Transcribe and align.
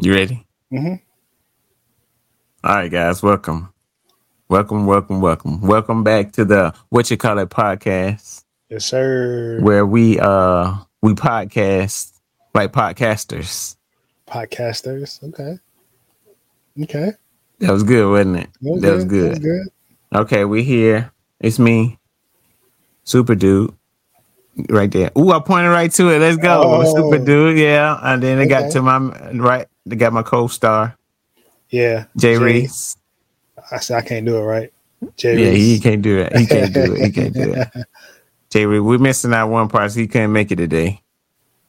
You 0.00 0.14
ready? 0.14 0.46
Mm-hmm. 0.72 0.94
All 2.64 2.74
right, 2.76 2.90
guys, 2.90 3.22
welcome. 3.22 3.72
Welcome, 4.48 4.86
welcome, 4.86 5.20
welcome. 5.20 5.60
Welcome 5.60 6.02
back 6.04 6.32
to 6.32 6.44
the 6.44 6.74
What 6.88 7.10
You 7.10 7.16
Call 7.16 7.38
It 7.38 7.50
podcast, 7.50 8.44
Yes, 8.68 8.86
sir. 8.86 9.60
where 9.62 9.84
we 9.86 10.18
uh 10.18 10.74
we 11.02 11.12
podcast 11.14 12.12
like 12.54 12.72
podcasters. 12.72 13.76
Podcasters. 14.26 15.22
Okay. 15.22 15.58
Okay. 16.82 17.12
That 17.58 17.72
was 17.72 17.82
good, 17.82 18.10
wasn't 18.10 18.36
it? 18.38 18.50
That 18.62 18.94
was 18.94 19.04
good. 19.04 19.24
That 19.24 19.30
was 19.30 19.38
good. 19.40 19.68
Okay, 20.14 20.44
we 20.44 20.62
here. 20.62 21.12
It's 21.40 21.58
me, 21.58 21.98
Super 23.04 23.34
Dude, 23.34 23.74
right 24.68 24.90
there. 24.90 25.10
Ooh, 25.18 25.32
I 25.32 25.40
pointed 25.40 25.70
right 25.70 25.90
to 25.92 26.08
it. 26.10 26.18
Let's 26.18 26.36
go, 26.36 26.62
Oh. 26.62 26.94
Super 26.94 27.18
Dude. 27.24 27.58
Yeah, 27.58 27.98
and 28.02 28.22
then 28.22 28.38
I 28.38 28.46
got 28.46 28.70
to 28.72 28.82
my 28.82 28.98
right. 29.32 29.66
They 29.86 29.96
got 29.96 30.12
my 30.12 30.22
co-star 30.22 30.96
Yeah. 31.70 32.04
Jay 32.16 32.34
Jay. 32.34 32.38
Reese. 32.38 32.96
I 33.72 33.78
said 33.78 33.98
I 33.98 34.02
can't 34.02 34.26
do 34.26 34.36
it 34.38 34.42
right. 34.42 34.72
Jay 35.16 35.38
Yeah, 35.44 35.50
he 35.50 35.80
can't 35.80 36.02
do 36.02 36.18
it. 36.18 36.36
He 36.36 36.46
can't 36.46 36.72
do 36.74 36.94
it. 36.94 37.04
He 37.06 37.10
can't 37.12 37.32
do 37.34 37.54
it. 37.54 37.68
Jay 38.50 38.66
Reese, 38.66 38.82
we're 38.82 38.98
missing 38.98 39.32
out 39.32 39.48
one 39.48 39.68
part. 39.68 39.92
So 39.92 40.00
he 40.00 40.06
couldn't 40.08 40.32
make 40.32 40.50
it 40.50 40.56
today. 40.56 41.00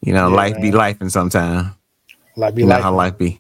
You 0.01 0.13
know, 0.13 0.29
Yeah, 0.29 0.35
life 0.35 0.55
be 0.57 0.71
man. 0.71 0.73
life 0.73 1.01
and 1.01 1.11
sometime. 1.11 1.75
like 2.35 2.55
be 2.55 2.61
You 2.63 2.67
know 2.67 2.75
like 2.75 2.83
how 2.83 2.93
life 2.95 3.17
be. 3.17 3.39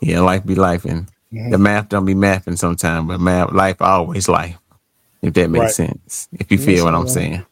Yeah, 0.00 0.20
life 0.20 0.44
be 0.44 0.54
life 0.54 0.84
and 0.84 1.06
Mhm. 1.32 1.50
the 1.52 1.58
math 1.58 1.88
don't 1.88 2.04
be 2.04 2.14
mathing 2.14 2.58
sometime, 2.58 3.06
but 3.06 3.20
math 3.20 3.52
life 3.52 3.80
always 3.80 4.28
life. 4.28 4.56
If 5.22 5.34
that 5.34 5.50
makes 5.50 5.60
Right. 5.78 5.88
sense. 5.88 6.28
If 6.32 6.50
you 6.50 6.56
Yes, 6.58 6.66
feel 6.66 6.84
what 6.86 6.94
I'm 6.94 7.00
man. 7.04 7.08
saying. 7.08 7.46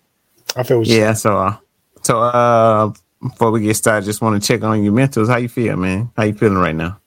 I 0.57 0.63
feel 0.63 0.83
Yeah, 0.85 1.13
so 1.15 1.39
uh, 1.39 1.57
so 2.03 2.21
uh 2.21 2.93
before 3.23 3.51
we 3.51 3.61
get 3.63 3.75
started, 3.77 4.07
just 4.07 4.21
want 4.23 4.41
to 4.41 4.47
check 4.47 4.63
on 4.63 4.83
your 4.83 4.93
mentals. 4.93 5.29
How 5.29 5.37
you 5.39 5.49
feel, 5.49 5.77
man? 5.77 6.11
How 6.17 6.25
you 6.25 6.35
feeling 6.35 6.59
right 6.59 6.75
now? 6.75 7.01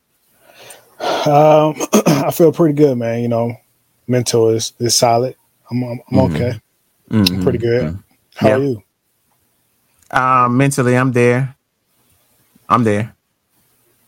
Um, 1.25 1.75
I 2.06 2.31
feel 2.31 2.52
pretty 2.52 2.75
good, 2.75 2.98
man. 2.98 3.22
You 3.22 3.28
know, 3.30 3.56
mental 4.08 4.50
is 4.50 4.73
is 4.80 4.95
solid. 4.95 5.36
I'm 5.70 5.83
I'm, 5.83 6.00
I'm 6.11 6.17
Mhm. 6.17 6.36
okay. 6.36 6.61
Mhm. 7.09 7.44
Pretty 7.44 7.58
good. 7.59 7.98
How 8.36 8.50
Yeah. 8.50 8.56
are 8.56 8.64
you? 8.64 8.83
Uh, 10.11 10.48
mentally, 10.50 10.98
I'm 10.98 11.11
there. 11.14 11.55
I'm 12.70 12.83
there. 12.83 13.14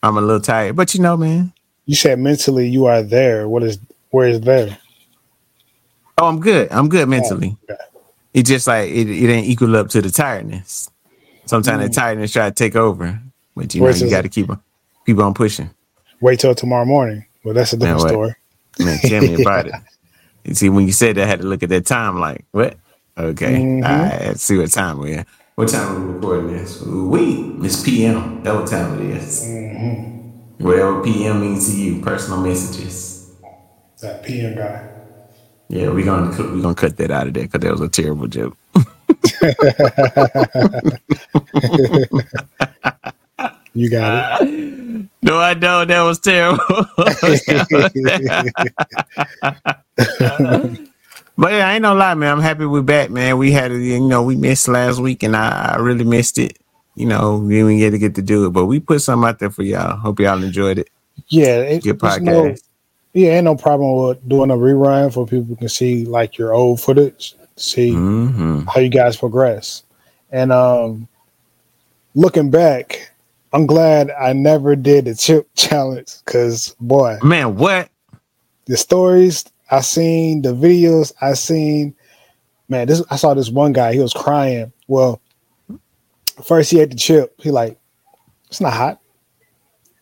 I'm 0.01 0.17
a 0.17 0.21
little 0.21 0.41
tired, 0.41 0.75
but 0.75 0.93
you 0.93 1.01
know, 1.01 1.15
man. 1.15 1.53
You 1.85 1.95
said 1.95 2.19
mentally 2.19 2.67
you 2.67 2.85
are 2.85 3.01
there. 3.01 3.47
What 3.47 3.63
is 3.63 3.79
where 4.11 4.27
is 4.27 4.41
there? 4.41 4.77
Oh, 6.17 6.27
I'm 6.27 6.39
good. 6.39 6.71
I'm 6.71 6.89
good 6.89 7.07
mentally. 7.09 7.57
okay. 7.69 7.81
It 8.33 8.45
just 8.45 8.67
like 8.67 8.89
it, 8.89 9.09
it 9.09 9.29
ain't 9.29 9.47
equal 9.47 9.75
up 9.75 9.89
to 9.89 10.01
the 10.01 10.09
tiredness. 10.09 10.89
Sometimes 11.45 11.83
the 11.87 11.93
tiredness 11.93 12.31
try 12.33 12.49
to 12.49 12.55
take 12.55 12.75
over, 12.75 13.19
but 13.55 13.73
you 13.75 13.81
know 13.81 13.89
you 13.89 14.09
got 14.09 14.23
to 14.23 14.29
keep 14.29 14.49
on 14.49 14.61
keep 15.05 15.19
on 15.19 15.33
pushing. 15.33 15.69
Wait 16.21 16.39
till 16.39 16.55
tomorrow 16.55 16.85
morning. 16.85 17.25
Well, 17.43 17.53
that's 17.53 17.73
a 17.73 17.77
different 17.77 17.99
what? 18.01 18.09
story. 18.09 18.35
Man, 18.79 18.97
tell 18.99 19.21
me 19.21 19.41
about 19.41 19.67
it. 19.67 19.73
You 20.45 20.53
see, 20.55 20.67
when 20.67 20.85
you 20.85 20.91
said 20.91 21.15
that, 21.15 21.23
I 21.23 21.25
had 21.27 21.39
to 21.39 21.47
look 21.47 21.63
at 21.63 21.69
that 21.69 21.85
time. 21.85 22.19
Like, 22.19 22.43
what? 22.51 22.75
Okay, 23.17 23.53
Mhm. 23.53 23.85
all 23.85 23.89
right. 24.09 24.21
Let's 24.27 24.43
see 24.43 24.57
what 24.57 24.69
time 24.71 24.99
we 24.99 25.13
are. 25.13 25.25
What 25.55 25.69
time 25.69 25.95
are 25.95 25.99
we 26.05 26.13
recording 26.15 26.47
this? 26.47 26.81
We 26.81 27.55
it's 27.63 27.81
PM. 27.81 28.43
That 28.43 28.53
what 28.53 28.67
time 28.67 28.99
it 28.99 29.15
is. 29.15 29.47
Whatever 30.57 31.01
PM 31.01 31.39
means 31.39 31.69
to 31.71 31.79
you, 31.79 32.01
personal 32.01 32.41
messages. 32.41 33.29
That 34.01 34.23
PM 34.23 34.55
guy. 34.55 34.89
Yeah, 35.73 35.89
we're 35.89 36.05
gonna 36.05 36.29
we 36.53 36.61
gonna 36.61 36.75
cut 36.75 36.97
that 36.97 37.09
out 37.09 37.25
of 37.25 37.33
there 37.33 37.45
because 37.45 37.61
that 37.61 37.71
was 37.71 37.81
a 37.81 37.89
terrible 37.89 38.27
joke. 38.27 38.55
You 43.75 43.89
got 43.89 44.41
it. 44.43 45.05
No, 45.23 45.37
I 45.37 45.53
don't. 45.53 45.87
That 45.87 46.01
was 46.01 46.19
terrible. 46.19 46.59
but 51.37 51.51
yeah, 51.51 51.69
I 51.69 51.73
ain't 51.73 51.81
no 51.81 51.95
lie, 51.95 52.13
man. 52.13 52.33
I'm 52.33 52.41
happy 52.41 52.65
we're 52.65 52.81
back, 52.81 53.09
man. 53.09 53.37
We 53.37 53.53
had, 53.53 53.71
you 53.71 54.01
know, 54.01 54.21
we 54.21 54.35
missed 54.35 54.67
last 54.67 54.99
week, 54.99 55.23
and 55.23 55.35
I, 55.35 55.75
I 55.75 55.77
really 55.77 56.03
missed 56.03 56.37
it. 56.37 56.59
You 56.95 57.05
know, 57.05 57.37
we 57.37 57.55
didn't 57.55 57.79
get 57.79 57.91
to 57.91 57.97
get 57.97 58.15
to 58.15 58.21
do 58.21 58.45
it, 58.45 58.49
but 58.49 58.65
we 58.65 58.81
put 58.81 59.01
something 59.01 59.27
out 59.27 59.39
there 59.39 59.49
for 59.49 59.63
y'all. 59.63 59.95
Hope 59.95 60.19
y'all 60.19 60.43
enjoyed 60.43 60.77
it. 60.77 60.89
Yeah, 61.29 61.61
it, 61.61 61.83
Good 61.83 61.99
podcast. 61.99 62.61
Yeah, 63.13 63.31
ain't 63.33 63.45
no 63.45 63.55
problem 63.55 64.07
with 64.07 64.27
doing 64.27 64.51
a 64.51 64.55
rerun 64.55 65.13
for 65.13 65.25
people 65.25 65.55
can 65.55 65.69
see 65.69 66.05
like 66.05 66.37
your 66.37 66.53
old 66.53 66.81
footage, 66.81 67.35
see 67.55 67.93
hmm 67.93 68.61
how 68.67 68.79
you 68.79 68.89
guys 68.89 69.17
progress. 69.17 69.83
And 70.31 70.51
um 70.51 71.07
looking 72.15 72.49
back, 72.49 73.11
I'm 73.51 73.65
glad 73.67 74.09
I 74.11 74.33
never 74.33 74.75
did 74.75 75.05
the 75.05 75.15
chip 75.15 75.49
challenge 75.55 76.15
because 76.25 76.75
boy, 76.79 77.19
Man, 77.23 77.55
what? 77.55 77.89
the 78.65 78.77
stories 78.77 79.45
I 79.69 79.81
seen, 79.81 80.41
the 80.41 80.53
videos 80.53 81.13
I 81.21 81.33
seen, 81.33 81.95
man, 82.69 82.87
this 82.87 83.03
I 83.09 83.15
saw 83.15 83.33
this 83.33 83.49
one 83.49 83.73
guy, 83.73 83.93
he 83.93 83.99
was 83.99 84.13
crying. 84.13 84.71
Well, 84.87 85.21
first 86.43 86.71
he 86.71 86.79
ate 86.79 86.91
the 86.91 86.95
chip, 86.95 87.33
he 87.37 87.51
like, 87.51 87.77
it's 88.47 88.61
not 88.61 88.73
hot. 88.73 88.99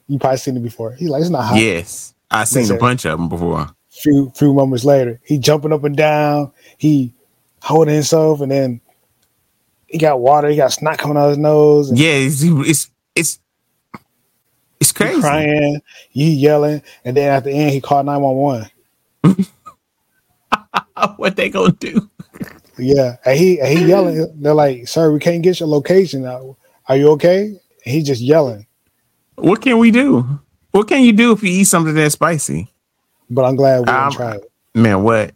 You 0.07 0.19
probably 0.19 0.37
seen 0.37 0.57
it 0.57 0.63
before. 0.63 0.93
He 0.93 1.07
like, 1.07 1.21
it's 1.21 1.29
not 1.29 1.45
hot. 1.45 1.57
Yes, 1.57 2.13
I 2.31 2.45
seen 2.45 2.71
a 2.71 2.77
bunch 2.77 3.05
of 3.05 3.19
them 3.19 3.29
before. 3.29 3.69
few 3.89 4.31
few 4.35 4.53
moments 4.53 4.85
later, 4.85 5.19
he 5.23 5.37
jumping 5.37 5.73
up 5.73 5.83
and 5.83 5.95
down, 5.97 6.51
he 6.77 7.13
holding 7.61 7.93
himself, 7.93 8.41
and 8.41 8.51
then 8.51 8.81
he 9.87 9.97
got 9.97 10.19
water, 10.21 10.47
he 10.49 10.55
got 10.55 10.71
snot 10.71 10.97
coming 10.97 11.17
out 11.17 11.29
his 11.29 11.37
nose, 11.37 11.89
and 11.89 11.99
Yeah, 11.99 12.13
it's 12.13 12.41
it's 12.43 12.89
it's, 13.15 13.39
it's 14.79 14.89
he 14.91 14.95
crazy. 14.95 15.19
crying, 15.21 15.81
he 16.09 16.31
yelling, 16.33 16.81
and 17.05 17.15
then 17.17 17.33
at 17.33 17.43
the 17.43 17.51
end 17.51 17.71
he 17.71 17.81
called 17.81 18.05
nine 18.05 18.21
one 18.21 18.35
one. 18.35 18.71
what 21.17 21.35
they 21.35 21.49
gonna 21.49 21.73
do? 21.73 22.09
Yeah, 22.77 23.17
and 23.25 23.37
he 23.37 23.59
and 23.59 23.77
he 23.77 23.85
yelling. 23.85 24.25
They're 24.41 24.53
like, 24.53 24.87
"Sir, 24.87 25.11
we 25.11 25.19
can't 25.19 25.43
get 25.43 25.59
your 25.59 25.69
location. 25.69 26.25
Are 26.25 26.55
are 26.87 26.95
you 26.97 27.09
okay?" 27.11 27.47
And 27.47 27.93
he 27.93 28.01
just 28.01 28.21
yelling. 28.21 28.65
What 29.35 29.61
can 29.61 29.77
we 29.77 29.91
do? 29.91 30.39
What 30.71 30.87
can 30.87 31.03
you 31.03 31.11
do 31.13 31.31
if 31.33 31.43
you 31.43 31.49
eat 31.49 31.65
something 31.65 31.93
that's 31.93 32.13
spicy? 32.13 32.71
But 33.29 33.45
I'm 33.45 33.55
glad 33.55 33.81
we 33.81 33.87
Um, 33.93 34.11
try 34.11 34.35
it 34.35 34.51
Man, 34.73 35.03
what? 35.03 35.33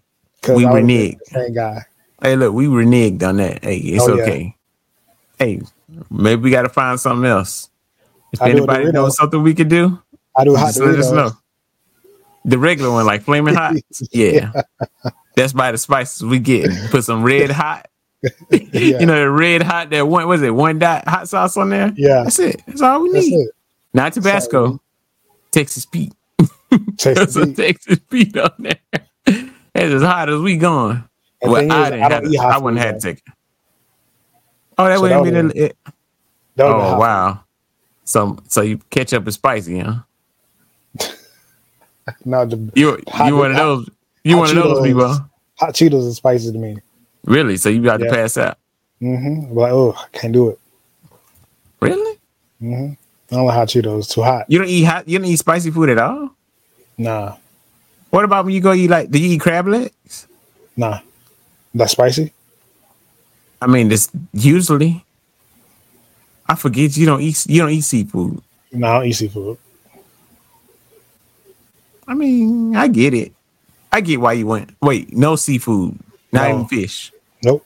we 0.47 0.63
reneged. 0.63 1.19
same 1.25 1.53
guy. 1.53 1.83
Hey, 2.21 2.35
look, 2.35 2.53
we 2.53 2.67
reneged 2.67 3.21
on 3.23 3.37
that. 3.37 3.63
Hey, 3.63 3.77
it's 3.77 4.03
Oh, 4.07 4.15
yeah. 4.15 4.23
okay. 4.23 4.55
Hey, 5.39 5.61
maybe 6.09 6.41
we 6.41 6.51
got 6.51 6.61
to 6.63 6.69
find 6.69 6.99
something 6.99 7.25
else. 7.29 7.69
If 8.31 8.41
I 8.41 8.49
anybody 8.51 8.91
knows 8.91 9.17
something 9.17 9.41
we 9.43 9.53
could 9.53 9.69
do, 9.69 9.99
I 10.37 10.43
do 10.43 10.55
hot 10.55 10.67
just 10.67 10.79
let 10.79 10.99
us 10.99 11.11
know. 11.11 11.31
The 12.45 12.57
regular 12.57 12.91
one, 12.91 13.05
like 13.05 13.23
flaming 13.23 13.55
hot, 13.55 13.75
yeah, 14.11 14.51
that's 15.35 15.51
by 15.53 15.71
the 15.71 15.77
spices 15.77 16.21
we 16.23 16.37
get. 16.39 16.69
Put 16.91 17.03
some 17.03 17.23
red 17.23 17.49
hot, 17.51 17.87
Yeah. 18.51 18.99
you 18.99 19.05
know, 19.05 19.19
the 19.19 19.31
red 19.31 19.63
hot. 19.63 19.89
That 19.89 20.07
one 20.07 20.27
was 20.27 20.41
it 20.43 20.51
one 20.53 20.77
dot 20.79 21.07
hot 21.07 21.27
sauce 21.27 21.57
on 21.57 21.69
there. 21.69 21.91
Yeah, 21.95 22.23
That's 22.23 22.39
it. 22.39 22.61
That's 22.67 22.81
all 22.81 23.01
we 23.01 23.11
that's 23.13 23.25
need. 23.25 23.35
it. 23.39 23.49
Not 23.93 24.13
Tabasco, 24.13 24.79
Texas 25.55 25.85
Pete. 25.85 26.13
Put 26.37 27.29
the. 27.33 27.53
Texas 27.55 27.99
Pete 28.09 28.37
on 28.37 28.51
there. 28.59 28.75
It's 29.25 29.93
as 29.93 30.01
hot 30.01 30.29
as 30.29 30.41
we 30.41 30.57
going. 30.57 31.03
And 31.41 31.51
Well, 31.51 31.61
I 31.71 31.83
is, 31.85 31.89
didn't 31.91 32.03
I 32.03 32.09
have 32.09 32.09
don't 32.09 32.23
to, 32.25 32.29
eat 32.31 32.37
hot 32.37 32.53
I 32.53 32.57
wouldn't 32.57 32.81
have 32.81 32.95
it. 32.95 33.21
Oh, 34.77 34.85
that 34.85 34.95
So 34.97 35.01
wouldn't 35.01 35.23
be 35.23 35.29
that 35.31 35.37
the. 35.47 35.53
Would've 35.53 35.53
been 35.53 35.73
oh 36.59 36.97
wow. 36.99 37.43
So 38.03 38.37
so 38.49 38.61
you 38.61 38.79
ketchup 38.89 39.27
is 39.27 39.35
spicy, 39.35 39.79
huh? 39.79 39.99
No, 42.25 42.45
the 42.45 42.71
You 42.75 42.99
Hot- 43.09 43.27
you 43.29 43.37
one 43.37 43.51
of 43.51 43.57
those 43.57 43.89
you 44.23 44.35
hot 44.35 44.41
one 44.41 44.49
of 44.57 44.63
those 44.63 44.81
people. 44.85 45.09
hot 45.57 45.73
Cheetos 45.73 46.07
is 46.07 46.17
spicy 46.17 46.51
to 46.51 46.57
me. 46.57 46.77
Really? 47.25 47.57
So 47.57 47.69
you 47.69 47.81
about 47.81 48.01
to 48.01 48.09
pass 48.09 48.37
out? 48.37 48.57
Mm-hmm. 49.01 49.57
Like, 49.57 49.71
oh, 49.71 49.93
I 49.97 50.05
can't 50.17 50.33
do 50.33 50.49
it. 50.49 50.59
Really? 51.81 52.19
Mm-hmm. 52.61 52.93
I 53.31 53.35
don't 53.35 53.45
like 53.45 53.55
hot 53.55 53.67
Cheetos. 53.69 54.09
Too 54.13 54.21
hot. 54.23 54.45
You 54.49 54.59
don't 54.59 54.67
eat 54.67 54.83
hot? 54.83 55.07
You 55.07 55.17
don't 55.19 55.27
eat 55.27 55.37
spicy 55.39 55.71
food 55.71 55.89
at 55.89 55.97
all? 55.97 56.29
Nah, 56.97 57.35
What 58.09 58.23
about 58.23 58.45
when 58.45 58.53
you 58.53 58.61
go 58.61 58.71
eat 58.73 58.89
like? 58.89 59.09
Do 59.11 59.19
you 59.19 59.31
eat 59.35 59.41
crab 59.41 59.67
legs? 59.67 60.27
nah. 60.77 60.99
That's 61.73 61.91
spicy. 61.91 62.31
I 63.61 63.67
mean, 63.67 63.89
this 63.89 64.09
usually. 64.31 65.03
I 66.47 66.55
forget 66.55 66.95
you 66.95 67.05
don't 67.05 67.21
eat 67.21 67.45
you 67.49 67.59
don't 67.61 67.71
eat 67.71 67.81
seafood. 67.81 68.41
No, 68.71 68.87
I 68.87 68.93
don't 68.99 69.07
eat 69.07 69.13
seafood. 69.13 69.57
I 72.07 72.13
mean, 72.13 72.75
I 72.75 72.87
get 72.87 73.13
it. 73.13 73.33
I 73.91 73.99
get 74.01 74.21
why 74.21 74.33
you 74.33 74.45
went. 74.47 74.69
Wait, 74.81 75.11
no 75.11 75.35
seafood, 75.35 75.97
not 76.31 76.47
No. 76.49 76.55
even 76.55 76.67
fish. 76.67 77.11
Nope. 77.43 77.65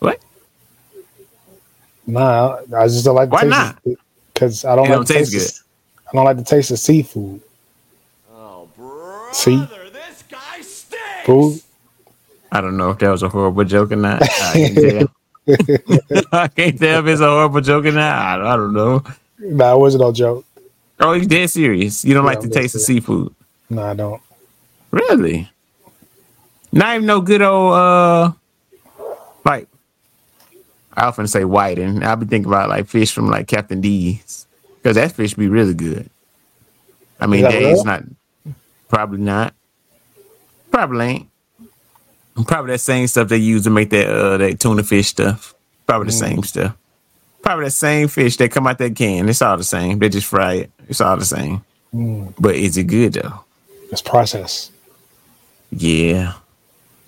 What? 0.00 0.20
Nah, 2.06 2.58
I 2.76 2.86
just 2.86 3.04
don't 3.04 3.16
like. 3.16 3.28
The 3.30 3.34
Why 3.34 3.42
not? 3.42 3.78
Because 4.32 4.64
I 4.64 4.76
don't 4.76 4.86
It 4.86 4.90
like 4.90 4.96
don't 4.98 5.08
the 5.08 5.14
taste 5.14 5.32
taste. 5.32 5.60
Of, 5.60 6.06
I 6.08 6.12
don't 6.16 6.24
like 6.24 6.36
the 6.36 6.44
taste 6.44 6.70
of 6.70 6.78
seafood. 6.78 7.40
Oh, 8.32 8.68
brother, 8.76 9.32
See? 9.34 9.56
this 9.56 10.22
guy 10.30 10.60
stinks. 10.60 11.24
Food. 11.24 11.60
I 12.52 12.60
don't 12.60 12.76
know 12.76 12.90
if 12.90 12.98
that 12.98 13.10
was 13.10 13.22
a 13.22 13.28
horrible 13.28 13.64
joke 13.64 13.92
or 13.92 13.96
not. 13.96 14.22
I 14.22 14.52
can't 14.52 14.74
tell. 14.76 15.08
I 16.32 16.48
can't 16.48 16.78
tell 16.78 17.00
if 17.00 17.06
it's 17.06 17.20
a 17.20 17.28
horrible 17.28 17.60
joke 17.60 17.84
or 17.86 17.92
not. 17.92 18.40
I, 18.42 18.52
I 18.54 18.56
don't 18.56 18.72
know. 18.72 19.02
Nah, 19.38 19.74
it 19.74 19.78
wasn't 19.78 20.02
no 20.02 20.12
joke. 20.12 20.44
Oh, 21.00 21.12
you 21.12 21.26
dead 21.26 21.50
serious? 21.50 22.04
You 22.04 22.14
don't 22.14 22.24
Yeah, 22.24 22.30
like 22.30 22.40
the 22.40 22.46
I'm 22.46 22.50
dead 22.50 22.62
taste 22.62 22.74
of 22.76 22.80
seafood? 22.82 23.34
No, 23.68 23.82
I 23.82 23.94
don't. 23.94 24.22
Really? 24.90 25.50
Not 26.72 26.94
even 26.96 27.06
no 27.06 27.20
good 27.20 27.42
old 27.42 27.74
uh 27.74 28.32
like 29.44 29.68
I 30.96 31.06
often 31.06 31.26
say 31.26 31.44
white 31.44 31.78
and 31.78 32.04
I'll 32.04 32.16
be 32.16 32.26
thinking 32.26 32.50
about 32.50 32.68
like 32.68 32.86
fish 32.86 33.12
from 33.12 33.28
like 33.28 33.48
Captain 33.48 33.80
D's. 33.80 34.46
Because 34.82 34.96
that 34.96 35.12
fish 35.12 35.34
be 35.34 35.48
really 35.48 35.74
good. 35.74 36.08
I 37.20 37.26
mean 37.26 37.44
Is 37.44 37.52
that 37.52 37.60
that 37.60 37.62
is 37.62 37.84
not 37.84 38.04
probably 38.88 39.18
not. 39.18 39.54
Probably 40.70 41.06
ain't. 41.06 41.28
Probably 42.46 42.72
that 42.72 42.80
same 42.80 43.06
stuff 43.06 43.28
they 43.28 43.38
use 43.38 43.64
to 43.64 43.70
make 43.70 43.90
that 43.90 44.08
uh 44.08 44.36
that 44.38 44.60
tuna 44.60 44.82
fish 44.82 45.08
stuff. 45.08 45.54
Probably 45.86 46.06
the 46.06 46.12
same 46.12 46.42
stuff. 46.42 46.76
Probably 47.42 47.66
that 47.66 47.70
same 47.72 48.08
fish 48.08 48.36
that 48.38 48.50
come 48.50 48.66
out 48.66 48.78
that 48.78 48.96
can. 48.96 49.28
It's 49.28 49.42
all 49.42 49.56
the 49.56 49.64
same. 49.64 49.98
They 49.98 50.08
just 50.08 50.26
fry 50.26 50.54
it. 50.54 50.70
It's 50.88 51.00
all 51.00 51.16
the 51.16 51.24
same. 51.24 51.64
But 52.38 52.56
is 52.56 52.76
it 52.76 52.84
good 52.84 53.14
though? 53.14 53.44
It's 53.90 54.02
processed. 54.02 54.72
Yeah. 55.70 56.34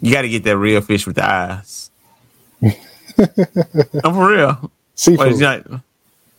You 0.00 0.12
got 0.12 0.22
to 0.22 0.28
get 0.28 0.44
that 0.44 0.56
real 0.56 0.80
fish 0.80 1.06
with 1.06 1.16
the 1.16 1.28
eyes. 1.28 1.90
I'm 3.18 3.26
oh, 4.04 4.12
for 4.14 4.30
real. 4.30 4.70
Seafood. 4.94 5.28
it's 5.28 5.40
not- 5.40 5.66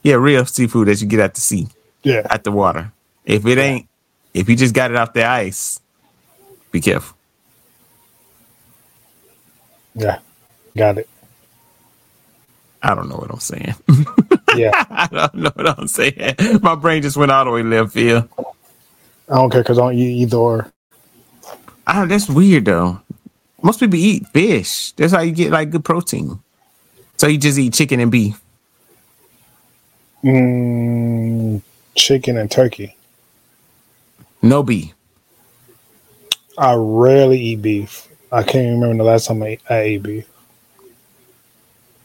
yeah, 0.04 0.16
real 0.16 0.46
seafood 0.46 0.88
that 0.88 1.02
you 1.02 1.08
get 1.08 1.20
out 1.20 1.34
the 1.36 1.42
sea, 1.42 1.68
yeah. 2.04 2.26
out 2.30 2.44
the 2.44 2.52
water. 2.52 2.92
If 3.26 3.46
it 3.46 3.58
ain't, 3.58 3.88
if 4.34 4.48
you 4.48 4.56
just 4.56 4.74
got 4.74 4.92
it 4.92 4.98
off 4.98 5.14
the 5.14 5.26
ice, 5.26 5.82
be 6.72 6.80
careful. 6.80 7.18
Yeah. 9.96 10.20
Got 10.78 11.00
it. 11.00 11.10
I 12.82 12.96
don't 12.96 13.10
know 13.10 13.18
what 13.18 13.30
I'm 13.32 13.40
saying. 13.40 13.76
Yeah. 14.56 14.72
I 14.90 15.08
don't 15.12 15.36
know 15.36 15.52
what 15.54 15.78
I'm 15.78 15.88
saying. 15.88 16.36
My 16.62 16.76
brain 16.76 17.02
just 17.02 17.18
went 17.18 17.32
all 17.32 17.44
the 17.44 17.52
way 17.52 17.62
left 17.64 17.92
field. 17.92 18.30
I 19.28 19.36
don't 19.36 19.50
care 19.50 19.62
because 19.62 19.78
I 19.78 19.82
don't 19.82 19.96
eat 19.96 20.22
either 20.22 20.38
or. 20.38 20.72
Oh, 21.88 22.06
that's 22.06 22.30
weird 22.30 22.66
though. 22.66 23.02
Most 23.62 23.80
people 23.82 24.00
eat 24.00 24.28
fish. 24.28 24.94
That's 24.94 25.12
how 25.12 25.22
you 25.22 25.32
get 25.34 25.52
like 25.52 25.72
good 25.72 25.84
protein. 25.84 26.40
So 27.20 27.28
you 27.28 27.38
just 27.38 27.60
eat 27.60 27.74
chicken 27.74 28.00
and 28.00 28.10
beef. 28.10 28.42
Mm, 30.24 31.62
chicken 31.94 32.38
and 32.38 32.50
turkey. 32.50 32.96
No 34.42 34.64
beef. 34.64 34.94
I 36.58 36.76
rarely 36.76 37.40
eat 37.42 37.62
beef. 37.62 38.08
I 38.32 38.44
can't 38.44 38.80
remember 38.80 39.04
the 39.04 39.10
last 39.10 39.28
time 39.28 39.44
I 39.44 39.48
ate, 39.48 39.62
I 39.70 39.78
ate 39.80 40.04
beef. 40.04 40.30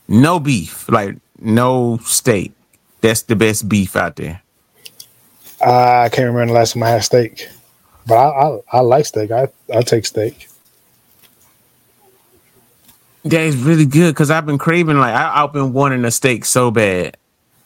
No 0.09 0.41
beef. 0.41 0.89
Like 0.89 1.17
no 1.39 1.99
steak. 2.03 2.53
That's 3.01 3.23
the 3.23 3.37
best 3.37 3.69
beef 3.69 3.95
out 3.95 4.17
there. 4.17 4.43
I 5.61 6.09
can't 6.11 6.27
remember 6.27 6.47
the 6.55 6.59
last 6.59 6.73
time 6.73 6.83
I 6.83 6.89
had 6.91 7.05
steak. 7.05 7.49
But 8.05 8.17
I 8.17 8.29
I, 8.29 8.61
I 8.73 8.81
like 8.81 9.07
steak. 9.07 9.31
I 9.31 9.47
I 9.73 9.83
take 9.83 10.07
steak. 10.07 10.49
That 13.25 13.43
is 13.43 13.56
really 13.56 13.87
good 13.87 14.15
because 14.15 14.31
I've 14.31 14.47
been 14.47 14.59
craving 14.59 14.99
like 14.99 15.15
I, 15.15 15.43
I've 15.44 15.53
been 15.53 15.73
wanting 15.73 16.05
a 16.05 16.11
steak 16.11 16.44
so 16.44 16.71
bad. 16.71 17.17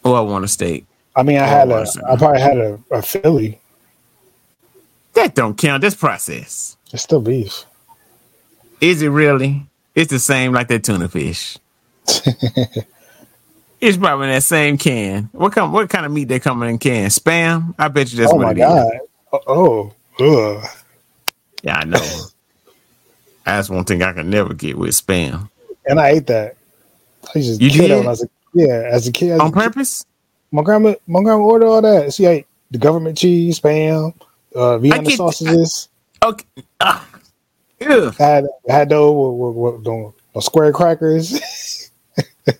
Oh, 0.05 0.13
I 0.13 0.21
want 0.21 0.45
a 0.45 0.47
steak. 0.49 0.85
I 1.15 1.23
mean, 1.23 1.37
I 1.39 1.45
Oh, 1.45 1.47
had 1.47 1.71
a. 1.71 1.87
I 2.09 2.15
probably 2.17 2.41
had 2.41 2.57
a, 2.57 2.79
a 2.91 3.01
Philly. 3.01 3.59
That 5.13 5.35
don't 5.35 5.57
count. 5.57 5.81
That's 5.81 5.95
processed. 5.95 6.77
It's 6.93 7.03
still 7.03 7.21
beef. 7.21 7.65
Is 8.81 9.01
it 9.01 9.09
really? 9.09 9.63
It's 9.95 10.11
the 10.11 10.19
same 10.19 10.53
like 10.53 10.67
that 10.69 10.83
tuna 10.83 11.09
fish. 11.09 11.57
it's 13.81 13.97
probably 13.97 14.27
in 14.27 14.33
that 14.33 14.43
same 14.43 14.77
can. 14.77 15.29
What 15.33 15.53
kind? 15.53 15.73
What 15.73 15.89
kind 15.89 16.05
of 16.05 16.11
meat 16.11 16.27
they 16.29 16.39
coming 16.39 16.69
in 16.69 16.79
can? 16.79 17.09
Spam? 17.09 17.75
I 17.79 17.87
bet 17.89 18.11
you 18.11 18.19
that's 18.19 18.33
oh 18.33 18.35
what 18.35 18.41
my 18.41 18.51
it 18.51 18.59
is. 18.59 18.59
god. 18.59 18.93
Uh, 19.33 19.39
oh, 19.47 19.93
oh. 20.19 20.63
Yeah, 21.63 21.77
I 21.79 21.85
know. 21.85 21.99
That's 23.55 23.69
one 23.69 23.83
thing 23.85 24.01
I 24.03 24.13
can 24.13 24.29
never 24.29 24.53
get 24.53 24.77
with 24.77 24.91
spam 24.91 25.49
And 25.85 25.99
I 25.99 26.09
ate 26.09 26.27
that. 26.27 26.55
I 27.35 27.39
just 27.39 27.59
You 27.61 27.69
that 27.71 27.77
did? 27.77 27.89
when 27.97 28.05
I 28.07 28.09
was 28.09 28.23
a 28.23 28.29
yeah, 28.53 28.89
as 28.91 29.07
a 29.07 29.11
kid. 29.11 29.31
as 29.31 29.39
on 29.39 29.47
a 29.47 29.51
kid- 29.51 29.59
purpose. 29.63 30.05
My 30.51 30.63
grandma, 30.63 30.95
my 31.07 31.21
grandma 31.21 31.43
ordered 31.43 31.67
all 31.67 31.81
that. 31.81 32.13
She 32.13 32.25
ate 32.25 32.47
the 32.71 32.77
government 32.79 33.17
cheese, 33.17 33.59
spam, 33.59 34.13
uh, 34.55 34.77
Vienna 34.79 35.03
get- 35.03 35.17
sausages. 35.17 35.89
Okay. 36.23 36.45
Ah. 36.81 37.07
Ew. 37.79 38.11
I 38.19 38.23
had 38.23 38.45
I 38.69 38.73
had 38.73 38.89
those 38.89 39.13
with, 39.15 39.55
with, 39.55 39.75
with, 39.87 40.13
those 40.33 40.45
square 40.45 40.71
crackers. 40.73 41.91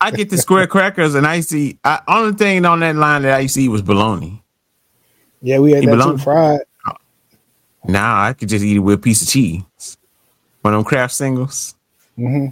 I 0.00 0.10
get 0.12 0.30
the 0.30 0.38
square 0.38 0.66
crackers 0.66 1.14
and 1.14 1.26
I 1.26 1.40
see. 1.40 1.78
I, 1.84 2.00
only 2.08 2.32
thing 2.36 2.64
on 2.64 2.80
that 2.80 2.94
line 2.96 3.22
that 3.22 3.32
I 3.32 3.40
used 3.40 3.54
to 3.56 3.62
eat 3.62 3.68
was 3.68 3.82
bologna. 3.82 4.42
yeah, 5.42 5.58
we 5.58 5.72
had 5.72 5.82
You 5.82 5.90
that 5.90 5.96
belong- 5.96 6.16
too, 6.18 6.22
fried. 6.24 6.60
Now 7.84 8.22
I 8.22 8.32
could 8.34 8.48
just 8.48 8.64
eat 8.64 8.76
it 8.76 8.80
with 8.80 8.94
a 8.98 9.02
piece 9.02 9.22
of 9.22 9.28
cheese. 9.28 9.62
One 10.62 10.74
of 10.74 10.78
them 10.78 10.84
Kraft 10.84 11.14
singles. 11.14 11.74
hmm 12.16 12.48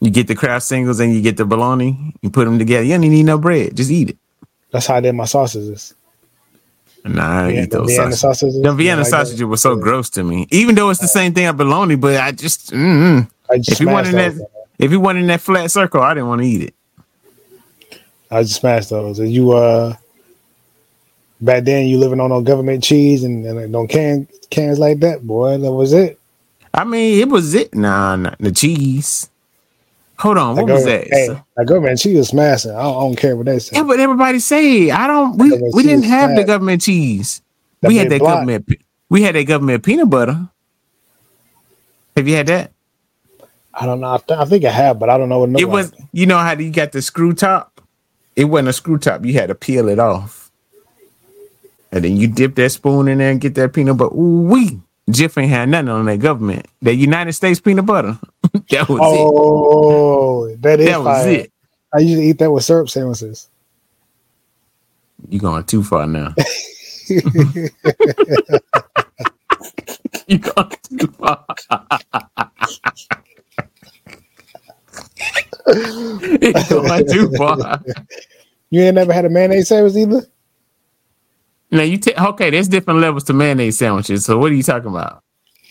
You 0.00 0.10
get 0.10 0.28
the 0.28 0.34
Kraft 0.36 0.66
singles 0.66 1.00
and 1.00 1.14
you 1.14 1.22
get 1.22 1.36
the 1.36 1.44
bologna. 1.46 2.14
You 2.22 2.30
put 2.30 2.44
them 2.46 2.58
together. 2.58 2.84
You 2.84 2.94
don't 2.94 3.04
even 3.04 3.14
need 3.16 3.24
no 3.24 3.38
bread. 3.38 3.76
Just 3.76 3.90
eat 3.90 4.10
it. 4.10 4.18
That's 4.72 4.86
how 4.86 4.96
I 4.96 5.00
did 5.00 5.14
my 5.14 5.24
sausages. 5.26 5.94
Nah, 7.04 7.46
I 7.46 7.52
Yeah, 7.52 7.64
eat 7.64 7.70
those 7.70 7.94
Vienna 7.96 7.96
sausages. 7.96 8.20
sausages. 8.20 8.56
The 8.62 8.72
Vienna 8.72 9.04
Yeah, 9.04 9.10
sausages 9.10 9.44
were 9.44 9.56
so 9.56 9.76
gross 9.76 10.10
to 10.10 10.24
me. 10.24 10.46
Even 10.50 10.74
though 10.76 10.90
it's 10.90 11.00
the 11.00 11.08
same 11.08 11.34
thing 11.34 11.46
as 11.46 11.54
bologna, 11.54 11.96
but 11.96 12.16
I 12.20 12.32
just 12.32 12.72
mm 12.72 13.28
I 13.50 13.58
just 13.58 13.68
if 13.72 13.80
you 13.80 13.88
wanted 13.88 14.16
those. 14.16 14.36
that 14.36 14.48
if 14.78 14.90
you 14.92 15.00
wanted 15.00 15.28
that 15.30 15.40
flat 15.40 15.70
circle, 15.70 16.02
I 16.02 16.14
didn't 16.14 16.28
want 16.28 16.42
to 16.42 16.48
eat 16.48 16.62
it. 16.64 16.74
I 18.30 18.42
just 18.42 18.60
smashed 18.60 18.90
those. 18.90 19.18
And 19.18 19.32
you 19.32 19.52
uh 19.52 19.94
back 21.40 21.64
then 21.64 21.88
you 21.88 21.98
living 21.98 22.20
on 22.20 22.30
no 22.30 22.42
government 22.42 22.84
cheese 22.84 23.24
and, 23.24 23.46
and 23.46 23.74
on 23.76 23.88
can 23.88 24.28
cans 24.50 24.78
like 24.78 25.00
that, 25.00 25.26
boy. 25.26 25.58
That 25.58 25.72
was 25.72 25.92
it. 25.94 26.19
I 26.72 26.84
mean, 26.84 27.20
it 27.20 27.28
was 27.28 27.54
it. 27.54 27.74
Nah, 27.74 28.16
nah 28.16 28.34
the 28.38 28.52
cheese. 28.52 29.28
Hold 30.18 30.36
on, 30.38 30.54
what 30.56 30.66
was 30.66 30.84
government- 30.84 31.08
that? 31.10 31.16
Hey, 31.16 31.26
So- 31.26 31.32
oh, 31.34 31.44
that 31.56 31.66
government 31.66 31.98
cheese 31.98 32.16
was 32.18 32.28
smashing. 32.28 32.70
I 32.72 32.82
don't, 32.82 32.96
I 32.96 33.00
don't 33.00 33.16
care 33.16 33.36
what 33.36 33.46
they 33.46 33.58
say. 33.58 33.76
yeah, 33.76 33.82
but 33.84 33.98
everybody 34.00 34.38
say 34.38 34.90
I 34.90 35.06
don't. 35.06 35.38
We 35.38 35.52
oh, 35.54 35.70
we 35.72 35.82
didn't 35.82 36.04
have 36.04 36.36
the 36.36 36.44
government 36.44 36.82
cheese. 36.82 37.40
That 37.80 37.88
we 37.88 37.96
had 37.96 38.10
that 38.10 38.18
block. 38.20 38.34
government. 38.46 38.68
We 39.08 39.22
had 39.22 39.34
that 39.34 39.44
government 39.44 39.82
peanut 39.82 40.10
butter. 40.10 40.48
Have 42.16 42.28
you 42.28 42.36
had 42.36 42.46
that? 42.48 42.72
I 43.72 43.86
don't 43.86 44.00
know. 44.00 44.12
I, 44.14 44.18
th- 44.18 44.38
I 44.38 44.44
think 44.44 44.64
I 44.64 44.70
have, 44.70 44.98
but 44.98 45.08
I 45.08 45.16
don't 45.16 45.28
know 45.30 45.38
what 45.38 45.48
it, 45.50 45.52
like. 45.54 45.66
was. 45.68 45.92
You 46.12 46.26
know 46.26 46.36
how 46.38 46.52
you 46.52 46.70
got 46.70 46.92
the 46.92 47.00
screw 47.00 47.32
top? 47.32 47.80
It 48.36 48.44
wasn't 48.44 48.68
a 48.68 48.72
screw 48.74 48.98
top. 48.98 49.24
You 49.24 49.32
had 49.34 49.48
to 49.48 49.54
peel 49.54 49.88
it 49.88 49.98
off, 49.98 50.50
and 51.90 52.04
then 52.04 52.16
you 52.16 52.26
dip 52.28 52.56
that 52.56 52.70
spoon 52.70 53.08
in 53.08 53.18
there 53.18 53.30
and 53.30 53.40
get 53.40 53.54
that 53.54 53.72
peanut 53.72 53.96
butter. 53.96 54.14
Ooh 54.14 54.42
wee! 54.42 54.80
Jif 55.12 55.40
ain't 55.40 55.50
had 55.50 55.68
nothing 55.68 55.88
on 55.88 56.06
that 56.06 56.18
government. 56.18 56.66
That 56.82 56.94
United 56.94 57.32
States 57.32 57.60
peanut 57.60 57.86
butter. 57.86 58.18
that 58.70 58.88
was 58.88 59.00
it. 59.00 59.30
Oh, 59.32 60.56
that 60.56 60.80
is 60.80 60.86
That 60.86 60.98
was 60.98 61.06
fire. 61.24 61.30
it. 61.30 61.52
I 61.94 61.98
usually 62.00 62.28
eat 62.28 62.38
that 62.38 62.50
with 62.50 62.64
syrup 62.64 62.88
sandwiches. 62.90 63.48
You 65.28 65.40
going 65.40 65.64
too 65.64 65.82
far 65.82 66.06
now. 66.06 66.34
you 67.10 67.18
going 70.38 70.70
too 70.98 71.06
far. 71.18 71.44
you 76.40 76.52
going 76.68 77.06
too 77.08 77.30
far. 77.36 77.82
You 78.70 78.82
ain't 78.82 78.94
never 78.94 79.12
had 79.12 79.24
a 79.24 79.28
mayonnaise 79.30 79.68
sandwich 79.68 79.96
either? 79.96 80.22
Now 81.72 81.82
you 81.82 81.98
take 81.98 82.20
okay. 82.20 82.50
There's 82.50 82.68
different 82.68 83.00
levels 83.00 83.24
to 83.24 83.32
mayonnaise 83.32 83.78
sandwiches. 83.78 84.24
So 84.24 84.38
what 84.38 84.52
are 84.52 84.54
you 84.54 84.62
talking 84.62 84.90
about? 84.90 85.22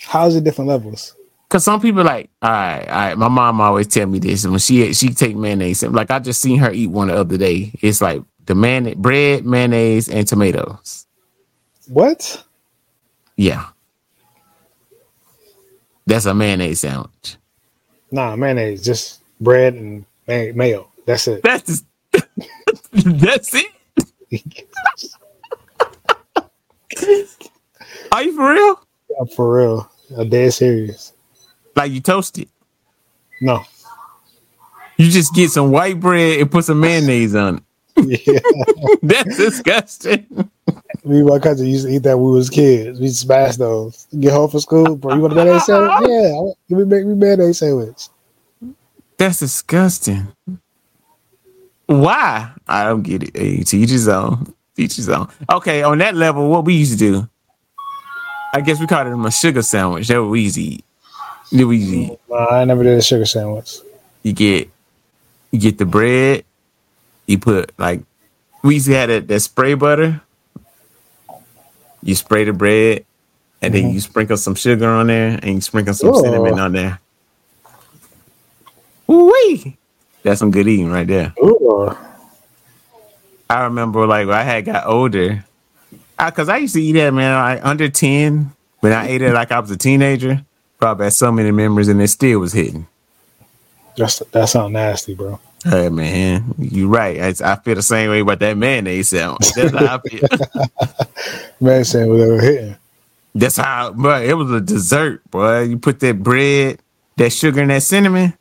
How's 0.03 0.35
it 0.35 0.43
different 0.43 0.69
levels? 0.69 1.15
Cause 1.49 1.63
some 1.65 1.81
people 1.81 2.03
like, 2.03 2.29
all 2.41 2.51
right, 2.51 2.87
all 2.87 2.95
right. 2.95 3.17
My 3.17 3.29
mom 3.29 3.61
always 3.61 3.87
tell 3.87 4.07
me 4.07 4.19
this. 4.19 4.43
And 4.43 4.53
when 4.53 4.59
she 4.59 4.93
she 4.93 5.09
take 5.09 5.35
mayonnaise, 5.35 5.83
like 5.83 6.11
I 6.11 6.19
just 6.19 6.41
seen 6.41 6.59
her 6.59 6.71
eat 6.71 6.87
one 6.87 7.07
the 7.09 7.15
other 7.15 7.37
day. 7.37 7.71
It's 7.81 8.01
like 8.01 8.23
the 8.45 8.55
man 8.55 8.93
bread, 9.01 9.45
mayonnaise, 9.45 10.09
and 10.09 10.27
tomatoes. 10.27 11.07
What? 11.87 12.43
Yeah, 13.37 13.67
that's 16.07 16.25
a 16.25 16.33
mayonnaise 16.35 16.81
sandwich. 16.81 17.37
Nah, 18.11 18.35
mayonnaise, 18.35 18.83
just 18.83 19.21
bread 19.41 19.75
and 19.75 20.05
may- 20.27 20.51
mayo. 20.53 20.89
That's 21.05 21.27
it. 21.27 21.43
That's 21.43 21.83
that's 22.93 23.53
it. 23.55 23.67
Are 28.11 28.23
you 28.23 28.35
for 28.35 28.53
real? 28.53 28.87
I'm 29.19 29.27
for 29.27 29.57
real. 29.57 29.91
I'm 30.17 30.29
dead 30.29 30.53
serious. 30.53 31.13
Like 31.75 31.91
you 31.91 32.01
toast 32.01 32.37
it? 32.39 32.49
No. 33.41 33.63
You 34.97 35.09
just 35.09 35.33
get 35.33 35.49
some 35.49 35.71
white 35.71 35.99
bread 35.99 36.41
and 36.41 36.51
put 36.51 36.65
some 36.65 36.79
mayonnaise 36.79 37.35
on 37.35 37.57
it. 37.57 37.63
Yeah. 38.27 38.39
That's 39.01 39.37
disgusting. 39.37 40.25
Me 41.05 41.19
and 41.19 41.27
my 41.27 41.39
cousin 41.39 41.67
used 41.67 41.85
to 41.85 41.93
eat 41.93 42.03
that 42.03 42.17
when 42.17 42.31
we 42.31 42.37
was 42.37 42.49
kids. 42.49 42.99
We 42.99 43.07
smash 43.09 43.55
those. 43.55 44.07
Get 44.19 44.33
home 44.33 44.49
from 44.49 44.59
school, 44.59 44.95
bro. 44.95 45.15
You 45.15 45.21
want 45.21 45.33
a 45.33 45.35
mayonnaise 45.35 45.65
sandwich? 45.65 46.09
Yeah. 46.09 46.51
Give 46.67 46.77
me 46.77 46.83
make 46.83 47.05
me 47.05 47.15
mayonnaise 47.15 47.59
sandwich. 47.59 48.09
That's 49.17 49.39
disgusting. 49.39 50.27
Why? 51.85 52.51
I 52.67 52.83
don't 52.85 53.01
get 53.03 53.23
it. 53.23 53.37
Hey, 53.37 53.63
to 53.63 53.77
each 53.77 53.89
his 53.89 54.07
own. 54.07 54.53
To 54.79 54.85
Each 54.85 54.95
his 54.95 55.09
own. 55.09 55.27
Okay, 55.51 55.83
on 55.83 55.97
that 55.97 56.15
level, 56.15 56.49
what 56.49 56.63
we 56.63 56.73
used 56.73 56.93
to 56.93 56.97
do, 56.97 57.29
I 58.53 58.61
guess 58.61 58.79
we 58.79 58.87
called 58.87 59.07
it 59.07 59.27
a 59.27 59.31
sugar 59.31 59.61
sandwich. 59.61 60.07
That 60.07 60.23
used 60.39 60.57
eat. 60.57 60.85
That 61.51 61.67
we 61.67 61.77
eat. 61.77 62.19
I 62.33 62.63
never 62.63 62.83
did 62.83 62.97
a 62.97 63.01
sugar 63.01 63.25
sandwich. 63.25 63.79
You 64.23 64.31
get, 64.31 64.69
you 65.51 65.59
get 65.59 65.79
the 65.79 65.85
bread. 65.85 66.45
You 67.27 67.39
put 67.39 67.77
like, 67.77 68.03
we 68.63 68.75
used 68.75 68.85
to 68.85 68.93
have 68.93 69.09
that, 69.09 69.27
that 69.27 69.41
spray 69.41 69.73
butter. 69.73 70.21
You 72.01 72.15
spray 72.15 72.45
the 72.45 72.53
bread, 72.53 73.03
and 73.61 73.73
then 73.73 73.83
mm-hmm. 73.83 73.95
you 73.95 73.99
sprinkle 73.99 74.37
some 74.37 74.55
sugar 74.55 74.87
on 74.87 75.07
there, 75.07 75.37
and 75.43 75.55
you 75.55 75.61
sprinkle 75.61 75.93
some 75.93 76.15
Ooh. 76.15 76.21
cinnamon 76.21 76.57
on 76.57 76.71
there. 76.71 77.01
Wee! 79.07 79.77
That's 80.23 80.39
some 80.39 80.51
good 80.51 80.69
eating 80.69 80.89
right 80.89 81.05
there. 81.05 81.33
Ooh. 81.43 81.97
I 83.49 83.63
remember 83.63 84.05
like 84.05 84.27
when 84.27 84.35
I 84.35 84.43
had 84.43 84.65
got 84.65 84.85
older, 84.85 85.43
because 86.17 86.49
I, 86.49 86.57
used 86.57 86.75
to 86.75 86.81
eat 86.81 86.93
that 86.93 87.13
man 87.13 87.33
like 87.35 87.65
under 87.65 87.89
ten. 87.89 88.51
When 88.81 88.93
I 88.93 89.07
ate 89.07 89.21
it 89.21 89.33
like 89.33 89.51
I 89.51 89.59
was 89.59 89.71
a 89.71 89.77
teenager, 89.77 90.45
probably 90.77 91.05
had 91.05 91.13
so 91.13 91.31
many 91.31 91.51
memories, 91.51 91.87
and 91.87 92.01
it 92.01 92.07
still 92.09 92.39
was 92.39 92.53
hitting. 92.53 92.87
That's 93.97 94.19
that 94.19 94.45
sounds 94.47 94.71
nasty, 94.71 95.15
bro. 95.15 95.39
Hey 95.63 95.89
man, 95.89 96.53
you 96.57 96.87
right. 96.87 97.19
I, 97.19 97.53
I 97.53 97.55
feel 97.57 97.75
the 97.75 97.81
same 97.81 98.09
way 98.09 98.21
about 98.21 98.39
that 98.39 98.55
mayonnaise 98.55 99.09
sandwich. 99.09 99.51
That's 99.55 99.73
how 99.73 99.97
I 99.97 100.09
feel. 100.09 100.27
Man 101.59 101.83
saying 101.83 102.09
whatever 102.09 102.39
hitting. 102.39 102.77
That's 103.35 103.57
how, 103.57 103.91
bro. 103.91 104.21
It 104.21 104.33
was 104.33 104.51
a 104.51 104.61
dessert, 104.61 105.29
boy. 105.29 105.63
You 105.63 105.77
put 105.77 105.99
that 105.99 106.23
bread, 106.23 106.79
that 107.17 107.31
sugar, 107.31 107.61
and 107.61 107.71
that 107.71 107.83
cinnamon. 107.83 108.33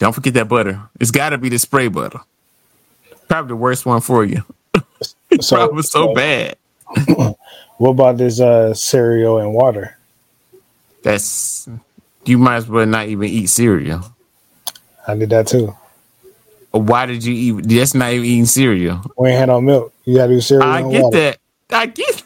Don't 0.00 0.12
forget 0.12 0.34
that 0.34 0.48
butter. 0.48 0.82
It's 0.98 1.12
got 1.12 1.30
to 1.30 1.38
be 1.38 1.48
the 1.48 1.58
spray 1.58 1.86
butter. 1.88 2.20
Probably 3.36 3.48
the 3.48 3.56
worst 3.56 3.84
one 3.84 4.00
for 4.00 4.24
you. 4.24 4.42
So, 5.40 5.56
Probably 5.56 5.82
so 5.82 6.14
bad. 6.14 6.56
what 7.76 7.90
about 7.90 8.16
this 8.16 8.40
uh 8.40 8.72
cereal 8.72 9.38
and 9.38 9.52
water? 9.52 9.98
That's 11.02 11.68
you 12.24 12.38
might 12.38 12.56
as 12.56 12.68
well 12.68 12.86
not 12.86 13.08
even 13.08 13.28
eat 13.28 13.48
cereal. 13.48 14.00
I 15.06 15.14
did 15.14 15.28
that 15.30 15.48
too. 15.48 15.76
Why 16.70 17.04
did 17.04 17.22
you 17.22 17.34
eat? 17.58 17.68
That's 17.68 17.94
not 17.94 18.12
even 18.12 18.24
eating 18.24 18.46
cereal. 18.46 19.02
We 19.18 19.28
ain't 19.28 19.38
had 19.38 19.48
no 19.48 19.60
milk. 19.60 19.92
You 20.06 20.16
gotta 20.16 20.32
do 20.32 20.40
cereal 20.40 20.66
I 20.70 20.90
get 20.90 21.02
water. 21.02 21.18
that. 21.18 21.38
I 21.70 21.86
get. 21.86 22.22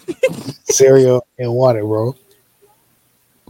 Cereal 0.66 1.26
and 1.36 1.52
water, 1.52 1.80
bro. 1.82 2.14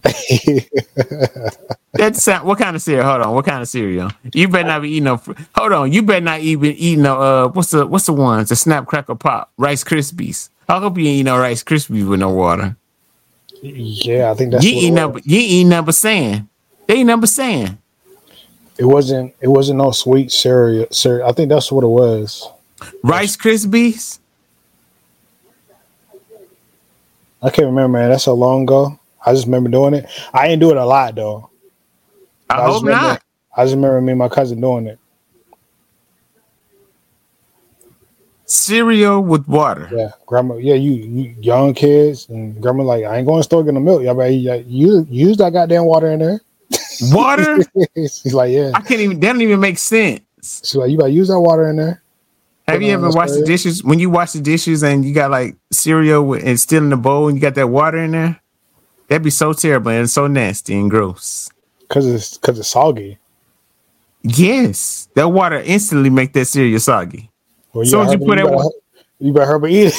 That 1.95 2.14
sound. 2.14 2.47
What 2.47 2.59
kind 2.59 2.76
of 2.76 2.83
cereal? 2.83 3.04
Hold 3.04 3.23
on. 3.23 3.35
What 3.35 3.45
kind 3.45 3.61
of 3.61 3.69
cereal? 3.69 4.11
You 4.33 4.49
better 4.49 4.69
not 4.69 4.83
be 4.83 4.90
eating 4.90 5.04
no. 5.04 5.21
Hold 5.57 5.73
on. 5.73 5.92
You 5.92 6.02
better 6.02 6.21
not 6.25 6.40
even 6.40 6.73
eat 6.73 6.99
no. 6.99 7.21
Uh, 7.21 7.49
what's 7.49 7.73
the 7.73 7.85
what's 7.87 8.07
the 8.07 8.12
ones? 8.12 8.49
The 8.49 8.57
Snap 8.57 8.87
Cracker 8.87 9.16
Pop, 9.16 9.52
Rice 9.57 9.83
Krispies. 9.83 10.50
I 10.69 10.78
hope 10.78 10.99
you 10.99 11.07
ain't 11.07 11.21
eat 11.21 11.23
no 11.25 11.38
Rice 11.38 11.64
Krispies 11.64 12.09
with 12.09 12.21
no 12.21 12.30
water. 12.30 12.76
yeah, 13.61 14.30
I 14.30 14.35
think 14.35 14.52
that's 14.52 14.64
you 14.64 14.87
eat 14.87 14.90
number. 14.92 15.19
You 15.25 15.40
eat 15.40 15.64
number 15.64 15.90
sand. 15.90 16.49
They 16.87 17.00
eat 17.00 17.04
number 17.04 17.26
sand. 17.26 17.78
it 18.78 18.85
wasn't. 18.85 19.35
It 19.40 19.49
wasn't 19.49 19.78
no 19.78 19.90
sweet 19.90 20.30
cereal. 20.30 20.87
Cereal. 20.92 21.28
I 21.28 21.33
think 21.33 21.49
that's 21.49 21.73
what 21.73 21.83
it 21.83 21.88
was. 21.88 22.49
Rice 23.02 23.37
Krispies. 23.37 24.21
I 27.42 27.50
can't 27.50 27.66
remember, 27.66 27.99
man. 27.99 28.11
That's 28.11 28.25
so 28.25 28.35
long 28.35 28.62
ago. 28.62 29.00
I 29.25 29.33
just 29.33 29.47
remember 29.47 29.71
doing 29.71 29.95
it. 29.95 30.09
I 30.33 30.49
didn't 30.49 30.61
do 30.61 30.71
it 30.71 30.77
a 30.77 30.85
lot 30.85 31.15
though. 31.15 31.50
I, 32.49 32.57
just 32.57 32.67
hope 32.67 32.83
remember, 32.85 33.07
not. 33.07 33.23
I 33.57 33.65
just 33.65 33.75
remember 33.75 34.00
me 34.00 34.12
and 34.12 34.19
my 34.19 34.29
cousin 34.29 34.61
doing 34.61 34.87
it. 34.87 34.99
Cereal 38.47 39.23
with 39.23 39.47
water. 39.47 39.89
Yeah, 39.93 40.11
grandma. 40.27 40.57
Yeah, 40.57 40.75
you, 40.75 40.93
you 40.93 41.37
young 41.41 41.73
kids 41.73 42.29
and 42.29 42.61
grandma 42.61 42.83
like 42.83 43.05
I 43.05 43.19
ain't 43.19 43.27
going 43.27 43.39
to 43.39 43.45
store 43.45 43.62
getting 43.62 43.75
the 43.75 43.81
milk. 43.81 44.03
Y'all 44.03 44.15
better 44.15 44.31
you, 44.31 44.65
you 44.67 45.07
use 45.09 45.37
that 45.37 45.53
goddamn 45.53 45.85
water 45.85 46.11
in 46.11 46.19
there. 46.19 46.41
Water. 47.12 47.59
She's 47.97 48.35
like, 48.35 48.53
yeah. 48.53 48.71
I 48.75 48.81
can't 48.83 49.00
even. 49.00 49.19
That 49.21 49.33
don't 49.33 49.41
even 49.41 49.59
make 49.59 49.79
sense. 49.79 50.21
She's 50.43 50.77
like, 50.77 50.91
you 50.91 50.99
better 50.99 51.09
use 51.09 51.29
that 51.29 51.41
water 51.41 51.69
in 51.69 51.77
there. 51.77 52.03
Have 52.69 52.83
you 52.83 52.89
Put 52.89 52.93
it 52.93 52.95
on 52.95 53.05
ever 53.05 53.17
washed 53.17 53.35
the 53.35 53.45
dishes? 53.45 53.83
When 53.83 53.99
you 53.99 54.11
wash 54.11 54.33
the 54.33 54.41
dishes 54.41 54.83
and 54.83 55.05
you 55.05 55.15
got 55.15 55.31
like 55.31 55.57
cereal 55.73 56.25
with, 56.25 56.45
and 56.45 56.61
still 56.61 56.83
in 56.83 56.91
the 56.91 56.97
bowl 56.97 57.29
and 57.29 57.37
you 57.37 57.41
got 57.41 57.55
that 57.57 57.69
water 57.69 57.99
in 57.99 58.12
there, 58.12 58.41
that'd 59.11 59.23
be 59.23 59.29
so 59.31 59.52
terrible 59.52 59.90
and 59.90 60.09
so 60.09 60.26
nasty 60.26 60.75
and 60.79 60.88
gross. 60.88 61.50
Cause 61.88 62.07
it's 62.07 62.38
cause 62.38 62.59
it's 62.59 62.69
soggy. 62.69 63.19
Yes, 64.23 65.09
that 65.14 65.29
water 65.29 65.57
instantly 65.57 66.09
make 66.11 66.33
that 66.35 66.47
cereal 66.47 66.79
soggy. 66.81 67.31
Well, 67.75 67.85
Soon 67.85 68.07
as 68.07 68.12
you 68.12 68.19
put 68.19 68.29
hurry- 68.29 68.37
that 68.38 68.45
better, 68.45 68.57
wa- 68.57 68.71
you 69.19 69.33
better 69.33 69.47
hurry 69.47 69.75
eat 69.75 69.87
it. 69.88 69.95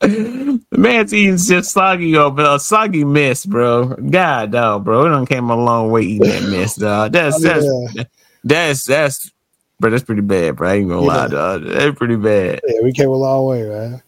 The 0.00 0.60
man's 0.78 1.12
eating 1.14 1.36
just 1.36 1.70
soggy 1.72 2.16
over 2.16 2.42
a 2.42 2.58
soggy 2.58 3.04
mess, 3.04 3.44
bro. 3.46 3.86
God, 3.96 4.52
dog, 4.52 4.84
bro. 4.84 5.06
It 5.06 5.10
done 5.10 5.26
came 5.26 5.50
a 5.50 5.56
long 5.56 5.90
way 5.90 6.02
eating 6.02 6.28
that 6.28 6.48
mess, 6.50 6.76
dog. 6.76 7.12
That's 7.12 7.36
oh, 7.36 7.40
that's 7.40 7.66
Yeah. 7.94 8.04
that's 8.44 8.84
that's, 8.86 9.30
bro. 9.80 9.90
That's 9.90 10.04
pretty 10.04 10.22
bad, 10.22 10.56
bro. 10.56 10.68
I 10.68 10.74
ain't 10.74 10.88
gonna 10.88 11.00
lie, 11.00 11.28
dog. 11.28 11.64
That's 11.64 11.96
pretty 11.96 12.16
bad. 12.16 12.60
Yeah, 12.66 12.80
we 12.82 12.92
came 12.92 13.08
a 13.08 13.12
long 13.12 13.46
way, 13.46 13.62
man. 13.68 14.02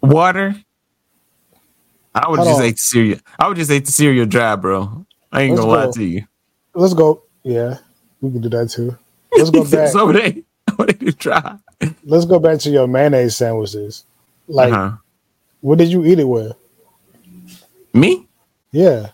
Water. 0.00 0.54
I 2.14 2.28
would 2.30 2.38
Hold 2.38 2.48
just 2.48 2.60
on. 2.60 2.66
ate 2.66 2.76
the 2.76 2.78
cereal. 2.78 3.18
I 3.38 3.48
would 3.48 3.56
just 3.56 3.70
ate 3.70 3.84
the 3.84 3.92
cereal 3.92 4.26
dry, 4.26 4.56
bro. 4.56 5.06
I 5.30 5.42
ain't 5.42 5.52
Let's 5.52 5.60
gonna 5.60 5.86
lie 5.86 5.92
to 5.92 6.04
you. 6.04 6.24
Let's 6.74 6.94
go. 6.94 7.22
Yeah, 7.42 7.78
we 8.20 8.30
can 8.30 8.40
do 8.40 8.48
that 8.48 8.70
too. 8.70 8.96
Let's 9.36 9.50
go 9.50 9.64
back. 9.70 9.88
so 9.88 10.12
they, 10.12 10.42
what 10.76 10.98
they 10.98 11.10
try. 11.12 11.58
Let's 12.04 12.24
go 12.24 12.38
back 12.38 12.58
to 12.60 12.70
your 12.70 12.86
mayonnaise 12.86 13.36
sandwiches. 13.36 14.04
Like, 14.48 14.72
uh-huh. 14.72 14.96
what 15.60 15.78
did 15.78 15.88
you 15.88 16.04
eat 16.04 16.18
it 16.18 16.28
with? 16.28 16.52
Me? 17.92 18.26
Yeah. 18.72 19.10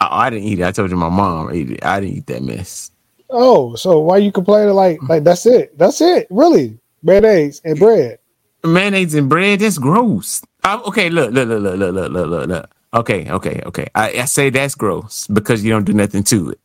Oh, 0.00 0.08
I 0.10 0.30
didn't 0.30 0.44
eat 0.44 0.60
it. 0.60 0.64
I 0.64 0.72
told 0.72 0.90
you 0.90 0.96
my 0.96 1.08
mom 1.08 1.50
ate 1.52 1.70
it. 1.72 1.84
I 1.84 2.00
didn't 2.00 2.16
eat 2.16 2.26
that 2.28 2.42
mess. 2.42 2.90
Oh, 3.30 3.74
so 3.74 3.98
why 4.00 4.18
you 4.18 4.32
complaining? 4.32 4.74
Like, 4.74 4.98
mm-hmm. 4.98 5.06
like 5.06 5.24
that's 5.24 5.46
it. 5.46 5.76
That's 5.78 6.00
it. 6.00 6.26
Really, 6.30 6.78
mayonnaise 7.02 7.60
and 7.64 7.78
bread. 7.78 8.18
mayonnaise 8.64 9.14
and 9.14 9.28
bread 9.28 9.60
that's 9.60 9.78
gross 9.78 10.42
okay 10.66 11.08
look 11.10 11.32
look 11.32 11.48
look 11.48 11.62
look 11.62 11.76
look 11.78 11.94
look 11.94 12.10
look 12.10 12.28
look 12.28 12.48
look 12.48 12.70
okay 12.92 13.30
okay 13.30 13.62
okay 13.64 13.86
I, 13.94 14.10
I 14.20 14.24
say 14.24 14.50
that's 14.50 14.74
gross 14.74 15.26
because 15.28 15.62
you 15.64 15.70
don't 15.70 15.84
do 15.84 15.92
nothing 15.92 16.24
to 16.24 16.50
it 16.50 16.60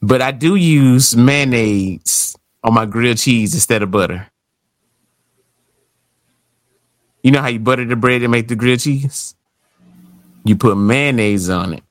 but 0.00 0.22
i 0.22 0.30
do 0.30 0.56
use 0.56 1.14
mayonnaise 1.14 2.36
on 2.64 2.74
my 2.74 2.86
grilled 2.86 3.18
cheese 3.18 3.54
instead 3.54 3.82
of 3.82 3.90
butter 3.90 4.28
you 7.22 7.30
know 7.30 7.42
how 7.42 7.48
you 7.48 7.60
butter 7.60 7.84
the 7.84 7.96
bread 7.96 8.22
and 8.22 8.32
make 8.32 8.48
the 8.48 8.56
grilled 8.56 8.80
cheese 8.80 9.34
you 10.44 10.56
put 10.56 10.76
mayonnaise 10.76 11.50
on 11.50 11.74
it 11.74 11.84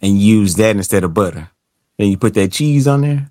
and 0.00 0.18
use 0.18 0.54
that 0.54 0.76
instead 0.76 1.04
of 1.04 1.12
butter 1.12 1.50
then 1.98 2.08
you 2.08 2.16
put 2.16 2.34
that 2.34 2.52
cheese 2.52 2.86
on 2.88 3.02
there 3.02 3.30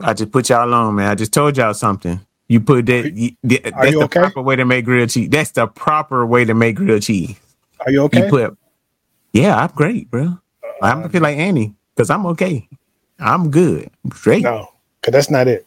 I 0.00 0.12
just 0.14 0.30
put 0.30 0.48
y'all 0.48 0.72
on, 0.72 0.94
man. 0.94 1.08
I 1.08 1.14
just 1.14 1.32
told 1.32 1.56
y'all 1.56 1.74
something. 1.74 2.20
You 2.48 2.60
put 2.60 2.86
that. 2.86 3.12
You, 3.12 3.32
th- 3.46 3.62
that's 3.62 3.92
you 3.92 3.98
the 3.98 4.04
okay? 4.04 4.20
proper 4.20 4.42
way 4.42 4.56
to 4.56 4.64
make 4.64 4.84
grilled 4.84 5.10
cheese. 5.10 5.28
That's 5.30 5.50
the 5.52 5.66
proper 5.66 6.24
way 6.26 6.44
to 6.44 6.54
make 6.54 6.76
grilled 6.76 7.02
cheese. 7.02 7.36
Are 7.84 7.90
you 7.90 8.02
okay? 8.02 8.24
You 8.24 8.30
put. 8.30 8.58
Yeah, 9.32 9.56
I'm 9.56 9.70
great, 9.74 10.10
bro. 10.10 10.38
I'm 10.82 10.98
gonna 10.98 11.08
feel 11.08 11.22
like 11.22 11.38
Annie 11.38 11.74
because 11.94 12.10
I'm 12.10 12.26
okay. 12.26 12.68
I'm 13.18 13.50
good. 13.50 13.90
I'm 14.04 14.12
straight. 14.12 14.42
no, 14.42 14.68
because 15.00 15.12
that's 15.12 15.30
not 15.30 15.48
it. 15.48 15.66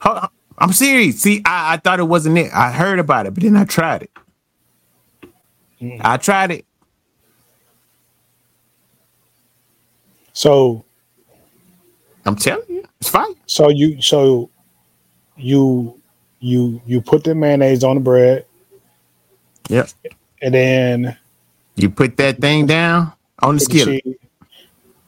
Hold. 0.00 0.28
I'm 0.58 0.72
serious. 0.72 1.20
See, 1.20 1.42
I, 1.44 1.74
I 1.74 1.76
thought 1.78 1.98
it 1.98 2.04
wasn't 2.04 2.38
it. 2.38 2.52
I 2.54 2.70
heard 2.70 3.00
about 3.00 3.26
it, 3.26 3.34
but 3.34 3.42
then 3.42 3.56
I 3.56 3.64
tried 3.64 4.02
it. 4.02 4.10
Mm. 5.80 6.00
I 6.04 6.16
tried 6.16 6.52
it. 6.52 6.66
So, 10.34 10.84
I'm 12.26 12.36
telling 12.36 12.64
you, 12.68 12.84
it's 13.00 13.08
fine. 13.08 13.34
so 13.46 13.68
you, 13.70 14.00
so 14.02 14.50
you, 15.36 16.00
you, 16.40 16.80
you 16.86 17.00
put 17.00 17.24
the 17.24 17.34
mayonnaise 17.34 17.82
on 17.84 17.96
the 17.96 18.00
bread, 18.00 18.44
Yep. 19.70 19.88
and 20.42 20.52
then 20.54 21.16
You 21.76 21.88
put 21.90 22.16
that 22.18 22.38
thing 22.38 22.66
down 22.66 23.12
on 23.42 23.54
the 23.54 23.60
skillet. 23.60 24.02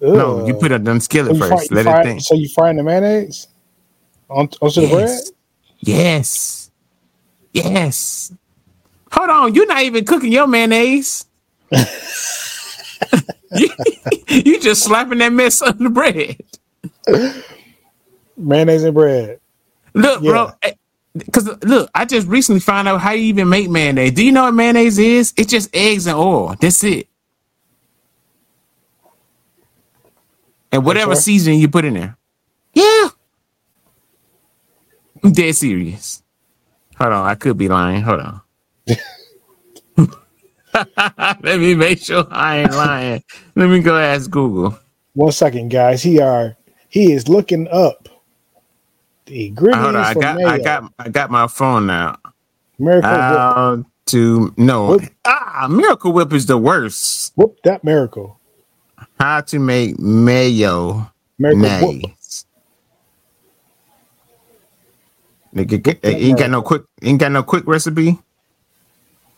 No, 0.00 0.46
you 0.46 0.54
put 0.54 0.72
it 0.72 0.74
on 0.76 0.84
the 0.84 1.00
skillet 1.00 1.36
fry, 1.36 1.48
first. 1.48 1.70
you 1.70 1.76
Let 1.76 1.82
fry- 1.84 2.00
it 2.00 2.04
think. 2.04 2.20
so 2.22 2.34
you 2.34 2.48
frying 2.48 2.76
the 2.76 2.82
mayonnaise 2.82 3.48
on, 4.30 4.48
onto 4.60 4.80
the 4.82 4.88
bread? 4.88 5.08
Yes. 5.08 5.30
Yes. 5.80 6.70
Yes. 7.52 8.32
Hold 9.12 9.30
on, 9.30 9.54
you're 9.54 9.66
not 9.66 9.82
even 9.82 10.04
cooking 10.04 10.32
your 10.32 10.46
mayonnaise. 10.46 11.26
you, 14.28 14.60
just 14.60 14.84
slapping 14.84 15.18
that 15.18 15.32
mess 15.32 15.62
on 15.62 15.78
the 15.78 15.90
bread. 15.90 16.36
Mayonnaise 18.36 18.84
and 18.84 18.94
bread. 18.94 19.40
Look, 19.94 20.22
yeah. 20.22 20.30
Eh, 20.62 20.72
bro. 20.72 20.72
Because 21.16 21.46
look, 21.62 21.90
I 21.94 22.04
just 22.04 22.28
recently 22.28 22.60
found 22.60 22.88
out 22.88 23.00
how 23.00 23.12
you 23.12 23.24
even 23.24 23.48
make 23.48 23.70
mayonnaise. 23.70 24.12
Do 24.12 24.24
you 24.24 24.32
know 24.32 24.44
what 24.44 24.54
mayonnaise 24.54 24.98
is? 24.98 25.32
It's 25.36 25.50
just 25.50 25.74
eggs 25.74 26.06
and 26.06 26.16
oil. 26.16 26.54
That's 26.60 26.84
it. 26.84 27.08
And 30.70 30.84
whatever 30.84 31.14
sure? 31.14 31.22
seasoning 31.22 31.60
you 31.60 31.68
put 31.68 31.86
in 31.86 31.94
there. 31.94 32.18
Yeah. 32.74 33.08
I'm 35.24 35.32
dead 35.32 35.56
serious. 35.56 36.22
Hold 36.98 37.12
on, 37.12 37.26
I 37.26 37.34
could 37.34 37.56
be 37.56 37.68
lying. 37.68 38.02
Hold 38.02 38.20
on. 38.20 38.40
Let 41.42 41.60
me 41.60 41.74
make 41.74 42.00
sure 42.00 42.26
I 42.30 42.58
ain't 42.58 42.72
lying. 42.72 43.22
Let 43.54 43.68
me 43.70 43.80
go 43.80 43.96
ask 43.96 44.30
Google. 44.30 44.78
One 45.14 45.32
second, 45.32 45.70
guys. 45.70 46.02
He 46.02 46.20
are 46.20 46.56
he 46.88 47.12
is 47.12 47.28
looking 47.28 47.68
up 47.68 48.08
the 49.26 49.46
ingredients 49.46 49.84
Hold 49.84 49.96
on, 49.96 50.04
I 50.04 50.14
got 50.14 50.36
mayo. 50.36 50.48
I 50.48 50.58
got 50.58 50.92
I 50.98 51.08
got 51.08 51.30
my 51.30 51.46
phone 51.46 51.86
now. 51.86 52.18
Miracle 52.78 53.10
Whip. 53.10 53.86
To 54.06 54.54
no 54.56 55.00
ah 55.24 55.66
Miracle 55.68 56.12
Whip 56.12 56.32
is 56.32 56.46
the 56.46 56.56
worst. 56.58 57.32
Whoop 57.34 57.58
that 57.64 57.82
miracle. 57.82 58.38
How 59.18 59.40
to 59.40 59.58
make 59.58 59.98
mayo 59.98 61.10
Miracle 61.38 61.60
nice. 61.62 62.46
Nigga, 65.54 65.82
get- 65.82 66.04
ain't 66.04 66.38
got 66.38 66.50
no 66.50 66.62
quick 66.62 66.82
ain't 67.02 67.18
got 67.18 67.32
no 67.32 67.42
quick 67.42 67.66
recipe. 67.66 68.18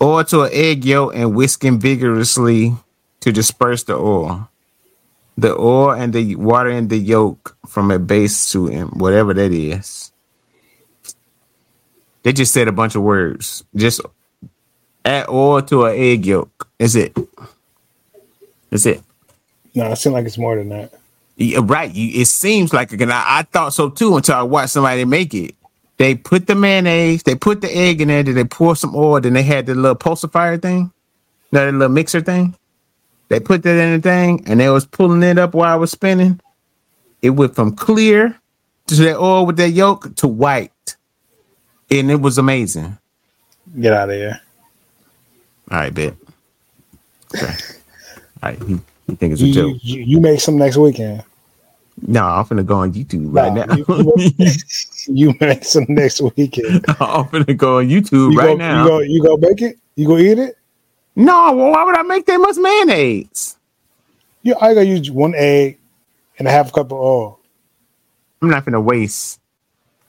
Oil 0.01 0.25
to 0.25 0.43
an 0.43 0.51
egg 0.53 0.85
yolk 0.85 1.15
and 1.15 1.35
whisking 1.35 1.81
vigorously 1.81 2.75
to 3.21 3.33
disperse 3.33 3.83
the 3.83 3.95
oil. 3.95 4.49
The 5.37 5.57
oil 5.57 5.93
and 5.93 6.13
the 6.13 6.37
water 6.37 6.71
in 6.71 6.89
the 6.89 6.99
yolk 6.99 7.57
from 7.67 7.91
a 7.91 7.99
base 7.99 8.51
to 8.53 8.69
whatever 8.87 9.35
that 9.35 9.53
is. 9.53 10.13
They 12.23 12.33
just 12.33 12.53
said 12.53 12.69
a 12.69 12.73
bunch 12.73 12.95
of 12.95 13.03
words. 13.03 13.65
Just 13.75 14.01
add 15.05 15.29
oil 15.29 15.63
to 15.63 15.87
an 15.87 15.97
egg 15.97 16.27
yolk. 16.27 16.69
That's 16.79 16.95
it. 16.95 17.17
That's 18.71 18.87
it. 18.87 19.03
No, 19.75 19.91
it 19.93 19.97
seems 19.97 20.13
like 20.13 20.27
it's 20.27 20.39
more 20.39 20.57
than 20.57 20.69
that. 20.71 20.93
Yeah, 21.37 21.61
right. 21.63 21.93
You, 21.93 22.23
it 22.23 22.27
seems 22.27 22.73
like 22.73 22.93
it. 22.93 23.01
I, 23.03 23.39
I 23.39 23.43
thought 23.43 23.73
so 23.73 23.91
too 23.91 24.17
until 24.17 24.35
I 24.35 24.43
watched 24.43 24.71
somebody 24.71 25.05
make 25.05 25.33
it. 25.35 25.55
They 25.99 26.17
put 26.17 26.47
the 26.49 26.57
mayonnaise, 26.57 27.25
they 27.25 27.37
put 27.37 27.63
the 27.63 27.75
egg 27.77 28.03
in 28.03 28.09
there, 28.09 28.23
then 28.25 28.37
they 28.37 28.45
pour 28.45 28.77
some 28.77 28.97
oil, 28.97 29.21
then 29.21 29.35
they 29.35 29.45
had 29.45 29.67
the 29.67 29.75
little 29.77 29.97
pulsifier 29.97 30.63
thing, 30.63 30.93
that 31.53 31.73
little 31.73 31.89
mixer 31.91 32.21
thing. 32.23 32.57
They 33.29 33.41
put 33.41 33.63
that 33.65 33.77
in 33.79 33.95
the 33.97 34.03
thing, 34.03 34.45
and 34.47 34.61
they 34.61 34.71
was 34.71 34.87
pulling 34.87 35.23
it 35.23 35.39
up 35.39 35.55
while 35.55 35.73
I 35.73 35.77
was 35.77 35.93
spinning. 35.93 36.41
It 37.23 37.31
went 37.31 37.57
from 37.57 37.77
clear 37.77 38.39
to 38.89 38.95
that 38.97 39.19
oil 39.19 39.47
with 39.47 39.57
that 39.59 39.71
yolk 39.71 40.15
to 40.17 40.29
white, 40.29 40.97
and 41.91 42.11
it 42.11 42.21
was 42.21 42.39
amazing. 42.39 42.99
Get 43.81 43.93
out 43.95 44.11
of 44.11 44.17
here. 44.17 44.41
All 45.71 45.79
right, 45.79 45.95
bet. 45.95 46.15
Okay. 47.37 47.55
All 48.43 48.51
right, 48.51 48.59
he 49.09 49.17
think 49.17 49.33
it's 49.35 49.43
a 49.43 49.49
You, 49.49 49.49
joke. 49.49 49.79
you, 49.83 50.03
you 50.05 50.21
make 50.21 50.41
some 50.41 50.59
next 50.59 50.77
weekend. 50.79 51.25
No, 52.07 52.25
I'm 52.25 52.45
finna 52.45 52.65
go 52.65 52.77
on 52.79 52.93
YouTube 52.93 53.35
right 53.35 53.53
Nah, 53.53 53.65
now. 53.65 53.77
you- 53.77 54.53
You 55.09 55.35
make 55.41 55.65
some 55.65 55.87
next 55.89 56.21
weekend. 56.37 56.85
I'm 57.01 57.25
finna 57.27 57.57
go 57.57 57.79
on 57.79 57.89
YouTube 57.89 58.33
You 58.33 58.39
right 58.39 58.47
go, 58.49 58.57
now. 58.57 58.83
You 58.85 58.89
go, 58.89 58.99
you 59.01 59.23
go 59.23 59.37
bake 59.37 59.63
it? 59.63 59.79
You 59.97 60.07
go 60.07 60.19
eat 60.19 60.39
it? 60.39 60.57
No, 61.17 61.53
well, 61.53 61.71
why 61.73 61.85
would 61.85 61.97
I 61.97 62.03
make 62.03 62.27
that 62.27 62.37
much 62.39 62.57
mayonnaise? 62.57 63.57
You 64.43 64.55
I 64.61 64.75
gotta 64.75 64.87
use 64.87 65.11
one 65.11 65.35
egg 65.35 65.79
and 66.39 66.47
a 66.47 66.51
half 66.51 66.73
cup 66.73 66.87
of 66.87 66.99
oil. 66.99 67.41
I'm 68.41 68.49
not 68.51 68.65
gonna 68.65 68.81
waste 68.81 69.41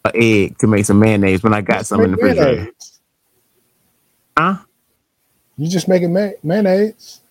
an 0.05 0.11
egg 0.13 0.57
to 0.59 0.67
make 0.67 0.85
some 0.85 0.99
mayonnaise 0.99 1.41
when 1.41 1.53
I 1.53 1.61
got 1.61 1.87
some 1.87 2.01
in 2.01 2.11
the 2.11 2.17
Make 2.17 2.37
refrigerator. 2.37 2.71
Huh? 4.37 4.57
You 5.57 5.67
just 5.67 5.87
making 5.87 6.13
may- 6.13 6.35
mayonnaise. 6.43 7.21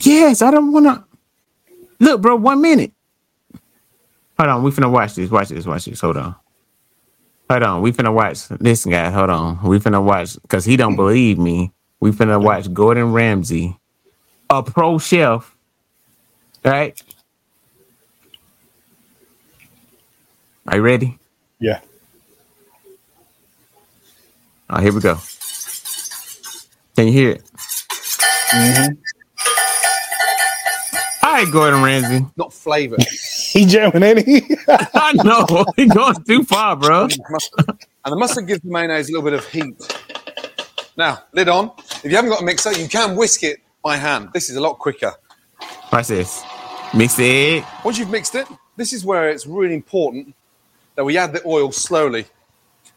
Yes, 0.00 0.42
I 0.42 0.50
don't 0.50 0.72
wanna. 0.72 1.04
Look, 2.00 2.20
bro, 2.22 2.36
one 2.36 2.60
minute. 2.60 2.92
Hold 4.40 4.48
on, 4.48 4.62
we 4.62 4.70
finna 4.70 4.90
watch 4.90 5.16
this. 5.16 5.30
Watch 5.30 5.50
this. 5.50 5.66
Watch 5.66 5.84
this. 5.84 6.00
Hold 6.00 6.16
on. 6.16 6.34
Hold 7.50 7.62
on, 7.62 7.82
we 7.82 7.92
finna 7.92 8.10
watch. 8.10 8.48
this 8.48 8.86
guy. 8.86 9.10
hold 9.10 9.28
on. 9.28 9.62
We 9.62 9.78
finna 9.78 10.02
watch 10.02 10.40
because 10.40 10.64
he 10.64 10.78
don't 10.78 10.96
believe 10.96 11.38
me. 11.38 11.72
We 12.00 12.10
finna 12.10 12.42
watch 12.42 12.72
Gordon 12.72 13.12
Ramsay, 13.12 13.76
a 14.48 14.62
pro 14.62 14.96
chef. 14.96 15.54
Right? 16.64 16.98
Are 20.68 20.76
you 20.78 20.82
ready? 20.82 21.18
Yeah. 21.58 21.80
Oh, 24.70 24.80
here 24.80 24.94
we 24.94 25.02
go. 25.02 25.18
Can 26.96 27.08
you 27.08 27.12
hear 27.12 27.30
it? 27.32 27.44
Mhm. 28.52 28.96
All 31.24 31.32
right, 31.32 31.52
Gordon 31.52 31.82
Ramsay. 31.82 32.24
not 32.38 32.54
flavour. 32.54 32.96
He 33.50 33.66
jamming, 33.66 34.02
ain't 34.02 34.24
he? 34.24 34.56
I 34.68 35.12
know 35.24 35.64
he 35.76 35.86
going 35.86 36.22
too 36.22 36.44
far, 36.44 36.76
bro. 36.76 37.04
And 37.04 38.12
the 38.12 38.16
mustard 38.16 38.46
gives 38.46 38.62
the 38.62 38.70
mayonnaise 38.70 39.08
a 39.08 39.12
little 39.12 39.28
bit 39.28 39.32
of 39.32 39.46
heat. 39.48 39.74
Now, 40.96 41.24
lid 41.32 41.48
on. 41.48 41.72
If 41.78 42.04
you 42.04 42.16
haven't 42.16 42.30
got 42.30 42.42
a 42.42 42.44
mixer, 42.44 42.72
you 42.72 42.88
can 42.88 43.16
whisk 43.16 43.42
it 43.42 43.58
by 43.82 43.96
hand. 43.96 44.28
This 44.32 44.50
is 44.50 44.56
a 44.56 44.60
lot 44.60 44.78
quicker. 44.78 45.12
Watch 45.92 46.08
this. 46.08 46.44
Mix 46.94 47.16
the 47.16 47.24
egg. 47.24 47.64
Once 47.84 47.98
you've 47.98 48.10
mixed 48.10 48.36
it, 48.36 48.46
this 48.76 48.92
is 48.92 49.04
where 49.04 49.30
it's 49.30 49.46
really 49.46 49.74
important 49.74 50.34
that 50.94 51.04
we 51.04 51.18
add 51.18 51.32
the 51.32 51.42
oil 51.44 51.72
slowly. 51.72 52.26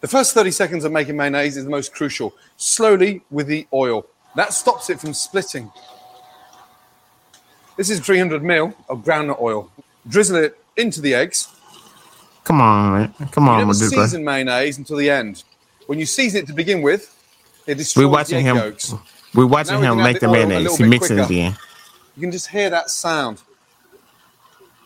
The 0.01 0.07
first 0.07 0.33
30 0.33 0.51
seconds 0.51 0.83
of 0.83 0.91
making 0.91 1.17
mayonnaise 1.17 1.57
is 1.57 1.63
the 1.63 1.71
most 1.71 1.93
crucial. 1.93 2.33
Slowly 2.57 3.23
with 3.31 3.47
the 3.47 3.65
oil. 3.73 4.05
That 4.35 4.53
stops 4.53 4.89
it 4.89 4.99
from 4.99 5.13
splitting. 5.13 5.71
This 7.75 7.89
is 7.89 7.99
300 8.01 8.43
ml 8.43 8.75
of 8.87 8.99
groundnut 9.03 9.41
oil. 9.41 9.71
Drizzle 10.07 10.37
it 10.37 10.57
into 10.77 11.01
the 11.01 11.13
eggs. 11.13 11.47
Come 12.43 12.59
on, 12.61 12.93
man. 12.93 13.13
Come 13.31 13.45
You 13.45 13.51
on, 13.51 13.57
never 13.59 13.67
Medusa. 13.73 13.89
season 13.95 14.23
mayonnaise 14.23 14.77
until 14.77 14.97
the 14.97 15.09
end. 15.09 15.43
When 15.87 15.99
you 15.99 16.05
season 16.05 16.41
it 16.43 16.47
to 16.47 16.53
begin 16.53 16.81
with, 16.81 17.09
it 17.67 17.75
destroys 17.75 18.03
We're 18.03 18.07
the 18.09 18.13
watching 18.13 18.37
egg 18.39 18.43
him. 18.43 18.55
yolks. 18.57 18.93
We're 19.33 19.45
watching 19.47 19.81
him 19.81 19.97
make 19.97 20.19
the 20.19 20.27
the 20.27 20.33
mayonnaise. 20.33 20.63
little 20.63 20.77
He 20.77 20.83
bit 20.83 20.89
mixing 20.89 21.19
it 21.19 21.31
in. 21.31 21.55
You 22.15 22.21
can 22.21 22.31
just 22.31 22.47
hear 22.49 22.69
that 22.69 22.89
sound 22.89 23.41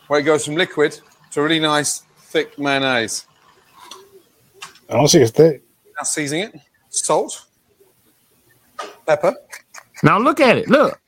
where 0.06 0.20
it 0.20 0.22
goes 0.22 0.44
from 0.44 0.54
liquid 0.56 0.98
to 1.32 1.42
really 1.42 1.60
nice 1.60 2.02
thick 2.18 2.58
mayonnaise. 2.58 3.26
I 4.88 4.94
don't 4.94 5.08
see 5.08 5.18
his 5.18 5.30
thick. 5.32 5.62
Now 5.96 6.04
seasoning 6.04 6.44
it, 6.44 6.60
salt, 6.88 7.44
pepper, 9.06 9.34
Now 10.02 10.18
look 10.18 10.40
at 10.40 10.56
it. 10.56 10.68
Look. 10.68 10.98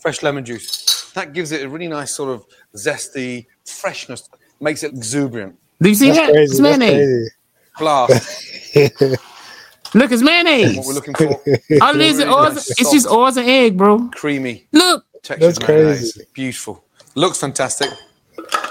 fresh 0.00 0.22
lemon 0.22 0.44
juice. 0.44 0.85
That 1.16 1.32
gives 1.32 1.50
it 1.50 1.62
a 1.62 1.68
really 1.68 1.88
nice 1.88 2.12
sort 2.14 2.28
of 2.28 2.44
zesty 2.74 3.46
freshness, 3.64 4.28
makes 4.60 4.82
it 4.82 4.92
exuberant. 4.92 5.58
Do 5.80 5.88
you 5.88 5.94
see 5.94 6.08
That's 6.10 6.18
that? 6.18 6.32
crazy. 6.32 6.42
It's 6.52 6.60
That's 6.60 6.78
mayonnaise. 6.78 7.30
Blast, 7.78 8.74
Look, 9.94 10.12
it's 10.12 10.22
mayonnaise. 10.22 10.76
what 10.76 10.84
mayonnaise. 10.84 10.86
we're 10.86 10.92
looking 10.92 11.14
for. 11.14 11.24
All 11.82 11.94
it 11.94 12.00
is, 12.02 12.18
Really 12.18 12.30
oils- 12.30 12.54
nice, 12.54 12.70
it's 12.80 12.92
just 12.92 13.04
soft, 13.06 13.16
oils 13.16 13.36
and 13.38 13.48
egg, 13.48 13.78
bro. 13.78 14.10
creamy 14.14 14.66
Look. 14.72 15.04
texture. 15.22 15.46
That's 15.46 15.58
crazy. 15.58 16.20
Beautiful. 16.34 16.84
Looks 17.14 17.40
fantastic. 17.40 17.88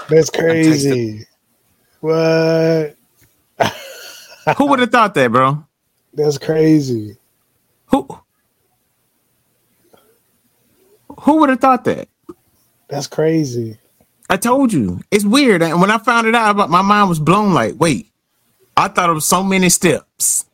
That's 0.08 0.30
crazy. 0.30 1.26
What? 2.00 2.94
Who 4.56 4.66
would 4.66 4.78
have 4.78 4.92
thought 4.92 5.14
that, 5.14 5.32
bro? 5.32 5.64
That's 6.14 6.38
crazy. 6.38 7.16
Who? 7.86 8.06
Who 11.20 11.36
would 11.38 11.48
have 11.50 11.60
thought 11.60 11.82
that? 11.84 12.08
That's 12.88 13.06
crazy. 13.06 13.78
I 14.28 14.36
told 14.36 14.72
you. 14.72 15.00
It's 15.10 15.24
weird. 15.24 15.62
And 15.62 15.80
when 15.80 15.90
I 15.90 15.98
found 15.98 16.26
it 16.26 16.34
out, 16.34 16.50
about 16.50 16.70
my 16.70 16.82
mind 16.82 17.08
was 17.08 17.20
blown. 17.20 17.54
Like, 17.54 17.74
wait, 17.78 18.10
I 18.76 18.88
thought 18.88 19.10
it 19.10 19.14
was 19.14 19.26
so 19.26 19.42
many 19.42 19.68
steps. 19.68 20.44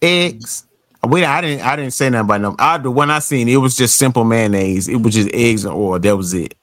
Eggs. 0.00 0.64
Wait, 1.02 1.24
I 1.24 1.40
didn't. 1.40 1.66
I 1.66 1.76
didn't 1.76 1.92
say 1.92 2.10
nothing 2.10 2.26
about 2.26 2.42
them. 2.42 2.56
I, 2.58 2.78
the 2.78 2.90
one 2.90 3.10
I 3.10 3.20
seen, 3.20 3.48
it 3.48 3.56
was 3.56 3.76
just 3.76 3.96
simple 3.96 4.24
mayonnaise. 4.24 4.88
It 4.88 5.02
was 5.02 5.14
just 5.14 5.30
eggs 5.32 5.64
and 5.64 5.74
oil. 5.74 5.98
That 5.98 6.16
was 6.16 6.34
it. 6.34 6.54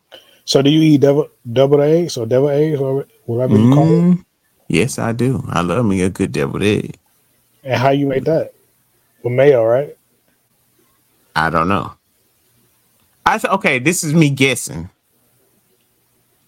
So 0.45 0.61
do 0.61 0.69
you 0.69 0.81
eat 0.81 1.01
double 1.01 1.29
double 1.51 1.81
eggs 1.81 2.17
or 2.17 2.25
double 2.25 2.49
eggs 2.49 2.79
or 2.79 3.05
whatever 3.25 3.57
you 3.57 3.73
call 3.73 3.83
it? 3.83 4.01
Mm, 4.01 4.25
yes, 4.69 4.97
I 4.97 5.11
do. 5.11 5.43
I 5.49 5.61
love 5.61 5.85
me 5.85 6.01
a 6.01 6.09
good 6.09 6.31
deviled 6.31 6.63
egg. 6.63 6.97
And 7.63 7.81
how 7.81 7.89
you 7.89 8.05
make 8.05 8.23
that? 8.25 8.53
With 9.23 9.33
mayo, 9.33 9.65
right? 9.65 9.97
I 11.35 11.49
don't 11.49 11.67
know. 11.67 11.96
I 13.27 13.39
th- 13.39 13.53
okay. 13.55 13.79
This 13.79 14.05
is 14.05 14.13
me 14.15 14.29
guessing. 14.31 14.91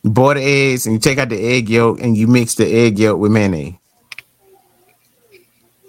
You 0.03 0.09
boil 0.11 0.35
the 0.35 0.43
eggs 0.43 0.85
and 0.85 0.93
you 0.93 0.99
take 0.99 1.17
out 1.17 1.29
the 1.29 1.39
egg 1.41 1.69
yolk 1.69 1.99
and 2.01 2.15
you 2.17 2.27
mix 2.27 2.55
the 2.55 2.65
egg 2.65 2.97
yolk 2.99 3.19
with 3.19 3.31
mayonnaise. 3.33 3.73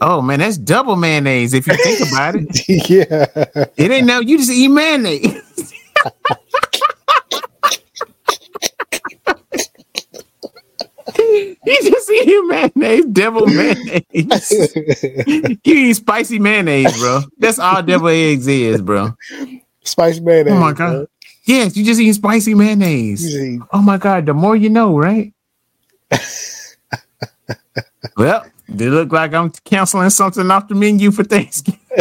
Oh 0.01 0.21
man, 0.23 0.39
that's 0.41 0.57
double 0.59 0.97
mayonnaise 0.97 1.55
if 1.55 1.67
you 1.67 1.75
think 1.77 2.11
about 2.13 2.35
it. 2.37 2.69
yeah. 2.91 3.67
It 3.77 3.91
ain't 3.93 4.07
no 4.07 4.21
you 4.21 4.39
just 4.39 4.51
eat 4.51 4.69
mayonnaise. 4.69 5.25
you 11.19 11.57
just 11.67 12.11
eat 12.11 12.45
mayonnaise, 12.47 13.05
devil 13.07 13.47
mayonnaise. 13.47 14.03
you 15.65 15.65
eat 15.65 15.95
spicy 15.95 16.39
mayonnaise, 16.41 16.99
bro. 16.99 17.21
That's 17.39 17.59
all 17.61 17.83
devil 17.83 18.09
eggs 18.09 18.47
is, 18.49 18.83
bro. 18.83 19.13
Spicy 19.85 20.21
mayonnaise. 20.21 20.53
Oh 20.53 20.59
my 20.59 20.73
bro. 20.73 20.99
god. 21.01 21.09
Yes, 21.45 21.77
you 21.77 21.85
just 21.85 22.01
eat 22.01 22.13
spicy 22.13 22.55
mayonnaise. 22.55 23.23
Usually, 23.25 23.61
Oh 23.73 23.81
my 23.83 23.97
god, 23.99 24.27
the 24.27 24.35
more 24.35 24.55
you 24.57 24.69
know, 24.71 24.97
right? 24.99 25.33
well, 28.17 28.45
they 28.69 28.87
look 28.89 29.13
like 29.13 29.33
I'm 29.35 29.51
canceling 29.65 30.11
something 30.11 30.51
off 30.51 30.69
the 30.69 30.75
menu 30.75 31.11
for 31.11 31.25
Thanksgiving. 31.25 31.81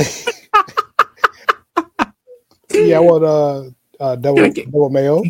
yeah, 2.71 2.97
I 2.97 2.99
want 2.99 3.23
uh, 3.23 3.63
uh 4.03 4.15
double 4.15 4.49
get- 4.49 4.65
double 4.71 4.89
mayo. 4.89 5.23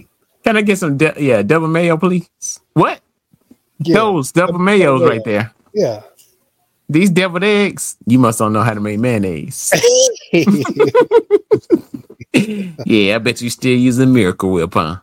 Can 0.43 0.57
I 0.57 0.61
get 0.61 0.77
some 0.79 0.97
de- 0.97 1.15
yeah, 1.19 1.41
double 1.43 1.67
mayo, 1.67 1.97
please? 1.97 2.59
What? 2.73 3.01
Yeah, 3.79 3.95
Those 3.95 4.31
double 4.31 4.59
mayos 4.59 5.07
right 5.07 5.23
there. 5.23 5.53
yeah. 5.73 6.01
These 6.91 7.11
deviled 7.11 7.43
eggs, 7.43 7.97
you 8.07 8.17
must 8.17 8.39
don't 8.39 8.51
know 8.51 8.63
how 8.63 8.73
to 8.73 8.79
make 8.79 8.97
mayonnaise. 8.97 9.71
yeah, 12.33 13.15
I 13.15 13.17
bet 13.17 13.41
you 13.41 13.49
still 13.49 13.77
using 13.77 14.13
Miracle 14.13 14.51
Whip, 14.51 14.73
huh? 14.73 14.97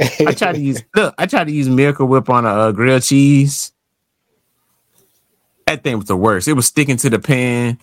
I 0.00 0.32
try 0.32 0.52
to 0.52 0.60
use 0.60 0.82
look. 0.94 1.14
I 1.18 1.26
tried 1.26 1.44
to 1.44 1.52
use 1.52 1.68
Miracle 1.68 2.06
Whip 2.06 2.28
on 2.28 2.44
a 2.44 2.48
uh, 2.48 2.72
grilled 2.72 3.02
cheese. 3.02 3.72
That 5.66 5.82
thing 5.82 5.96
was 5.96 6.06
the 6.06 6.16
worst. 6.16 6.48
It 6.48 6.52
was 6.52 6.66
sticking 6.66 6.96
to 6.98 7.10
the 7.10 7.18
pan. 7.18 7.78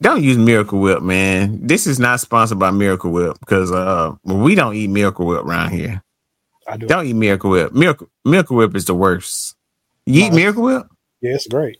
Don't 0.00 0.22
use 0.22 0.36
Miracle 0.36 0.80
Whip, 0.80 1.02
man. 1.02 1.66
This 1.66 1.86
is 1.86 1.98
not 1.98 2.20
sponsored 2.20 2.58
by 2.58 2.70
Miracle 2.70 3.10
Whip 3.10 3.38
because 3.40 3.72
uh 3.72 4.14
we 4.24 4.54
don't 4.54 4.74
eat 4.74 4.88
Miracle 4.88 5.26
Whip 5.26 5.44
around 5.44 5.70
here. 5.70 6.02
I 6.68 6.76
do. 6.76 6.86
Don't 6.86 7.06
eat 7.06 7.14
Miracle 7.14 7.50
Whip. 7.50 7.72
Miracle 7.72 8.08
Miracle 8.24 8.56
Whip 8.56 8.74
is 8.74 8.84
the 8.86 8.94
worst. 8.94 9.54
You 10.04 10.26
eat. 10.26 10.32
Miracle 10.32 10.62
Whip? 10.62 10.86
Yeah, 11.20 11.34
it's 11.34 11.46
great. 11.46 11.78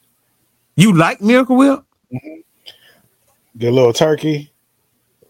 You 0.77 0.93
like 0.93 1.21
Miracle 1.21 1.57
Whip? 1.57 1.85
Get 2.11 2.46
a 3.61 3.71
little 3.71 3.93
turkey, 3.93 4.53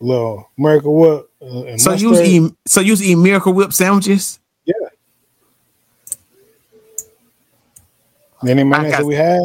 a 0.00 0.04
little 0.04 0.50
Miracle 0.56 0.94
Whip, 0.94 1.30
uh, 1.42 1.62
and 1.64 1.80
So 1.80 1.92
you 1.92 2.20
eat 2.20 2.52
so 2.66 2.80
you 2.80 2.94
eat 3.00 3.16
Miracle 3.16 3.52
Whip 3.52 3.72
sandwiches? 3.72 4.38
Yeah. 4.64 4.74
Any 8.46 8.64
mayonnaise 8.64 8.92
got- 8.92 8.98
that 8.98 9.06
we 9.06 9.14
had? 9.14 9.40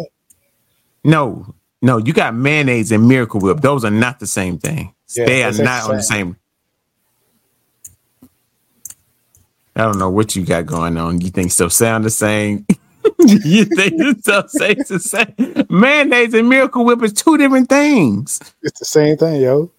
No, 1.04 1.56
no. 1.82 1.98
You 1.98 2.14
got 2.14 2.36
mayonnaise 2.36 2.92
and 2.92 3.08
Miracle 3.08 3.40
Whip. 3.40 3.62
Those 3.62 3.84
are 3.86 3.92
not 3.92 4.20
the 4.20 4.28
same 4.28 4.58
thing. 4.58 4.94
Yeah, 5.16 5.26
they 5.26 5.44
are 5.44 5.52
not 5.52 5.90
on 5.90 5.98
the 5.98 6.04
same. 6.04 6.38
I 9.76 9.84
don't 9.84 9.98
know 9.98 10.10
what 10.10 10.36
you 10.36 10.46
got 10.46 10.66
going 10.66 10.98
on. 10.98 11.22
You 11.22 11.30
think 11.30 11.52
stuff 11.52 11.72
sound 11.72 12.06
the 12.06 12.10
same? 12.10 12.66
you 13.20 13.66
think 13.66 13.94
it's 13.98 14.22
stuff 14.22 14.52
tastes 14.58 14.90
the 14.90 15.00
same? 15.00 15.66
Mayonnaise 15.70 16.34
and 16.34 16.50
Miracle 16.50 16.86
Whip 16.86 17.02
is 17.04 17.14
two 17.14 17.38
different 17.38 17.70
things. 17.70 18.40
It's 18.62 18.80
the 18.80 18.86
same 18.86 19.18
thing, 19.18 19.42
yo. 19.42 19.72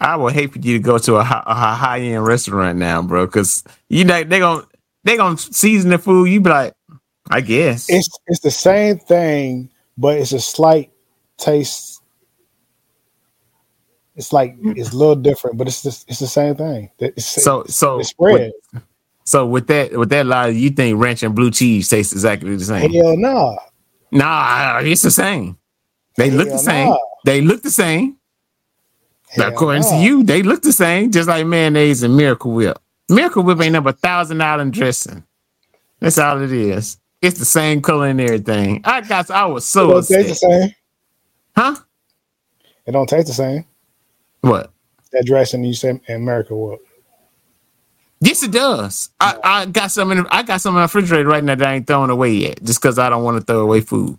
I 0.00 0.16
would 0.16 0.34
hate 0.34 0.52
for 0.52 0.58
you 0.58 0.78
to 0.78 0.84
go 0.84 0.98
to 0.98 1.16
a, 1.16 1.24
high 1.24 2.00
end 2.00 2.26
restaurant 2.26 2.78
now, 2.78 3.00
bro, 3.02 3.26
because 3.26 3.64
you 3.88 4.04
know 4.04 4.22
they're 4.24 4.40
gonna 4.40 4.66
they 5.04 5.16
gonna 5.16 5.38
season 5.38 5.90
the 5.90 5.98
food. 5.98 6.26
You 6.26 6.40
be 6.40 6.50
like, 6.50 6.74
I 7.30 7.40
guess. 7.40 7.88
It's 7.88 8.08
it's 8.26 8.40
the 8.40 8.50
same 8.50 8.98
thing, 8.98 9.70
but 9.96 10.18
it's 10.18 10.32
a 10.32 10.40
slight 10.40 10.90
taste. 11.38 12.02
It's 14.16 14.32
like 14.32 14.56
it's 14.60 14.92
a 14.92 14.96
little 14.96 15.16
different, 15.16 15.56
but 15.56 15.66
it's 15.66 15.82
just, 15.82 16.08
it's 16.08 16.20
the 16.20 16.26
same 16.26 16.54
thing. 16.54 16.90
It's, 16.98 17.42
so 17.42 17.64
so 17.66 17.98
it's 17.98 18.10
spread. 18.10 18.52
So 19.24 19.46
with 19.46 19.66
that 19.68 19.96
with 19.96 20.10
that 20.10 20.26
lie, 20.26 20.48
you 20.48 20.70
think 20.70 20.98
ranch 21.00 21.22
and 21.22 21.34
blue 21.34 21.50
cheese 21.50 21.88
taste 21.88 22.12
exactly 22.12 22.54
the 22.56 22.64
same? 22.64 22.92
Hell 22.92 23.16
no. 23.16 23.58
Nah, 24.10 24.80
it's 24.80 25.02
the 25.02 25.10
same. 25.10 25.58
They 26.16 26.30
look 26.30 26.48
the 26.48 26.58
same. 26.58 26.90
nah. 26.90 26.98
They 27.24 27.40
look 27.40 27.62
the 27.62 27.70
same. 27.70 28.16
Hell 29.28 29.48
According 29.48 29.82
no. 29.82 29.90
to 29.90 29.96
you, 29.96 30.22
they 30.22 30.42
look 30.42 30.62
the 30.62 30.72
same, 30.72 31.10
just 31.10 31.28
like 31.28 31.46
mayonnaise 31.46 32.02
and 32.02 32.16
Miracle 32.16 32.52
Whip. 32.52 32.78
Miracle 33.08 33.42
Whip 33.42 33.60
ain't 33.60 33.72
number 33.72 33.92
thousand 33.92 34.38
dollar 34.38 34.64
dressing. 34.66 35.24
That's 36.00 36.18
all 36.18 36.40
it 36.42 36.52
is. 36.52 36.98
It's 37.22 37.38
the 37.38 37.44
same 37.46 37.80
color 37.80 38.08
and 38.08 38.20
everything. 38.20 38.82
I 38.84 39.00
got. 39.00 39.30
I 39.30 39.46
was 39.46 39.64
It 39.64 39.68
so 39.68 39.88
don't 39.90 40.06
taste 40.06 40.28
the 40.28 40.34
same. 40.34 40.70
Huh? 41.56 41.76
It 42.86 42.92
don't 42.92 43.08
taste 43.08 43.28
the 43.28 43.32
same. 43.32 43.64
What? 44.42 44.70
That 45.12 45.24
dressing 45.24 45.64
you 45.64 45.72
said 45.74 46.00
in 46.06 46.16
America 46.16 46.54
what? 46.54 46.80
Yes, 48.24 48.42
it 48.42 48.52
does. 48.52 49.10
I, 49.20 49.38
I 49.44 49.66
got 49.66 49.90
some 49.90 50.10
in. 50.12 50.18
The, 50.22 50.34
I 50.34 50.42
got 50.42 50.60
some 50.60 50.74
in 50.74 50.76
the 50.76 50.82
refrigerator 50.82 51.28
right 51.28 51.44
now 51.44 51.54
that 51.54 51.66
I 51.68 51.74
ain't 51.74 51.86
throwing 51.86 52.10
away 52.10 52.32
yet, 52.32 52.62
just 52.62 52.80
because 52.80 52.98
I 52.98 53.08
don't 53.10 53.22
want 53.22 53.38
to 53.38 53.44
throw 53.44 53.60
away 53.60 53.80
food. 53.82 54.18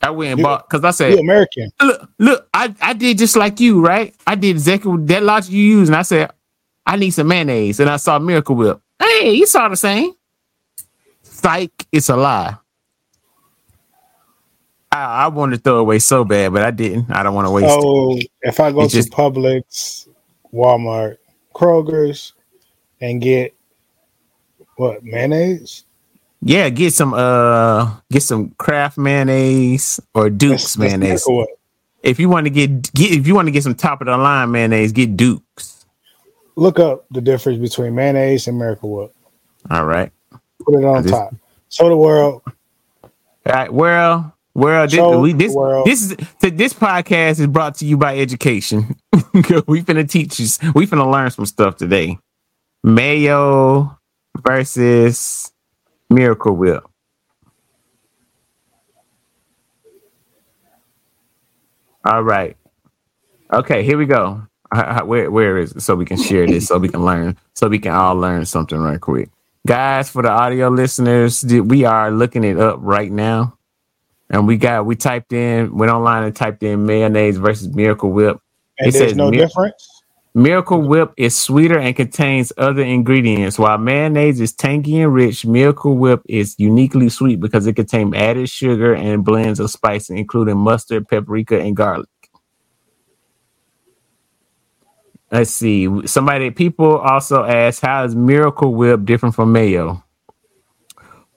I 0.00 0.10
went 0.10 0.30
and 0.32 0.38
You- 0.40 0.44
bought 0.44 0.68
because 0.68 0.84
I 0.84 0.90
said 0.90 1.18
American. 1.18 1.70
look, 1.80 2.08
look, 2.18 2.48
I, 2.54 2.74
I 2.80 2.92
did 2.94 3.18
just 3.18 3.36
like 3.36 3.60
you, 3.60 3.84
right? 3.84 4.14
I 4.26 4.34
did 4.34 4.50
exactly 4.50 4.96
that 5.06 5.22
logic 5.22 5.52
you 5.52 5.62
used, 5.62 5.90
and 5.90 5.96
I 5.96 6.02
said, 6.02 6.32
I 6.86 6.96
need 6.96 7.10
some 7.10 7.28
mayonnaise, 7.28 7.78
and 7.80 7.88
I 7.90 7.96
saw 7.98 8.18
Miracle 8.18 8.56
Whip. 8.56 8.80
Hey, 8.98 9.32
you 9.34 9.46
saw 9.46 9.68
the 9.68 9.76
same. 9.76 10.12
Psych, 11.22 11.70
it's 11.92 12.08
a 12.08 12.16
lie. 12.16 12.56
I, 14.90 15.24
I 15.24 15.28
wanted 15.28 15.56
to 15.56 15.62
throw 15.62 15.78
away 15.78 15.98
so 16.00 16.24
bad, 16.24 16.52
but 16.52 16.62
I 16.62 16.70
didn't. 16.70 17.10
I 17.10 17.22
don't 17.22 17.34
want 17.34 17.46
to 17.46 17.50
waste 17.50 17.66
it. 17.68 18.30
If 18.42 18.60
I 18.60 18.72
go 18.72 18.82
It 18.82 18.88
to 18.90 18.94
just- 18.96 19.10
Publix, 19.10 20.08
Walmart, 20.52 21.18
Kroger's, 21.54 22.32
and 23.00 23.20
get 23.20 23.54
what 24.76 25.02
mayonnaise? 25.04 25.84
Yeah, 26.40 26.68
get 26.70 26.92
some 26.92 27.14
uh 27.14 27.94
get 28.10 28.22
some 28.22 28.50
Kraft 28.58 28.98
mayonnaise 28.98 30.00
or 30.14 30.28
Duke's 30.30 30.74
That's- 30.74 30.92
that's 30.92 31.00
mayonnaise. 31.00 31.24
Whip. 31.26 31.48
If 32.02 32.18
you 32.18 32.28
want 32.28 32.46
to 32.46 32.50
get, 32.50 32.92
get 32.94 33.12
if 33.12 33.28
you 33.28 33.34
want 33.36 33.46
to 33.46 33.52
get 33.52 33.62
some 33.62 33.76
top 33.76 34.00
of 34.00 34.06
the 34.08 34.16
line 34.16 34.50
mayonnaise, 34.50 34.90
get 34.90 35.16
Duke's. 35.16 35.86
Look 36.56 36.80
up 36.80 37.06
the 37.12 37.20
difference 37.20 37.58
between 37.60 37.94
mayonnaise 37.94 38.48
and 38.48 38.58
Miracle 38.58 38.90
Whip. 38.90 39.14
All 39.70 39.86
right. 39.86 40.10
Put 40.64 40.74
it 40.80 40.84
on 40.84 41.02
This- 41.04 41.12
top. 41.12 41.34
Show 41.68 41.88
the 41.88 41.96
world. 41.96 42.42
All 43.04 43.10
right. 43.46 43.72
Well, 43.72 44.34
well, 44.54 44.86
this, 44.86 45.16
we, 45.18 45.32
this, 45.32 45.54
world. 45.54 45.86
this 45.86 46.02
is 46.02 46.16
th- 46.40 46.54
this 46.54 46.72
podcast 46.74 47.40
is 47.40 47.46
brought 47.46 47.76
to 47.76 47.86
you 47.86 47.96
by 47.96 48.18
education. 48.18 48.96
we 49.66 49.82
finna 49.82 50.08
teach 50.08 50.38
you. 50.38 50.46
We 50.74 50.86
finna 50.86 51.10
learn 51.10 51.30
some 51.30 51.46
stuff 51.46 51.76
today. 51.76 52.18
Mayo 52.84 53.98
versus 54.46 55.52
Miracle 56.10 56.54
Whip. 56.54 56.84
All 62.04 62.22
right. 62.22 62.56
Okay, 63.52 63.84
here 63.84 63.96
we 63.96 64.06
go. 64.06 64.46
Where 65.04 65.30
where 65.30 65.58
is 65.58 65.72
it? 65.72 65.82
So 65.82 65.94
we 65.94 66.04
can 66.04 66.16
share 66.16 66.46
this, 66.46 66.66
so 66.66 66.78
we 66.78 66.88
can 66.88 67.04
learn, 67.04 67.36
so 67.54 67.68
we 67.68 67.78
can 67.78 67.92
all 67.92 68.16
learn 68.16 68.44
something 68.46 68.78
right 68.78 69.00
quick. 69.00 69.30
Guys, 69.66 70.10
for 70.10 70.22
the 70.22 70.30
audio 70.30 70.68
listeners, 70.68 71.44
we 71.44 71.84
are 71.84 72.10
looking 72.10 72.42
it 72.42 72.58
up 72.58 72.78
right 72.80 73.12
now. 73.12 73.56
And 74.32 74.46
we 74.46 74.56
got 74.56 74.86
we 74.86 74.96
typed 74.96 75.32
in, 75.32 75.76
went 75.76 75.92
online 75.92 76.24
and 76.24 76.34
typed 76.34 76.62
in 76.62 76.86
mayonnaise 76.86 77.36
versus 77.36 77.68
Miracle 77.74 78.10
Whip. 78.10 78.40
And 78.78 78.88
It 78.88 78.92
there's 78.92 79.10
says 79.10 79.16
no 79.16 79.30
Mir- 79.30 79.46
difference. 79.46 79.88
Miracle 80.34 80.80
Whip 80.80 81.12
is 81.18 81.36
sweeter 81.36 81.78
and 81.78 81.94
contains 81.94 82.54
other 82.56 82.82
ingredients. 82.82 83.58
While 83.58 83.76
mayonnaise 83.76 84.40
is 84.40 84.54
tangy 84.54 85.02
and 85.02 85.12
rich, 85.12 85.44
Miracle 85.44 85.98
Whip 85.98 86.22
is 86.26 86.54
uniquely 86.58 87.10
sweet 87.10 87.38
because 87.38 87.66
it 87.66 87.74
contains 87.76 88.14
added 88.14 88.48
sugar 88.48 88.94
and 88.94 89.22
blends 89.22 89.60
of 89.60 89.70
spices, 89.70 90.08
including 90.10 90.56
mustard, 90.56 91.06
paprika, 91.06 91.60
and 91.60 91.76
garlic. 91.76 92.08
Let's 95.30 95.50
see. 95.50 96.06
Somebody, 96.06 96.50
people 96.50 96.96
also 96.98 97.44
ask, 97.44 97.82
how 97.82 98.04
is 98.04 98.14
Miracle 98.14 98.74
Whip 98.74 99.04
different 99.04 99.34
from 99.34 99.52
mayo? 99.52 100.01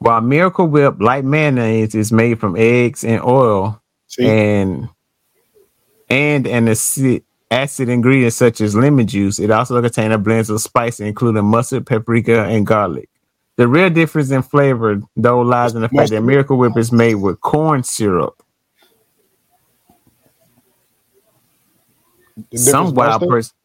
While 0.05 0.21
Miracle 0.21 0.67
Whip, 0.67 0.97
like 0.99 1.25
mayonnaise, 1.25 1.95
is 1.95 2.11
made 2.11 2.39
from 2.39 2.55
eggs 2.55 3.03
and 3.03 3.23
oil, 3.23 3.81
See, 4.05 4.23
and 4.23 4.87
and 6.07 6.45
an 6.45 6.67
acid, 6.67 7.23
acid 7.49 7.89
ingredients 7.89 8.35
such 8.35 8.61
as 8.61 8.75
lemon 8.75 9.07
juice. 9.07 9.39
It 9.39 9.49
also 9.49 9.81
contains 9.81 10.13
a 10.13 10.19
blend 10.19 10.47
of 10.51 10.61
spices, 10.61 10.99
including 10.99 11.45
mustard, 11.45 11.87
paprika, 11.87 12.43
and 12.43 12.67
garlic. 12.67 13.09
The 13.55 13.67
real 13.67 13.89
difference 13.89 14.29
in 14.29 14.43
flavor, 14.43 15.01
though, 15.15 15.41
lies 15.41 15.73
in 15.73 15.81
the 15.81 15.89
fact 15.89 16.11
that 16.11 16.21
Miracle 16.21 16.59
Whip 16.59 16.77
is 16.77 16.91
made 16.91 17.15
with 17.15 17.41
corn 17.41 17.81
syrup. 17.81 18.43
Some 22.53 22.93
wild 22.93 23.27
person, 23.27 23.55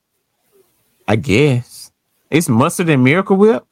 I 1.07 1.16
guess, 1.16 1.92
it's 2.31 2.48
mustard 2.48 2.88
and 2.88 3.05
Miracle 3.05 3.37
Whip. 3.37 3.66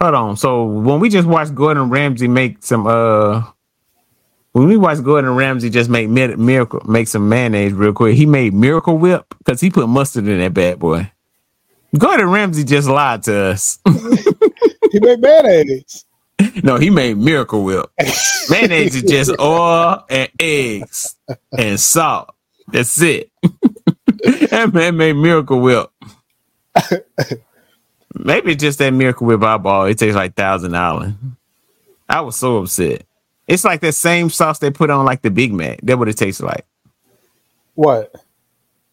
Hold 0.00 0.14
on. 0.14 0.36
So 0.36 0.64
when 0.64 1.00
we 1.00 1.08
just 1.08 1.26
watched 1.28 1.54
Gordon 1.54 1.90
Ramsay 1.90 2.28
make 2.28 2.62
some, 2.64 2.86
uh, 2.86 3.44
when 4.52 4.68
we 4.68 4.76
watched 4.76 5.02
Gordon 5.02 5.34
Ramsay 5.34 5.70
just 5.70 5.90
make 5.90 6.08
mi- 6.08 6.36
miracle, 6.36 6.80
make 6.88 7.08
some 7.08 7.28
mayonnaise 7.28 7.72
real 7.72 7.92
quick, 7.92 8.14
he 8.16 8.26
made 8.26 8.54
Miracle 8.54 8.96
Whip 8.98 9.24
because 9.38 9.60
he 9.60 9.70
put 9.70 9.88
mustard 9.88 10.26
in 10.28 10.38
that 10.38 10.54
bad 10.54 10.78
boy. 10.78 11.10
Gordon 11.98 12.30
Ramsay 12.30 12.64
just 12.64 12.88
lied 12.88 13.22
to 13.24 13.36
us. 13.36 13.78
He 14.90 15.00
made 15.00 15.20
mayonnaise. 15.20 16.06
no, 16.62 16.78
he 16.78 16.88
made 16.88 17.18
Miracle 17.18 17.62
Whip. 17.62 17.90
mayonnaise 18.48 18.94
is 18.96 19.02
just 19.02 19.30
oil 19.38 20.02
and 20.08 20.30
eggs 20.40 21.14
and 21.58 21.78
salt. 21.78 22.34
That's 22.68 22.98
it. 23.02 23.30
that 24.22 24.70
man 24.72 24.96
made 24.96 25.12
Miracle 25.12 25.60
Whip. 25.60 25.90
Maybe 28.14 28.52
it's 28.52 28.62
just 28.62 28.78
that 28.78 28.90
Miracle 28.90 29.26
Whip 29.26 29.42
eyeball. 29.42 29.84
It 29.86 29.98
tastes 29.98 30.16
like 30.16 30.34
Thousand 30.34 30.76
Island. 30.76 31.36
I 32.08 32.20
was 32.22 32.36
so 32.36 32.58
upset. 32.58 33.04
It's 33.46 33.64
like 33.64 33.80
that 33.80 33.94
same 33.94 34.30
sauce 34.30 34.58
they 34.58 34.70
put 34.70 34.90
on 34.90 35.04
like 35.04 35.22
the 35.22 35.30
Big 35.30 35.52
Mac. 35.52 35.80
That 35.82 35.98
what 35.98 36.08
it 36.08 36.16
tastes 36.16 36.40
like. 36.42 36.66
What? 37.74 38.14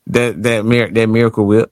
That 0.07 0.41
that 0.43 0.65
mir- 0.65 0.91
that 0.91 1.07
Miracle 1.07 1.45
Whip. 1.45 1.71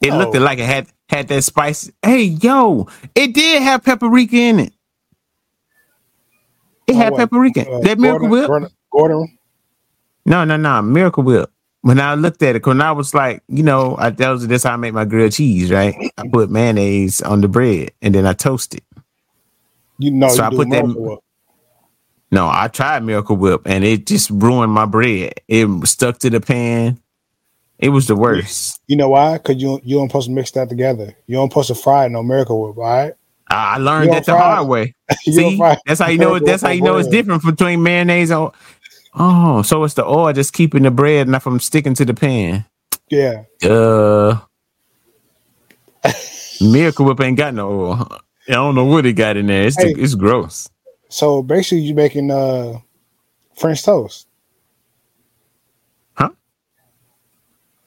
It 0.00 0.12
looked 0.12 0.36
like 0.36 0.58
it 0.58 0.66
had 0.66 0.86
had 1.08 1.28
that 1.28 1.42
spice. 1.42 1.90
Hey, 2.02 2.22
yo, 2.22 2.88
it 3.14 3.34
did 3.34 3.62
have 3.62 3.82
paprika 3.82 4.36
in 4.36 4.60
it. 4.60 4.72
It 6.86 6.94
had 6.94 7.12
what? 7.12 7.18
paprika. 7.18 7.68
Uh, 7.68 7.80
that 7.80 7.98
Miracle 7.98 8.28
Gordon, 8.28 8.62
Whip. 8.62 8.72
Gordon. 8.92 9.38
No, 10.24 10.44
no, 10.44 10.56
no, 10.56 10.82
Miracle 10.82 11.22
Whip. 11.24 11.50
When 11.86 12.00
I 12.00 12.14
looked 12.14 12.42
at 12.42 12.56
it, 12.56 12.66
when 12.66 12.80
I 12.80 12.90
was 12.90 13.14
like, 13.14 13.44
you 13.46 13.62
know, 13.62 13.94
I 13.96 14.10
that 14.10 14.28
was 14.28 14.48
that's 14.48 14.64
how 14.64 14.72
I 14.72 14.76
make 14.76 14.92
my 14.92 15.04
grilled 15.04 15.30
cheese, 15.30 15.70
right? 15.70 15.94
I 15.94 16.22
mm-hmm. 16.22 16.32
put 16.32 16.50
mayonnaise 16.50 17.22
on 17.22 17.42
the 17.42 17.46
bread 17.46 17.92
and 18.02 18.12
then 18.12 18.26
I 18.26 18.32
toast 18.32 18.74
it. 18.74 18.82
You 19.96 20.10
know, 20.10 20.28
So 20.28 20.42
you 20.42 20.42
I 20.42 20.50
put 20.50 20.70
that- 20.70 20.84
Whip. 20.84 21.20
No, 22.32 22.48
I 22.52 22.66
tried 22.66 23.04
Miracle 23.04 23.36
Whip 23.36 23.62
and 23.66 23.84
it 23.84 24.04
just 24.04 24.30
ruined 24.30 24.72
my 24.72 24.84
bread. 24.84 25.34
It 25.46 25.86
stuck 25.86 26.18
to 26.18 26.30
the 26.30 26.40
pan. 26.40 27.00
It 27.78 27.90
was 27.90 28.08
the 28.08 28.16
worst. 28.16 28.80
You 28.88 28.96
know 28.96 29.10
why? 29.10 29.38
Because 29.38 29.62
you 29.62 29.80
you 29.84 29.96
don't 29.96 30.08
supposed 30.08 30.26
to 30.26 30.34
mix 30.34 30.50
that 30.50 30.68
together. 30.68 31.14
You 31.28 31.36
don't 31.36 31.50
supposed 31.50 31.68
to 31.68 31.76
fry 31.76 32.06
it 32.06 32.08
no 32.08 32.24
Miracle 32.24 32.60
Whip, 32.62 32.78
all 32.78 32.82
right? 32.82 33.14
I 33.46 33.74
I 33.74 33.78
learned 33.78 34.10
that 34.12 34.24
the 34.24 34.32
fry 34.32 34.56
hard 34.56 34.66
way. 34.66 34.94
See, 35.20 35.56
that's 35.86 36.00
how 36.00 36.08
you 36.08 36.18
know. 36.18 36.40
That's 36.40 36.62
how 36.62 36.70
you 36.70 36.82
know 36.82 36.96
it's 36.96 37.08
different 37.08 37.44
between 37.44 37.80
mayonnaise. 37.80 38.32
And, 38.32 38.50
oh, 39.16 39.62
so 39.62 39.84
it's 39.84 39.94
the 39.94 40.04
oil 40.04 40.32
just 40.32 40.52
keeping 40.52 40.84
the 40.84 40.90
bread 40.90 41.28
not 41.28 41.42
from 41.42 41.60
sticking 41.60 41.94
to 41.94 42.04
the 42.04 42.14
pan. 42.14 42.64
Yeah. 43.10 43.44
Uh, 43.62 44.38
Miracle 46.60 47.06
Whip 47.06 47.20
ain't 47.20 47.36
got 47.36 47.54
no 47.54 47.68
oil. 47.70 48.08
I 48.48 48.52
don't 48.52 48.74
know 48.74 48.84
what 48.84 49.06
it 49.06 49.14
got 49.14 49.36
in 49.36 49.46
there. 49.46 49.66
It's 49.66 49.76
Hey. 49.80 49.92
it's 49.96 50.14
gross. 50.14 50.68
So 51.08 51.42
basically, 51.42 51.80
you're 51.80 51.96
making 51.96 52.30
uh 52.30 52.78
French 53.56 53.82
toast. 53.84 54.26
Huh? 56.14 56.30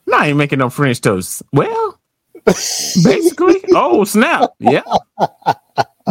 No, 0.08 0.18
I 0.18 0.28
ain't 0.28 0.38
making 0.38 0.60
no 0.60 0.70
French 0.70 1.02
toast. 1.02 1.44
Well, 1.54 2.00
basically. 2.46 3.64
oh 3.74 4.04
snap! 4.04 4.52
Yeah. 4.60 4.84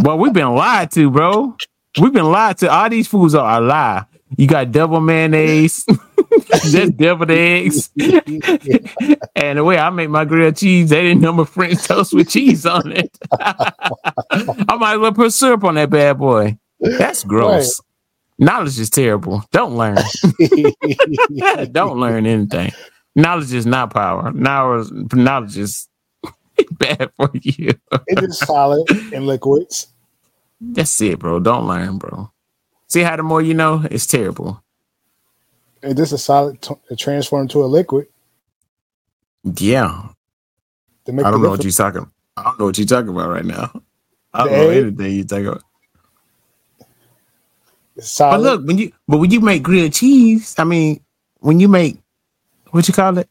Well, 0.02 0.18
we've 0.18 0.33
been 0.33 0.54
lied 0.54 0.90
to, 0.92 1.11
bro. 1.11 1.57
We've 2.00 2.12
been 2.12 2.31
lied 2.31 2.59
to. 2.59 2.70
All 2.70 2.88
these 2.90 3.09
foods 3.09 3.35
are 3.35 3.59
a 3.59 3.64
lie. 3.64 4.04
You 4.37 4.47
got 4.47 4.73
double 4.73 5.01
mayonnaise, 5.01 5.85
just 6.62 6.97
deviled 6.97 7.31
eggs, 7.31 7.91
and 9.35 9.59
the 9.59 9.64
way 9.64 9.79
I 9.79 9.91
make 9.91 10.11
my 10.11 10.25
grilled 10.25 10.57
cheese, 10.57 10.91
they 10.91 11.03
didn't 11.03 11.23
number 11.23 11.45
French 11.45 11.83
toast 11.85 12.12
with 12.12 12.29
cheese 12.29 12.67
on 12.67 12.93
it. 12.93 13.17
I 13.41 14.77
might 14.79 14.95
as 14.95 14.99
well 15.01 15.12
put 15.12 15.33
syrup 15.33 15.64
on 15.64 15.77
that 15.77 15.91
bad 15.91 16.19
boy. 16.19 16.59
That's 16.81 17.25
gross. 17.25 17.81
Knowledge 18.38 18.79
is 18.79 18.91
terrible. 18.91 19.43
Don't 19.51 19.77
learn. 19.77 19.97
Don't 21.73 21.99
learn 21.99 22.27
anything. 22.27 22.73
Knowledge 23.17 23.53
is 23.53 23.67
not 23.67 23.93
power. 23.93 24.31
Knowledge, 24.31 24.93
knowledge 25.12 25.57
is 25.59 25.88
bad 26.73 27.11
for 27.17 27.31
you. 27.35 27.73
it 28.07 28.23
is 28.23 28.38
solid 28.38 28.88
in 29.12 29.27
liquids. 29.27 29.88
That's 30.61 31.01
it, 31.01 31.19
bro. 31.19 31.41
Don't 31.41 31.67
learn, 31.67 31.99
bro. 31.99 32.31
See 32.88 33.01
how 33.03 33.16
the 33.16 33.22
more 33.22 33.42
you 33.42 33.55
know, 33.55 33.85
it's 33.90 34.07
terrible. 34.07 34.62
Is 35.83 36.12
a 36.12 36.18
solid 36.18 36.61
t- 36.61 36.74
transformed 36.96 37.51
to 37.51 37.62
a 37.62 37.66
liquid 37.66 38.09
Yeah. 39.44 40.09
I 41.07 41.12
don't 41.12 41.40
know 41.42 41.51
what 41.51 41.62
you're 41.62 41.72
talking. 41.72 42.11
I 42.37 42.42
don't 42.42 42.59
know 42.59 42.64
what 42.66 42.79
you're 42.79 42.87
talking 42.87 43.11
about 43.11 43.31
right 43.31 43.44
now. 43.44 43.70
I 44.35 44.44
don't 44.44 44.53
The 44.53 44.59
know 44.59 44.68
egg? 44.70 44.77
anything 44.85 45.14
you're 45.16 45.24
talking 45.24 45.46
about. 45.46 45.62
Solid. 48.01 48.37
But 48.37 48.40
look, 48.42 48.66
when 48.66 48.79
you 48.79 48.92
but 49.07 49.18
when 49.18 49.31
you 49.31 49.40
make 49.40 49.62
grilled 49.62 49.92
cheese, 49.92 50.55
I 50.59 50.64
mean, 50.64 51.01
when 51.38 51.59
you 51.61 51.68
make 51.68 51.98
what 52.70 52.87
you 52.88 52.94
call 52.94 53.16
it? 53.18 53.29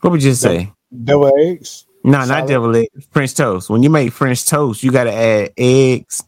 What 0.00 0.10
would 0.10 0.22
you 0.22 0.34
say? 0.34 0.72
double 1.04 1.32
eggs, 1.38 1.86
No, 2.04 2.18
not 2.18 2.28
Solid. 2.28 2.48
devil 2.48 2.76
egg. 2.76 2.88
French 3.10 3.34
toast. 3.34 3.68
When 3.70 3.82
you 3.82 3.90
make 3.90 4.12
French 4.12 4.44
toast, 4.46 4.82
you 4.82 4.90
gotta 4.92 5.12
add 5.12 5.52
eggs. 5.56 6.22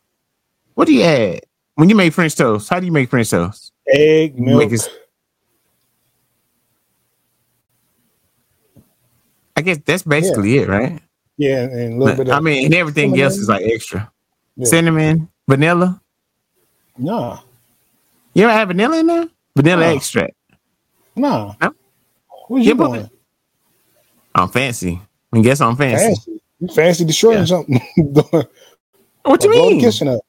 What 0.74 0.86
do 0.86 0.94
you 0.94 1.02
add? 1.02 1.40
When 1.74 1.88
you 1.88 1.94
make 1.94 2.12
French 2.12 2.34
toast, 2.36 2.68
how 2.68 2.80
do 2.80 2.86
you 2.86 2.92
make 2.92 3.08
French 3.10 3.30
toast? 3.30 3.72
egg, 3.88 4.38
milk. 4.38 4.70
I 9.56 9.60
guess 9.62 9.78
that's 9.84 10.02
basically 10.02 10.58
it, 10.58 10.68
right? 10.68 11.00
yeah, 11.36 11.62
and 11.62 11.94
a 11.94 11.96
little 12.04 12.16
bit 12.24 12.28
of 12.28 12.34
I 12.34 12.40
mean, 12.40 12.66
and 12.66 12.74
everything 12.74 13.10
cinnamon. 13.10 13.24
else 13.24 13.36
is 13.36 13.48
like 13.48 13.62
extra. 13.64 14.10
Yeah. 14.56 14.66
Cinnamon, 14.66 15.28
vanilla. 15.48 16.00
nah, 16.96 17.40
You 18.34 18.44
ever 18.44 18.52
have 18.52 18.68
vanilla 18.68 18.98
in 18.98 19.06
there? 19.06 19.28
Vanilla 19.56 19.80
No. 19.82 19.96
extract. 19.96 20.34
nah. 21.16 21.54
No? 21.60 21.74
What 22.48 22.62
Yeah, 22.62 22.68
you 22.68 22.74
but- 22.74 22.88
doing? 22.88 23.10
I'm 24.34 24.48
fancy. 24.48 25.00
I 25.32 25.40
guess 25.40 25.60
I'm 25.60 25.76
fancy. 25.76 26.04
Fancy. 26.06 26.42
You 26.60 26.68
fancy 26.68 27.04
destroying 27.04 27.38
Yeah. 27.40 27.44
something. 27.44 27.80
What 29.24 29.44
you 29.44 29.50
mean? 29.50 29.80
kitchen 29.80 30.08
up. 30.08 30.20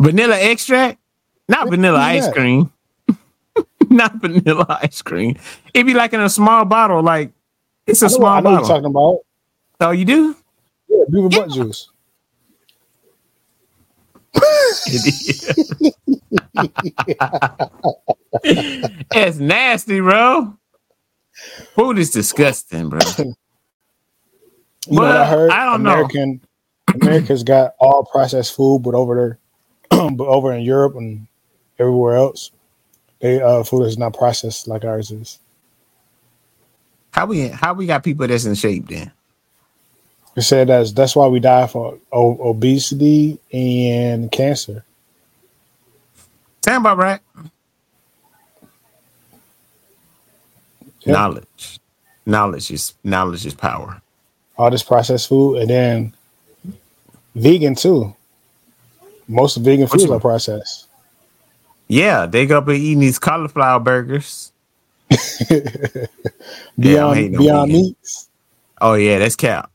Vanilla 0.00 0.36
extract? 0.38 0.98
Not 1.48 1.70
vanilla 1.70 1.98
ice 1.98 2.26
that. 2.26 2.34
cream. 2.34 2.70
Not 3.90 4.20
vanilla 4.20 4.66
ice 4.82 5.02
cream. 5.02 5.36
It'd 5.72 5.86
be 5.86 5.94
like 5.94 6.12
in 6.12 6.20
a 6.20 6.28
small 6.30 6.64
bottle, 6.64 7.02
like 7.02 7.32
it's 7.86 8.02
a 8.02 8.06
I 8.06 8.08
know, 8.08 8.14
small 8.16 8.26
I 8.28 8.40
know 8.40 8.50
what 8.50 8.50
you're 8.50 8.60
bottle. 8.60 8.68
talking 8.68 8.86
about. 8.86 9.18
Oh, 9.80 9.90
you 9.92 10.04
do? 10.04 10.36
Yeah, 10.88 11.04
beaver 11.10 11.28
butt 11.28 11.50
juice. 11.50 11.90
it's 18.44 19.38
nasty, 19.38 20.00
bro. 20.00 20.56
Food 21.74 21.98
is 21.98 22.10
disgusting, 22.10 22.88
bro. 22.90 23.00
You 24.86 24.96
know 25.00 25.02
what 25.02 25.16
I 25.16 25.26
heard? 25.26 25.50
I 25.50 25.64
don't 25.64 25.82
know. 25.82 25.92
American 25.92 26.42
America's 26.92 27.42
got 27.42 27.72
all 27.80 28.04
processed 28.04 28.54
food, 28.54 28.82
but 28.82 28.94
over 28.94 29.14
there, 29.14 29.38
but 30.12 30.26
over 30.26 30.52
in 30.52 30.62
Europe 30.62 30.96
and 30.96 31.26
everywhere 31.78 32.16
else, 32.16 32.50
they 33.20 33.40
uh, 33.40 33.62
food 33.64 33.84
is 33.84 33.98
not 33.98 34.14
processed 34.14 34.68
like 34.68 34.84
ours 34.84 35.10
is. 35.10 35.38
How 37.10 37.26
we 37.26 37.48
how 37.48 37.74
we 37.74 37.86
got 37.86 38.02
people 38.02 38.26
that's 38.26 38.44
in 38.44 38.54
shape 38.54 38.88
then? 38.88 39.12
They 40.34 40.42
said 40.42 40.68
that's 40.68 40.92
that's 40.92 41.14
why 41.14 41.28
we 41.28 41.40
die 41.40 41.66
for 41.66 41.98
o- 42.12 42.50
obesity 42.50 43.38
and 43.52 44.30
cancer. 44.32 44.84
Sound 46.64 46.82
about 46.82 46.98
right? 46.98 47.20
Yeah. 51.00 51.12
Knowledge. 51.12 51.78
Knowledge 52.26 52.70
is 52.70 52.94
knowledge 53.04 53.46
is 53.46 53.54
power. 53.54 54.00
All 54.56 54.70
this 54.70 54.82
processed 54.82 55.28
food, 55.28 55.58
and 55.58 55.70
then 55.70 56.14
vegan 57.34 57.74
too. 57.74 58.14
Most 59.28 59.56
vegan 59.56 59.86
foods 59.86 60.04
are 60.10 60.20
processed. 60.20 60.86
Yeah, 61.88 62.26
they 62.26 62.46
go 62.46 62.58
up 62.58 62.68
and 62.68 62.78
eating 62.78 63.00
these 63.00 63.18
cauliflower 63.18 63.80
burgers. 63.80 64.52
Yeah, 66.80 67.12
Beyond 67.12 67.16
hating 67.16 67.36
on 67.36 67.42
Beyond 67.44 67.70
vegan. 67.70 67.82
Meats. 67.82 68.28
Oh 68.80 68.94
yeah, 68.94 69.18
that's 69.18 69.36
cap. 69.36 69.70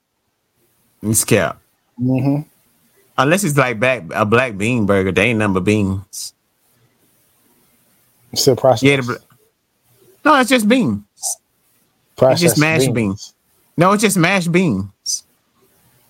It's 1.02 1.24
cap. 1.24 1.60
hmm 1.98 2.42
Unless 3.18 3.44
it's 3.44 3.58
like 3.58 3.80
back 3.80 4.04
a 4.14 4.26
black 4.26 4.58
bean 4.58 4.86
burger, 4.86 5.12
they 5.12 5.26
ain't 5.28 5.40
number 5.40 5.60
beans. 5.60 6.34
Still 8.34 8.56
processed. 8.56 8.84
Yeah, 8.84 8.98
the, 8.98 9.20
no, 10.24 10.40
it's 10.40 10.50
just 10.50 10.68
beans. 10.68 11.04
processed 12.16 12.42
Just 12.42 12.58
mashed 12.60 12.94
beans. 12.94 13.34
No, 13.78 13.92
it's 13.94 14.04
just 14.04 14.18
mashed 14.18 14.52
beans. 14.52 15.24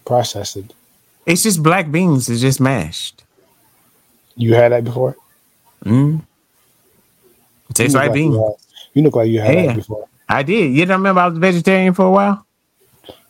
Processed. 0.06 0.74
It's 1.26 1.44
just 1.44 1.64
black 1.64 1.92
beans. 1.92 2.30
It's 2.30 2.42
just 2.42 2.60
mashed. 2.60 3.24
You 4.40 4.54
had 4.54 4.72
that 4.72 4.86
before? 4.86 5.18
Mm. 5.84 6.22
It 7.70 7.76
tastes 7.76 7.94
like 7.94 8.14
beans. 8.14 8.34
You, 8.36 8.56
you 8.94 9.04
look 9.04 9.16
like 9.16 9.30
you 9.30 9.42
had 9.42 9.54
Yeah. 9.56 9.66
that 9.68 9.76
before. 9.76 10.08
I 10.30 10.44
did. 10.44 10.74
You 10.74 10.86
don't 10.86 11.00
remember 11.00 11.22
I 11.22 11.28
was 11.28 11.38
vegetarian 11.38 11.94
for 11.94 12.06
a 12.06 12.12
while? 12.12 12.46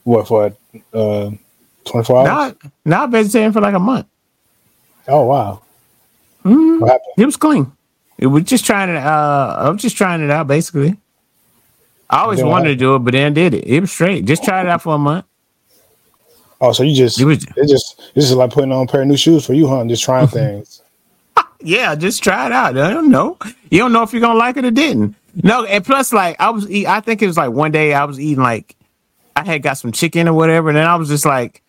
What 0.03 0.27
for? 0.27 0.53
Uh, 0.93 1.31
Twenty 1.85 2.05
four 2.05 2.27
hours. 2.27 2.55
No, 2.63 2.69
now 2.85 3.03
I'm 3.05 3.11
vegetarian 3.11 3.51
for 3.51 3.61
like 3.61 3.73
a 3.73 3.79
month. 3.79 4.05
Oh 5.07 5.25
wow. 5.25 5.61
Mm. 6.45 6.79
What 6.81 6.91
happened? 6.91 7.13
It 7.17 7.25
was 7.25 7.37
clean. 7.37 7.71
It 8.19 8.27
was 8.27 8.43
just 8.43 8.65
trying 8.65 8.89
it. 8.89 8.97
Uh, 8.97 9.55
I 9.59 9.69
was 9.69 9.81
just 9.81 9.97
trying 9.97 10.21
it 10.21 10.29
out, 10.29 10.45
basically. 10.47 10.95
I 12.09 12.19
always 12.21 12.43
wanted 12.43 12.69
to 12.69 12.75
do 12.75 12.95
it, 12.95 12.99
but 12.99 13.13
then 13.13 13.33
did 13.33 13.53
it. 13.53 13.65
It 13.65 13.79
was 13.81 13.91
straight. 13.91 14.25
Just 14.25 14.43
tried 14.43 14.61
it 14.65 14.69
out 14.69 14.81
for 14.81 14.93
a 14.95 14.97
month. 14.97 15.25
Oh, 16.61 16.71
so 16.73 16.83
you 16.83 16.93
just 16.95 17.19
It 17.19 17.25
was 17.25 17.45
it's 17.55 17.71
just 17.71 18.11
this 18.13 18.25
is 18.25 18.35
like 18.35 18.51
putting 18.51 18.71
on 18.71 18.83
a 18.83 18.87
pair 18.87 19.01
of 19.01 19.07
new 19.07 19.17
shoes 19.17 19.45
for 19.45 19.53
you, 19.53 19.67
huh? 19.67 19.85
Just 19.85 20.03
trying 20.03 20.27
things. 20.27 20.81
Yeah, 21.61 21.95
just 21.95 22.23
try 22.23 22.45
it 22.45 22.51
out. 22.51 22.77
I 22.77 22.91
don't 22.91 23.09
know. 23.09 23.37
You 23.69 23.79
don't 23.79 23.91
know 23.91 24.03
if 24.03 24.13
you're 24.13 24.21
gonna 24.21 24.39
like 24.39 24.57
it 24.57 24.65
or 24.65 24.71
didn't. 24.71 25.15
No, 25.43 25.65
and 25.65 25.85
plus, 25.85 26.13
like 26.13 26.37
I 26.39 26.49
was, 26.49 26.69
eat, 26.69 26.87
I 26.87 27.01
think 27.01 27.21
it 27.21 27.27
was 27.27 27.37
like 27.37 27.51
one 27.51 27.71
day 27.71 27.93
I 27.93 28.05
was 28.05 28.19
eating 28.19 28.43
like 28.43 28.75
I 29.35 29.43
had 29.43 29.61
got 29.61 29.77
some 29.77 29.91
chicken 29.91 30.27
or 30.27 30.33
whatever, 30.33 30.69
and 30.69 30.77
then 30.77 30.87
I 30.87 30.95
was 30.95 31.09
just 31.09 31.25
like, 31.25 31.61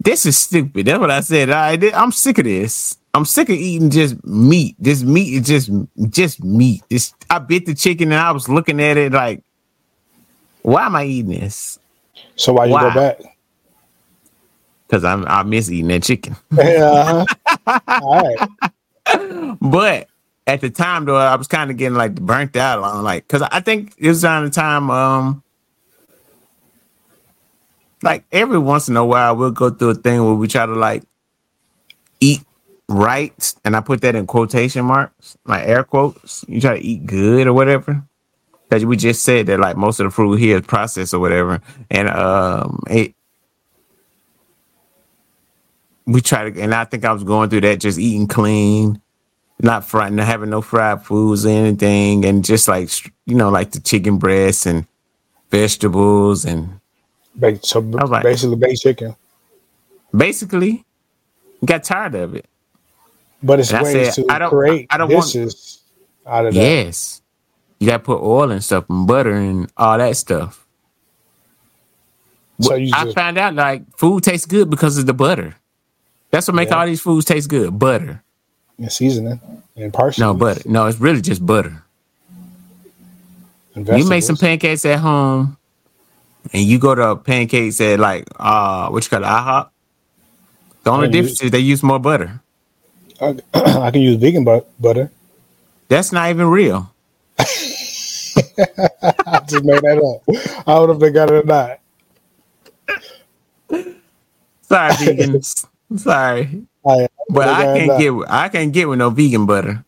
"This 0.00 0.26
is 0.26 0.36
stupid." 0.36 0.86
That's 0.86 0.98
what 1.00 1.10
I 1.10 1.20
said. 1.20 1.50
I, 1.50 1.78
I'm 1.94 2.12
sick 2.12 2.38
of 2.38 2.44
this. 2.44 2.96
I'm 3.14 3.24
sick 3.24 3.48
of 3.48 3.56
eating 3.56 3.90
just 3.90 4.22
meat. 4.24 4.76
This 4.78 5.02
meat 5.02 5.34
is 5.34 5.46
just 5.46 5.70
just 6.10 6.44
meat. 6.44 6.82
This 6.88 7.14
I 7.30 7.38
bit 7.38 7.66
the 7.66 7.74
chicken 7.74 8.12
and 8.12 8.20
I 8.20 8.30
was 8.32 8.48
looking 8.48 8.80
at 8.80 8.96
it 8.96 9.12
like, 9.12 9.42
why 10.62 10.86
am 10.86 10.94
I 10.94 11.04
eating 11.04 11.32
this? 11.40 11.78
So 12.36 12.52
why 12.52 12.66
you 12.66 12.72
Why? 12.72 12.82
go 12.82 12.94
back? 12.94 13.18
Because 14.86 15.04
I'm 15.04 15.24
I 15.26 15.42
miss 15.42 15.70
eating 15.70 15.88
that 15.88 16.02
chicken. 16.02 16.36
yeah. 16.52 17.24
uh-huh. 17.66 17.80
All 18.02 18.22
right. 18.22 18.70
But 19.60 20.08
at 20.46 20.60
the 20.60 20.70
time 20.70 21.04
though, 21.04 21.16
I 21.16 21.36
was 21.36 21.46
kind 21.46 21.70
of 21.70 21.76
getting 21.76 21.96
like 21.96 22.14
burnt 22.14 22.56
out 22.56 22.78
on 22.82 23.04
like 23.04 23.26
because 23.26 23.42
I 23.42 23.60
think 23.60 23.94
it 23.98 24.08
was 24.08 24.24
around 24.24 24.44
the 24.44 24.50
time 24.50 24.90
um 24.90 25.42
like 28.02 28.24
every 28.32 28.58
once 28.58 28.88
in 28.88 28.96
a 28.96 29.04
while 29.04 29.36
we'll 29.36 29.50
go 29.50 29.70
through 29.70 29.90
a 29.90 29.94
thing 29.94 30.24
where 30.24 30.34
we 30.34 30.48
try 30.48 30.64
to 30.66 30.74
like 30.74 31.02
eat 32.20 32.42
right, 32.88 33.54
and 33.64 33.76
I 33.76 33.80
put 33.80 34.00
that 34.00 34.14
in 34.14 34.26
quotation 34.26 34.84
marks, 34.84 35.36
like 35.44 35.66
air 35.66 35.84
quotes. 35.84 36.44
You 36.48 36.60
try 36.60 36.78
to 36.78 36.84
eat 36.84 37.06
good 37.06 37.46
or 37.46 37.52
whatever. 37.52 38.02
Because 38.68 38.84
we 38.84 38.96
just 38.96 39.22
said 39.22 39.46
that 39.46 39.60
like 39.60 39.76
most 39.76 39.98
of 39.98 40.04
the 40.04 40.10
food 40.10 40.38
here 40.38 40.58
is 40.58 40.66
processed 40.66 41.14
or 41.14 41.20
whatever, 41.20 41.60
and 41.90 42.08
um 42.08 42.82
it 42.88 43.14
we 46.08 46.20
try 46.22 46.50
to, 46.50 46.60
and 46.60 46.74
I 46.74 46.84
think 46.84 47.04
I 47.04 47.12
was 47.12 47.22
going 47.22 47.50
through 47.50 47.60
that, 47.60 47.80
just 47.80 47.98
eating 47.98 48.26
clean, 48.26 49.00
not 49.60 49.84
fried, 49.84 50.12
not 50.14 50.26
having 50.26 50.48
no 50.50 50.62
fried 50.62 51.02
foods 51.04 51.44
or 51.44 51.50
anything, 51.50 52.24
and 52.24 52.44
just 52.44 52.66
like 52.66 52.88
you 53.26 53.34
know, 53.34 53.50
like 53.50 53.72
the 53.72 53.80
chicken 53.80 54.16
breasts 54.18 54.64
and 54.66 54.86
vegetables, 55.50 56.44
and 56.46 56.80
So 57.62 57.80
like- 57.80 58.22
basically, 58.24 58.56
baked 58.56 58.80
chicken. 58.82 59.14
basically 60.16 60.84
got 61.64 61.84
tired 61.84 62.14
of 62.14 62.34
it. 62.34 62.46
But 63.42 63.60
it's 63.60 63.70
And 63.70 63.78
I 63.78 63.82
ways 63.82 64.14
said, 64.14 64.26
to 64.26 64.32
I 64.32 64.38
don't- 64.38 64.50
create 64.50 64.86
I 64.90 64.96
don't 64.96 65.12
want- 65.12 65.36
out 66.26 66.46
of 66.46 66.54
that. 66.54 66.60
Yes, 66.60 67.20
you 67.78 67.86
got 67.86 67.98
to 67.98 68.02
put 68.02 68.20
oil 68.22 68.50
and 68.50 68.64
stuff 68.64 68.84
and 68.88 69.06
butter 69.06 69.32
and 69.34 69.70
all 69.76 69.98
that 69.98 70.16
stuff. 70.16 70.64
So 72.60 72.74
you 72.74 72.90
I 72.94 73.04
just 73.04 73.14
found 73.16 73.38
out 73.38 73.54
like 73.54 73.82
food 73.96 74.24
tastes 74.24 74.46
good 74.46 74.68
because 74.70 74.98
of 74.98 75.06
the 75.06 75.14
butter. 75.14 75.54
That's 76.30 76.46
what 76.48 76.54
makes 76.54 76.70
Yeah. 76.70 76.78
all 76.80 76.86
these 76.86 77.00
foods 77.00 77.24
taste 77.24 77.48
good. 77.48 77.78
Butter. 77.78 78.22
and 78.78 78.92
seasoning 78.92 79.40
and 79.76 79.92
parsley. 79.92 80.22
No 80.24 80.34
butter. 80.34 80.62
No, 80.66 80.86
it's 80.86 81.00
really 81.00 81.20
just 81.20 81.44
butter. 81.44 81.82
You 83.74 84.08
make 84.08 84.22
some 84.24 84.36
pancakes 84.36 84.84
at 84.84 84.98
home, 84.98 85.56
and 86.52 86.62
you 86.62 86.78
go 86.78 86.94
to 86.94 87.16
pancakes 87.16 87.80
at 87.80 87.98
like 88.00 88.26
uh, 88.36 88.88
what 88.88 89.04
you 89.04 89.10
call 89.10 89.22
it, 89.22 89.26
IHOP. 89.26 89.68
The 90.84 90.90
only 90.90 91.08
difference 91.08 91.42
is 91.42 91.50
they 91.52 91.58
use 91.60 91.82
more 91.82 91.98
butter. 92.00 92.40
I, 93.20 93.36
I 93.54 93.90
can 93.92 94.00
use 94.00 94.16
vegan 94.16 94.44
bu- 94.44 94.64
butter. 94.80 95.10
That's 95.88 96.10
not 96.12 96.28
even 96.30 96.46
real. 96.48 96.92
I 97.38 97.44
just 99.46 99.64
made 99.64 99.80
that 99.82 99.98
up. 99.98 100.36
I 100.66 100.74
don't 100.74 100.88
know 100.88 100.94
if 100.94 100.98
they 101.00 101.10
got 101.10 101.30
it 101.30 101.44
or 101.44 101.46
not. 101.46 101.80
Sorry, 104.62 104.92
vegans. 104.94 105.66
Sorry, 105.96 106.66
I, 106.86 107.08
but 107.30 107.48
I 107.48 107.66
or 107.66 107.76
can't 107.78 107.98
get 107.98 108.30
I 108.30 108.48
can't 108.48 108.72
get 108.72 108.88
with 108.88 108.98
no 108.98 109.10
vegan 109.10 109.46
butter. 109.46 109.84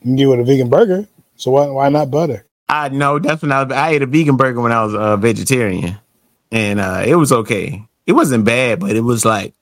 You 0.00 0.04
can 0.04 0.16
get 0.16 0.26
with 0.28 0.40
a 0.40 0.44
vegan 0.44 0.70
burger. 0.70 1.06
So 1.36 1.50
why 1.50 1.66
why 1.66 1.88
not 1.90 2.10
butter? 2.10 2.46
I 2.68 2.88
know 2.88 3.18
that's 3.18 3.42
when 3.42 3.52
I 3.52 3.62
I 3.62 3.90
ate 3.90 4.02
a 4.02 4.06
vegan 4.06 4.36
burger 4.36 4.60
when 4.60 4.72
I 4.72 4.84
was 4.84 4.94
a 4.94 4.98
uh, 4.98 5.16
vegetarian, 5.16 5.98
and 6.50 6.80
uh, 6.80 7.04
it 7.06 7.14
was 7.14 7.32
okay. 7.32 7.86
It 8.06 8.12
wasn't 8.12 8.44
bad, 8.44 8.80
but 8.80 8.96
it 8.96 9.00
was 9.00 9.24
like, 9.24 9.52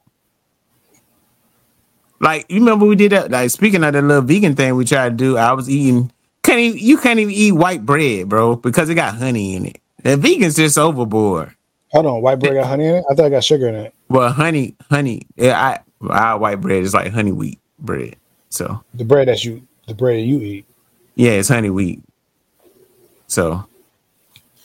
like 2.21 2.47
you 2.49 2.61
remember 2.61 2.87
we 2.87 2.95
did 2.95 3.13
that. 3.13 3.31
Like 3.31 3.51
speaking 3.51 3.83
of 3.83 3.93
that 3.93 4.03
little 4.03 4.23
vegan 4.23 4.55
thing 4.55 4.77
we 4.77 4.85
tried 4.85 5.11
to 5.11 5.17
do, 5.17 5.37
I 5.37 5.53
was 5.53 5.69
eating. 5.69 6.13
Can't 6.43 6.61
even, 6.61 6.79
you 6.79 6.99
can't 6.99 7.19
even 7.19 7.33
eat 7.33 7.53
white 7.53 7.87
bread, 7.87 8.29
bro, 8.29 8.57
because 8.57 8.91
it 8.91 8.97
got 8.97 9.17
honey 9.17 9.57
in 9.57 9.65
it. 9.65 9.81
The 10.03 10.17
vegans 10.17 10.57
just 10.57 10.77
overboard. 10.77 11.57
Hold 11.95 12.07
on, 12.07 12.23
white 12.23 12.41
bread 12.41 12.55
got 12.55 12.67
honey 12.67 12.87
in 12.89 12.97
it. 12.97 13.05
I 13.09 13.15
thought 13.15 13.27
I 13.27 13.31
got 13.31 13.45
sugar 13.45 13.69
in 13.69 13.77
it. 13.77 13.95
Well, 14.09 14.33
honey, 14.33 14.75
honey, 14.91 15.29
yeah, 15.37 15.57
I 15.57 15.79
our 16.11 16.39
white 16.39 16.61
bread 16.61 16.83
is 16.83 16.93
like 16.93 17.13
honey 17.13 17.31
wheat 17.31 17.61
bread. 17.79 18.17
So 18.49 18.83
The 18.95 19.05
bread 19.05 19.29
that 19.29 19.45
you 19.45 19.65
the 19.87 19.95
bread 19.95 20.21
you 20.21 20.41
eat. 20.41 20.67
Yeah, 21.15 21.31
it's 21.33 21.49
honey 21.49 21.71
wheat. 21.71 22.03
So 23.29 23.65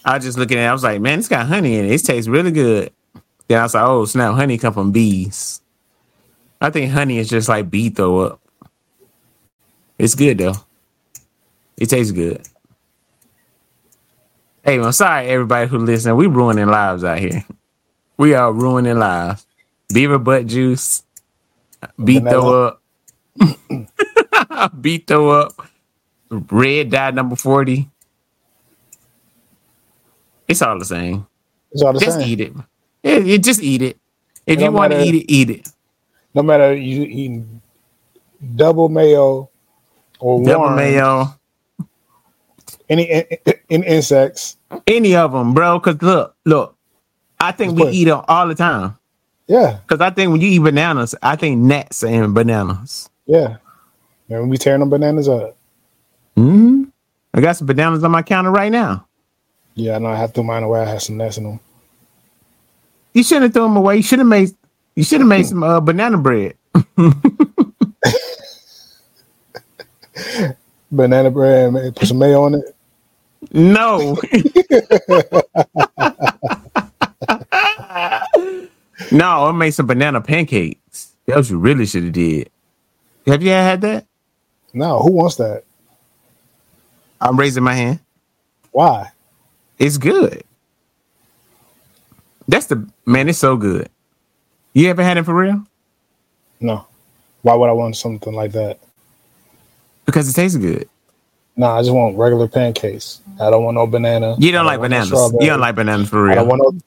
I 0.04 0.16
was 0.16 0.26
just 0.26 0.40
looking 0.40 0.58
at 0.58 0.64
it, 0.66 0.70
I 0.70 0.74
was 0.74 0.84
like, 0.84 1.02
man, 1.02 1.20
it's 1.20 1.28
got 1.28 1.46
honey 1.46 1.78
in 1.78 1.86
it. 1.86 1.92
It 1.92 2.04
tastes 2.04 2.28
really 2.28 2.52
good. 2.52 2.92
Then 3.48 3.60
I 3.60 3.64
was 3.64 3.76
like, 3.76 3.88
oh 3.88 4.06
snap, 4.06 4.34
honey 4.34 4.58
come 4.58 4.74
from 4.74 4.92
bees. 4.92 5.62
I 6.60 6.72
think 6.72 6.92
honey 6.92 7.20
is 7.20 7.30
just 7.30 7.48
like 7.48 7.70
bee 7.70 7.90
throw 7.90 8.22
up. 8.22 8.42
It's 10.00 10.16
good 10.16 10.40
though. 10.40 10.56
It 11.78 11.92
tastes 11.92 12.12
good. 12.12 12.48
Hey, 14.64 14.80
I'm 14.80 14.92
sorry 14.94 15.28
everybody 15.28 15.68
who 15.70 15.80
listen. 15.80 16.16
We 16.18 16.28
ruining 16.28 16.68
lives 16.68 17.04
out 17.04 17.20
here. 17.20 17.46
We 18.18 18.34
are 18.36 18.54
ruining 18.54 19.00
lives. 19.00 19.46
Beaver 19.94 20.20
butt 20.20 20.48
juice. 20.48 21.04
Beat 22.04 22.30
throw 22.30 22.68
up. 22.68 22.84
beat 24.82 25.08
throw 25.08 25.30
up. 25.32 25.54
Red 26.32 26.92
dye 26.92 27.12
number 27.12 27.36
40. 27.38 27.90
It's 30.48 30.62
all 30.62 30.80
the 30.80 30.86
same. 30.86 31.28
It's 31.72 31.84
all 31.84 31.94
the 31.94 32.02
Just 32.02 32.20
same. 32.20 32.22
eat 32.22 32.42
it. 32.42 32.54
Yeah, 33.04 33.18
you 33.20 33.40
just 33.40 33.62
eat 33.64 33.82
it. 33.84 33.98
If 34.48 34.62
It 34.62 34.62
you 34.62 34.72
want 34.72 34.92
to 34.94 34.98
eat 34.98 35.16
it, 35.16 35.32
eat 35.32 35.50
it. 35.52 35.70
No 36.34 36.44
matter 36.44 36.74
you 36.76 37.04
eating 37.04 37.62
double 38.56 38.90
mayo 38.90 39.50
or 40.20 40.40
Double 40.44 40.70
warm, 40.70 40.72
mayo, 40.72 41.39
any 42.90 43.04
in, 43.04 43.24
in 43.70 43.84
insects. 43.84 44.58
any 44.88 45.16
of 45.16 45.32
them, 45.32 45.54
bro. 45.54 45.80
Cause 45.80 46.02
look, 46.02 46.36
look, 46.46 46.76
I 47.40 47.52
think 47.52 47.78
we 47.80 47.90
eat 47.90 48.06
them 48.06 48.24
all 48.28 48.48
the 48.48 48.56
time. 48.56 48.96
Yeah, 49.48 49.80
Cause 49.88 50.00
I 50.00 50.10
think 50.12 50.32
when 50.32 50.42
you 50.42 50.48
eat 50.50 50.60
bananas, 50.60 51.16
I 51.24 51.36
think 51.36 51.58
gnats 51.60 52.04
in 52.04 52.34
bananas. 52.34 53.10
yeah. 53.26 53.58
And 54.32 54.48
we 54.48 54.58
tearing 54.58 54.80
them 54.82 54.92
bananas 54.92 55.28
up. 55.28 55.58
hmm 56.36 56.84
I 57.34 57.42
got 57.42 57.56
some 57.58 57.66
bananas 57.66 58.04
on 58.04 58.12
my 58.12 58.22
counter 58.22 58.52
right 58.52 58.72
now. 58.72 59.08
Yeah, 59.74 59.96
I 59.96 60.00
know. 60.00 60.08
I 60.10 60.16
have 60.18 60.34
to 60.34 60.44
mine 60.44 60.62
away. 60.62 60.82
I 60.82 60.86
have 60.86 61.02
some 61.02 61.18
nuts 61.18 61.38
in 61.40 61.46
them. 61.46 61.60
You 63.14 63.24
shouldn't 63.24 63.44
have 63.46 63.54
thrown 63.54 63.70
them 63.72 63.78
away. 63.78 63.98
You 63.98 64.04
should 64.04 64.20
have 64.20 64.28
made. 64.28 64.50
You 64.96 65.04
should 65.04 65.22
have 65.22 65.28
made 65.28 65.48
some 65.48 65.64
uh, 65.64 65.80
banana 65.80 66.18
bread. 66.20 66.56
Banana 70.92 71.32
bread. 71.32 71.74
and 71.74 71.96
Put 71.96 72.08
some 72.08 72.18
mayo 72.20 72.44
on 72.44 72.56
it. 72.56 72.76
No. 73.52 74.18
no, 79.12 79.46
I 79.46 79.52
made 79.54 79.72
some 79.72 79.88
banana 79.88 80.22
pancakes. 80.22 81.16
That 81.26 81.38
was 81.38 81.50
what 81.50 81.56
you 81.56 81.60
really 81.60 81.86
should 81.86 82.04
have 82.04 82.14
did. 82.14 82.50
Have 83.26 83.42
you 83.42 83.50
had 83.50 83.82
that? 83.82 84.06
No, 84.74 85.00
who 85.00 85.12
wants 85.12 85.36
that? 85.38 85.64
I'm 87.22 87.38
raising 87.38 87.64
my 87.64 87.74
hand. 87.74 88.00
Why? 88.72 89.12
It's 89.78 89.98
good. 89.98 90.44
That's 92.48 92.68
the 92.68 92.88
man. 93.06 93.30
It's 93.30 93.38
so 93.38 93.58
good. 93.58 93.90
You 94.74 94.90
ever 94.90 95.04
had 95.04 95.18
it 95.18 95.24
for 95.24 95.34
real? 95.34 95.64
No. 96.60 96.86
Why 97.42 97.56
would 97.56 97.70
I 97.70 97.74
want 97.74 97.96
something 97.96 98.34
like 98.34 98.52
that? 98.52 98.80
Because 100.06 100.30
it 100.30 100.34
tastes 100.34 100.58
good. 100.58 100.90
No, 101.60 101.68
I 101.68 101.82
just 101.82 101.92
want 101.92 102.18
regular 102.18 102.48
pancakes. 102.48 103.20
I 103.42 103.50
don't 103.50 103.66
want 103.66 103.76
no 103.76 103.86
banana. 103.86 104.34
You 104.40 104.54
don't 104.54 104.64
I 104.66 104.78
like 104.78 104.80
want 104.80 104.92
no 104.92 105.00
bananas. 105.04 105.34
You 105.42 105.48
don't 105.48 105.60
like 105.60 105.76
bananas 105.76 106.08
for 106.08 106.24
real. 106.24 106.32
I 106.32 106.36
don't 106.36 106.48
want 106.48 106.62
no. 106.64 106.80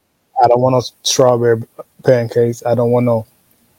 I 0.42 0.48
don't 0.48 0.60
want 0.60 0.72
no 0.72 0.80
strawberry 1.02 1.62
pancakes. 2.04 2.64
I 2.64 2.74
don't 2.74 2.90
want 2.90 3.04
no 3.04 3.26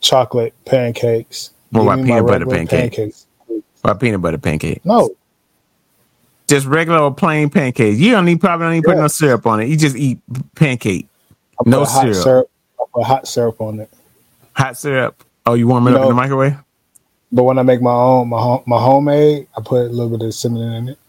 chocolate 0.01 0.53
pancakes. 0.65 1.49
What 1.71 1.81
about 1.81 2.05
peanut 2.05 2.27
butter 2.27 2.45
regular 2.45 2.67
pancakes? 2.67 3.25
Or 3.83 3.95
peanut 3.95 4.21
butter 4.21 4.37
pancake. 4.37 4.85
No, 4.85 5.09
Just 6.47 6.67
regular 6.67 6.99
or 6.99 7.11
plain 7.11 7.49
pancakes. 7.49 7.97
You 7.97 8.11
don't 8.11 8.25
need 8.25 8.39
probably 8.39 8.67
don't 8.67 8.73
even 8.75 8.83
put 8.83 8.97
no 8.97 9.07
syrup 9.07 9.47
on 9.47 9.61
it. 9.61 9.69
You 9.69 9.77
just 9.77 9.95
eat 9.95 10.19
pancake. 10.53 11.07
I 11.59 11.67
No 11.67 11.85
syrup. 11.85 12.15
syrup. 12.15 12.51
I 12.79 12.83
put 12.93 13.03
hot 13.03 13.27
syrup 13.27 13.59
on 13.59 13.79
it. 13.79 13.89
Hot 14.55 14.77
syrup. 14.77 15.23
Oh, 15.47 15.55
you 15.55 15.67
warm 15.67 15.87
it 15.87 15.95
up 15.95 16.03
in 16.03 16.09
the 16.09 16.13
microwave? 16.13 16.55
But 17.33 17.43
when 17.45 17.57
I 17.57 17.63
make 17.63 17.81
my 17.81 17.91
own, 17.91 18.29
my 18.29 18.39
home, 18.39 18.63
my 18.67 18.77
homemade, 18.79 19.47
I 19.57 19.61
put 19.61 19.87
a 19.87 19.89
little 19.89 20.15
bit 20.15 20.25
of 20.25 20.35
cinnamon 20.35 20.73
in 20.73 20.89
it. 20.89 20.99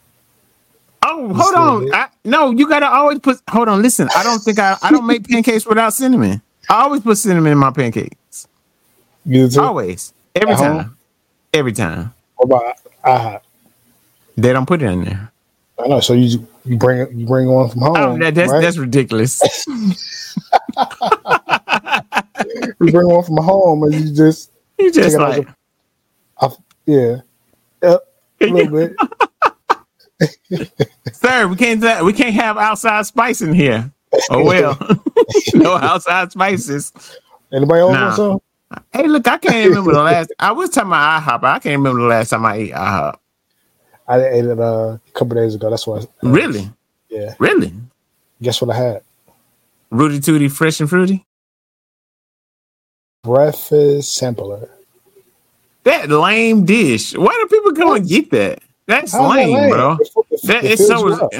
Oh, 1.03 1.29
You 1.29 1.35
hold 1.35 1.55
on. 1.55 1.95
I, 1.95 2.09
no, 2.25 2.51
you 2.51 2.67
gotta 2.67 2.87
always 2.89 3.19
put. 3.19 3.43
Hold 3.51 3.69
on, 3.69 3.83
listen. 3.83 4.09
I 4.17 4.23
don't 4.23 4.39
think 4.39 4.59
I. 4.59 4.79
I 4.83 4.91
don't 4.91 5.07
make 5.07 5.29
pancakes 5.29 5.67
without 5.67 5.93
cinnamon. 5.93 6.41
I 6.71 6.85
always 6.85 7.03
put 7.03 7.19
cinnamon 7.19 7.53
in 7.53 7.59
my 7.59 7.71
pancakes. 7.71 8.49
You 9.27 9.51
too? 9.51 9.61
Always, 9.61 10.15
every 10.35 10.55
At 10.55 10.59
home? 10.59 10.79
time. 10.79 10.97
Every 11.53 11.73
time. 11.73 12.15
What 12.37 12.47
about 12.47 12.77
IHOP? 13.05 13.41
They 14.39 14.53
don't 14.55 14.67
put 14.67 14.81
it 14.81 14.87
in 14.87 15.05
there. 15.05 15.31
I 15.79 15.89
know. 15.89 16.01
So 16.01 16.15
you 16.15 16.49
you 16.65 16.79
bring 16.79 17.19
you 17.19 17.27
bring 17.27 17.49
one 17.49 17.69
from 17.69 17.83
oh, 17.83 17.95
home. 17.95 17.97
Oh, 17.99 18.19
that, 18.25 18.35
that's 18.35 18.51
right? 18.51 18.63
that's 18.63 18.79
ridiculous. 18.79 19.43
you 22.81 22.93
bring 22.93 23.09
one 23.09 23.25
from 23.25 23.37
home 23.37 23.83
and 23.83 23.93
you 23.95 24.15
just 24.15 24.51
you 24.79 24.91
just 24.91 25.19
it 25.19 25.49
like 26.41 26.53
yeah. 26.87 27.17
Yep, 27.83 28.01
a 28.41 28.47
little 28.47 28.73
bit. 28.73 28.97
Sir, 31.13 31.49
we 31.49 31.57
can't 31.57 32.05
we 32.05 32.13
can't 32.13 32.35
have 32.35 32.57
outside 32.57 33.07
spice 33.07 33.41
in 33.43 33.53
here. 33.53 33.91
Oh 34.31 34.45
well, 34.45 34.79
no 35.55 35.75
outside 35.75 36.33
spices. 36.33 36.93
Anybody 37.53 37.81
else 37.81 37.93
Nah. 37.93 38.05
want 38.05 38.17
some? 38.17 38.41
Hey, 38.93 39.07
look, 39.07 39.27
I 39.29 39.39
can't 39.39 39.69
remember 39.69 39.93
the 39.93 40.03
last. 40.03 40.33
I 40.39 40.53
was 40.53 40.71
talking 40.71 40.89
about 40.89 41.23
IHOP. 41.23 41.41
but 41.41 41.47
I 41.49 41.59
can't 41.61 41.77
remember 41.79 42.01
the 42.03 42.07
last 42.09 42.31
time 42.31 42.45
I 42.45 42.57
ate 42.57 42.73
IHOP. 42.73 43.15
I 44.09 44.25
ate 44.25 44.45
it 44.45 44.59
uh, 44.59 44.63
a 44.63 45.01
couple 45.15 45.35
days 45.37 45.55
ago. 45.55 45.71
That's 45.71 45.87
why. 45.87 45.99
I- 45.99 46.07
Really, 46.23 46.69
Yeah. 47.09 47.35
really. 47.39 47.73
Guess 48.43 48.61
what 48.61 48.75
I 48.75 48.79
had? 48.79 49.03
Rooty 49.91 50.21
Tooty, 50.21 50.49
fresh 50.49 50.81
and 50.81 50.89
fruity. 50.91 51.25
Breakfast 53.23 54.15
sampler. 54.17 54.69
That 55.85 56.09
lame 56.09 56.65
dish. 56.65 57.15
Why 57.15 57.33
do 57.33 57.47
people 57.47 57.73
go 57.73 57.95
and 57.95 58.09
get 58.09 58.31
that? 58.31 58.63
That's 58.87 59.13
that 59.13 59.23
lame, 59.23 59.55
lame? 59.55 59.71
bro. 59.71 59.99
That 60.45 60.65
is 60.65 60.87
so. 60.87 61.13
up. 61.13 61.33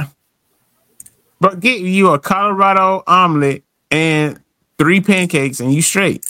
But 1.41 1.61
get 1.61 1.81
you 1.81 2.11
a 2.11 2.19
Colorado 2.19 3.03
omelet 3.07 3.65
and 3.91 4.41
three 4.79 5.01
pancakes, 5.01 5.61
and 5.61 5.75
you 5.75 5.83
straight. 5.83 6.25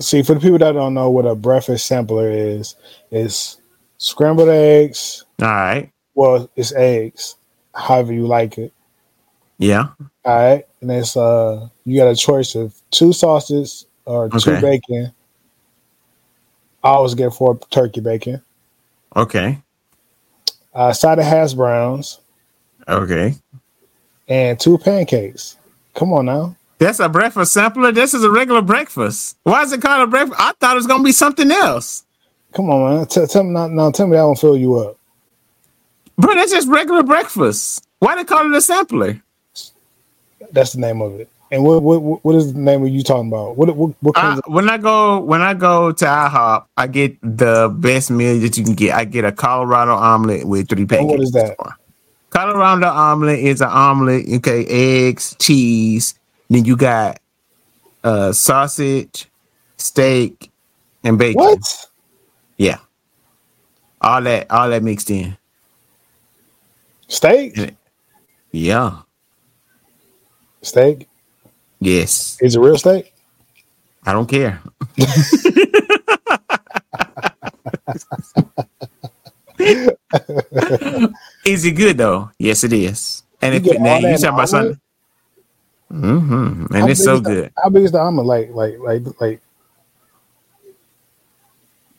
See, 0.00 0.22
for 0.22 0.34
the 0.34 0.40
people 0.40 0.58
that 0.58 0.72
don't 0.72 0.94
know 0.94 1.10
what 1.10 1.26
a 1.26 1.34
breakfast 1.34 1.86
sampler 1.86 2.30
is, 2.30 2.76
it's 3.10 3.60
scrambled 3.98 4.48
eggs. 4.48 5.24
All 5.40 5.48
right. 5.48 5.92
Well, 6.14 6.50
it's 6.56 6.72
eggs, 6.74 7.36
however 7.74 8.12
you 8.12 8.26
like 8.26 8.58
it. 8.58 8.72
Yeah. 9.58 9.88
All 10.24 10.36
right, 10.36 10.66
and 10.80 10.90
it's 10.90 11.16
uh, 11.16 11.68
you 11.84 11.96
got 11.96 12.08
a 12.08 12.16
choice 12.16 12.54
of 12.54 12.74
two 12.90 13.12
sauces 13.12 13.86
or 14.04 14.28
two 14.28 14.60
bacon. 14.60 15.12
I 16.84 16.88
always 16.90 17.14
get 17.14 17.32
four 17.32 17.58
turkey 17.70 18.00
bacon, 18.00 18.42
Okay. 19.16 19.58
a 20.74 20.94
side 20.94 21.18
of 21.18 21.24
hash 21.24 21.54
browns, 21.54 22.18
Okay. 22.88 23.34
and 24.28 24.58
two 24.58 24.78
pancakes. 24.78 25.56
Come 25.94 26.12
on 26.12 26.26
now. 26.26 26.56
That's 26.78 26.98
a 26.98 27.08
breakfast 27.08 27.52
sampler. 27.52 27.92
This 27.92 28.14
is 28.14 28.24
a 28.24 28.30
regular 28.30 28.62
breakfast. 28.62 29.36
Why 29.44 29.62
is 29.62 29.72
it 29.72 29.80
called 29.82 30.02
a 30.02 30.06
breakfast? 30.10 30.40
I 30.40 30.52
thought 30.58 30.72
it 30.72 30.76
was 30.76 30.86
gonna 30.88 31.04
be 31.04 31.12
something 31.12 31.50
else. 31.50 32.04
Come 32.52 32.70
on, 32.70 32.96
man. 32.96 33.06
Tell, 33.06 33.26
tell 33.26 33.44
me 33.44 33.50
now, 33.50 33.68
now. 33.68 33.90
Tell 33.92 34.06
me 34.08 34.16
that 34.16 34.22
won't 34.24 34.38
fill 34.38 34.56
you 34.56 34.76
up. 34.78 34.96
But 36.16 36.34
that's 36.34 36.52
just 36.52 36.68
regular 36.68 37.02
breakfast. 37.02 37.86
Why 38.00 38.16
they 38.16 38.24
call 38.24 38.44
it 38.52 38.56
a 38.56 38.60
sampler? 38.60 39.22
That's 40.50 40.72
the 40.72 40.80
name 40.80 41.00
of 41.00 41.18
it. 41.20 41.30
And 41.52 41.64
what 41.64 41.82
what 41.82 42.24
what 42.24 42.34
is 42.34 42.54
the 42.54 42.58
name 42.58 42.82
of 42.82 42.88
you 42.88 43.02
talking 43.02 43.28
about? 43.28 43.58
What 43.58 43.76
what, 43.76 43.94
what 44.00 44.16
I, 44.16 44.20
comes? 44.22 44.40
when 44.46 44.70
I 44.70 44.78
go 44.78 45.20
when 45.20 45.42
I 45.42 45.52
go 45.52 45.92
to 45.92 46.04
IHOP, 46.04 46.64
I 46.78 46.86
get 46.86 47.18
the 47.20 47.68
best 47.68 48.10
meal 48.10 48.40
that 48.40 48.56
you 48.56 48.64
can 48.64 48.74
get. 48.74 48.94
I 48.94 49.04
get 49.04 49.26
a 49.26 49.32
Colorado 49.32 49.94
omelet 49.94 50.46
with 50.46 50.70
three 50.70 50.86
pancakes. 50.86 51.00
And 51.00 51.10
what 51.10 51.20
is 51.20 51.32
that? 51.32 51.58
Colorado 52.30 52.86
omelet 52.86 53.38
is 53.38 53.60
an 53.60 53.68
omelet. 53.68 54.26
Okay, 54.36 54.64
eggs, 54.64 55.36
cheese. 55.38 56.14
Then 56.48 56.64
you 56.64 56.74
got 56.74 57.20
uh 58.02 58.32
sausage, 58.32 59.28
steak, 59.76 60.50
and 61.04 61.18
bacon. 61.18 61.42
what? 61.42 61.86
Yeah, 62.56 62.78
all 64.00 64.22
that 64.22 64.50
all 64.50 64.70
that 64.70 64.82
mixed 64.82 65.10
in. 65.10 65.36
Steak? 67.08 67.74
Yeah. 68.52 69.00
Steak? 70.62 71.08
Yes. 71.82 72.38
Is 72.40 72.54
it 72.54 72.60
real 72.60 72.78
steak? 72.78 73.12
I 74.06 74.12
don't 74.12 74.28
care. 74.28 74.62
is 81.44 81.64
it 81.64 81.72
good 81.72 81.98
though? 81.98 82.30
Yes, 82.38 82.62
it 82.62 82.72
is. 82.72 83.24
And 83.40 83.64
You 83.64 83.72
if 83.72 83.80
now 83.80 83.98
you 83.98 84.06
in 84.08 84.14
talking 84.14 84.28
about 84.28 84.48
something, 84.48 84.80
mm-hmm. 85.92 86.66
and 86.72 86.76
How 86.76 86.86
it's 86.88 87.02
so 87.02 87.20
good. 87.20 87.46
the-. 87.46 87.62
How 87.62 87.68
big 87.68 87.82
is 87.82 87.90
the 87.90 87.98
omelet? 87.98 88.54
Like 88.54 88.78
like 88.78 89.02
like 89.02 89.20
like 89.20 89.40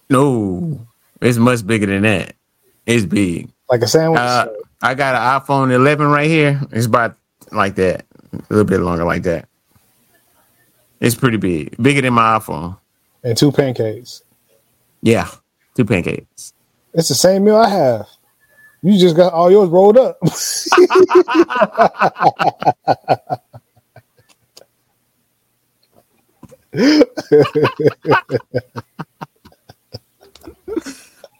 No, 0.09 0.79
it's 1.19 1.37
much 1.37 1.67
bigger 1.67 1.87
than 1.87 2.03
that. 2.03 2.35
It's 2.85 3.05
big. 3.05 3.49
like 3.69 3.81
a 3.81 3.87
sandwich? 3.87 4.19
Uh, 4.19 4.47
I 4.81 4.93
got 4.93 5.15
an 5.15 5.41
iPhone 5.41 5.71
11 5.73 6.07
right 6.07 6.29
here. 6.29 6.61
It's 6.71 6.85
about 6.85 7.17
like 7.51 7.75
that, 7.75 8.05
a 8.31 8.37
little 8.49 8.63
bit 8.65 8.79
longer 8.79 9.03
like 9.03 9.23
that. 9.23 9.49
It's 11.03 11.15
pretty 11.15 11.35
big, 11.35 11.75
bigger 11.83 12.01
than 12.01 12.13
my 12.13 12.39
iPhone. 12.39 12.79
and 13.25 13.37
two 13.37 13.51
pancakes. 13.51 14.23
Yeah, 15.01 15.27
two 15.75 15.83
pancakes. 15.83 16.53
It's 16.93 17.09
the 17.09 17.15
same 17.15 17.43
meal 17.43 17.57
I 17.57 17.67
have. 17.67 18.07
You 18.81 18.97
just 18.97 19.17
got 19.17 19.33
all 19.33 19.51
yours 19.51 19.67
rolled 19.67 19.97
up. 19.97 20.17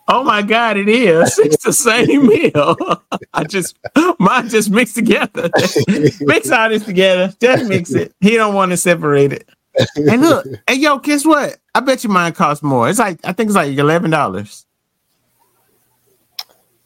Oh 0.07 0.23
my 0.23 0.41
God, 0.41 0.77
it 0.77 0.89
is. 0.89 1.39
It's 1.43 1.63
the 1.63 1.73
same 1.73 2.27
meal. 2.27 2.75
I 3.33 3.43
just 3.43 3.77
mine 4.19 4.49
just 4.49 4.69
mixed 4.69 4.95
together. 4.95 5.49
mix 6.21 6.51
all 6.51 6.69
this 6.69 6.85
together. 6.85 7.33
Just 7.39 7.65
mix 7.65 7.93
it. 7.93 8.13
He 8.19 8.35
don't 8.35 8.53
want 8.53 8.71
to 8.71 8.77
separate 8.77 9.33
it. 9.33 9.49
And 9.95 10.21
look, 10.21 10.45
hey 10.67 10.75
yo, 10.75 10.99
guess 10.99 11.25
what? 11.25 11.57
I 11.73 11.79
bet 11.79 12.03
you 12.03 12.09
mine 12.09 12.33
costs 12.33 12.63
more. 12.63 12.89
It's 12.89 12.99
like 12.99 13.19
I 13.23 13.33
think 13.33 13.47
it's 13.47 13.55
like 13.55 13.77
eleven 13.77 14.11
dollars. 14.11 14.65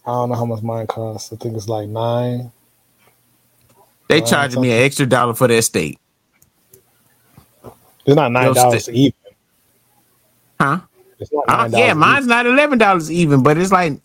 I 0.06 0.12
don't 0.12 0.30
know 0.30 0.36
how 0.36 0.46
much 0.46 0.64
mine 0.64 0.88
costs. 0.88 1.34
I 1.34 1.36
think 1.36 1.58
it's 1.58 1.68
like 1.68 1.90
nine. 1.90 2.52
They 4.08 4.22
charging 4.22 4.62
me 4.62 4.72
an 4.72 4.84
extra 4.84 5.06
dollar 5.06 5.34
for 5.34 5.48
that 5.48 5.62
steak. 5.64 6.00
It's 8.06 8.16
not 8.16 8.32
nine 8.32 8.54
dollars 8.54 8.88
even. 8.90 9.14
Huh? 10.60 10.80
It's 11.20 11.32
not 11.34 11.46
Uh, 11.48 11.70
yeah, 11.72 11.94
mine's 11.94 12.28
not 12.28 12.46
eleven 12.46 12.78
dollars 12.80 13.12
even, 13.12 13.44
but 13.44 13.58
it's 13.58 13.72
like 13.72 14.00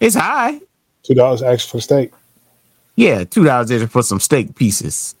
it's 0.00 0.16
high. 0.16 0.60
two 1.04 1.14
dollars 1.14 1.42
extra 1.42 1.78
for 1.78 1.82
steak. 1.82 2.12
Yeah, 2.96 3.24
two 3.24 3.44
dollars 3.44 3.70
extra 3.70 3.88
for 3.88 4.02
some 4.02 4.20
steak 4.20 4.54
pieces. 4.56 5.14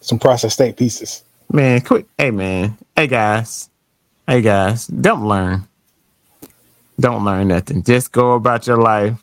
Some 0.00 0.18
processed 0.18 0.54
steak 0.54 0.76
pieces. 0.76 1.24
Man, 1.52 1.80
quick. 1.82 2.06
Hey 2.18 2.30
man. 2.32 2.78
Hey 2.96 3.06
guys. 3.08 3.70
Hey 4.26 4.42
guys. 4.42 4.86
Don't 4.88 5.26
learn. 5.28 5.68
Don't 7.00 7.24
learn 7.24 7.48
nothing. 7.48 7.82
Just 7.82 8.12
go 8.12 8.34
about 8.34 8.66
your 8.66 8.78
life. 8.78 9.18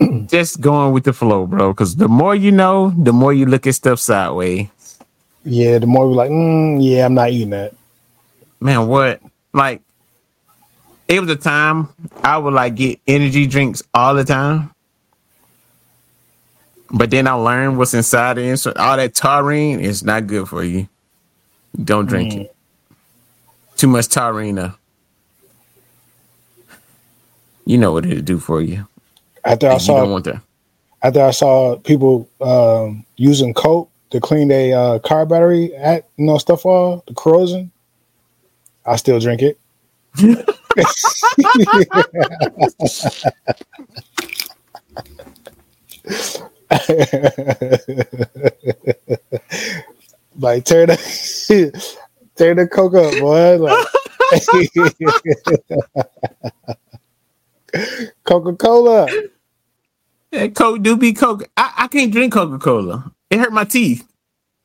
Just 0.26 0.60
going 0.60 0.92
with 0.92 1.04
the 1.04 1.12
flow, 1.12 1.46
bro. 1.46 1.72
Because 1.72 1.96
the 1.96 2.08
more 2.08 2.34
you 2.34 2.52
know, 2.52 2.90
the 2.98 3.12
more 3.12 3.32
you 3.32 3.46
look 3.46 3.66
at 3.66 3.74
stuff 3.76 4.00
sideways. 4.00 4.68
Yeah, 5.44 5.78
the 5.78 5.86
more 5.86 6.08
we 6.08 6.14
like, 6.14 6.30
mm, 6.30 6.78
yeah, 6.80 7.06
I'm 7.06 7.14
not 7.14 7.30
eating 7.30 7.50
that. 7.50 7.74
Man, 8.60 8.86
what? 8.88 9.20
Like, 9.52 9.82
it 11.08 11.20
was 11.20 11.30
a 11.30 11.36
time 11.36 11.88
I 12.22 12.38
would 12.38 12.54
like 12.54 12.74
get 12.74 13.00
energy 13.06 13.46
drinks 13.46 13.82
all 13.94 14.14
the 14.14 14.24
time. 14.24 14.72
But 16.90 17.10
then 17.10 17.26
I 17.28 17.32
learned 17.32 17.78
what's 17.78 17.94
inside 17.94 18.38
it. 18.38 18.58
So 18.58 18.72
all 18.76 18.96
that 18.96 19.14
taurine 19.14 19.80
is 19.80 20.04
not 20.04 20.26
good 20.26 20.48
for 20.48 20.64
you. 20.64 20.88
Don't 21.82 22.06
drink 22.06 22.34
it. 22.34 22.56
Too 23.76 23.88
much 23.88 24.08
taurine. 24.08 24.72
You 27.66 27.78
know 27.78 27.92
what 27.92 28.06
it'll 28.06 28.22
do 28.22 28.38
for 28.38 28.62
you. 28.62 28.86
After 29.44 29.68
I 29.68 29.74
you 29.74 29.80
saw 29.80 30.06
want 30.06 30.24
that. 30.24 30.42
after 31.02 31.22
I 31.22 31.30
saw 31.32 31.76
people 31.76 32.28
um, 32.40 33.04
using 33.16 33.54
coke 33.54 33.90
to 34.10 34.20
clean 34.20 34.48
their 34.48 34.78
uh, 34.78 34.98
car 35.00 35.26
battery 35.26 35.74
at 35.74 36.08
you 36.16 36.26
know 36.26 36.38
stuff 36.38 36.66
all 36.66 37.04
the 37.08 37.14
corrosion, 37.14 37.72
I 38.86 38.96
still 38.96 39.18
drink 39.18 39.42
it. 39.42 39.58
like 50.38 50.64
tear 50.64 50.86
the 50.86 50.96
tear 52.36 52.54
the 52.54 52.66
coke 52.68 52.94
up, 52.94 53.18
boy. 53.18 53.56
Like 53.58 53.86
Coca 58.24 58.54
Cola. 58.54 59.08
Coke 60.54 60.82
do 60.82 60.96
be 60.96 61.12
Coke. 61.12 61.48
I, 61.56 61.72
I 61.76 61.88
can't 61.88 62.12
drink 62.12 62.32
Coca 62.32 62.58
Cola. 62.58 63.12
It 63.30 63.38
hurt 63.38 63.52
my 63.52 63.64
teeth. 63.64 64.06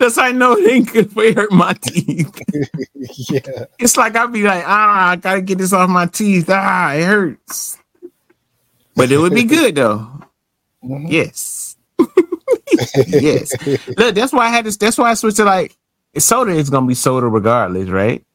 That's 0.01 0.15
how 0.15 0.23
I 0.23 0.31
know 0.31 0.53
it 0.53 0.67
ain't 0.67 0.91
good 0.91 1.11
for 1.11 1.31
hurt 1.31 1.51
my 1.51 1.73
teeth. 1.73 2.41
yeah. 3.29 3.65
It's 3.77 3.95
like 3.95 4.15
I'd 4.15 4.33
be 4.33 4.41
like, 4.41 4.63
ah, 4.65 5.09
I 5.11 5.15
gotta 5.15 5.41
get 5.41 5.59
this 5.59 5.73
off 5.73 5.91
my 5.91 6.07
teeth. 6.07 6.49
Ah, 6.49 6.93
it 6.93 7.03
hurts. 7.03 7.77
But 8.95 9.11
it 9.11 9.19
would 9.19 9.35
be 9.35 9.43
good 9.57 9.75
though. 9.75 10.09
Mhm. 10.83 11.05
Yes. 11.07 11.77
yes. 13.09 13.53
Look, 13.95 14.15
that's 14.15 14.33
why 14.33 14.47
I 14.47 14.49
had 14.49 14.65
this. 14.65 14.75
That's 14.75 14.97
why 14.97 15.11
I 15.11 15.13
switched 15.13 15.37
to 15.37 15.45
like 15.45 15.77
soda 16.17 16.53
is 16.53 16.71
gonna 16.71 16.87
be 16.87 16.95
soda 16.95 17.27
regardless, 17.27 17.87
right? 17.89 18.25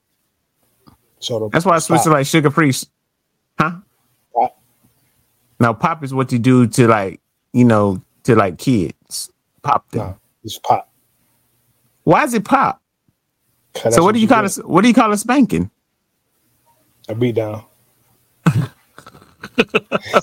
Soda. 1.18 1.48
That's 1.52 1.64
why 1.64 1.74
I 1.74 1.78
switched 1.80 2.04
to 2.04 2.10
like 2.10 2.26
sugar 2.26 2.50
free. 2.52 2.72
Huh? 3.58 3.72
Pop. 4.32 4.62
Now 5.58 5.72
pop 5.72 6.04
is 6.04 6.14
what 6.14 6.30
you 6.30 6.38
do 6.38 6.68
to 6.68 6.86
like, 6.86 7.20
you 7.52 7.64
know, 7.64 8.00
to 8.22 8.36
like 8.36 8.56
kids. 8.56 9.32
Pop 9.62 9.90
them. 9.90 10.06
No, 10.06 10.18
it's 10.44 10.60
pop. 10.60 10.92
Why 12.06 12.22
is 12.22 12.34
it 12.34 12.44
pop? 12.44 12.80
so 13.74 14.04
what 14.04 14.14
do 14.14 14.20
you 14.20 14.28
call 14.28 14.44
it? 14.44 14.54
What 14.64 14.82
do 14.82 14.88
you 14.88 14.94
call 14.94 15.10
it 15.10 15.16
spanking? 15.16 15.72
A 17.08 17.16
beat 17.16 17.34
down. 17.34 17.64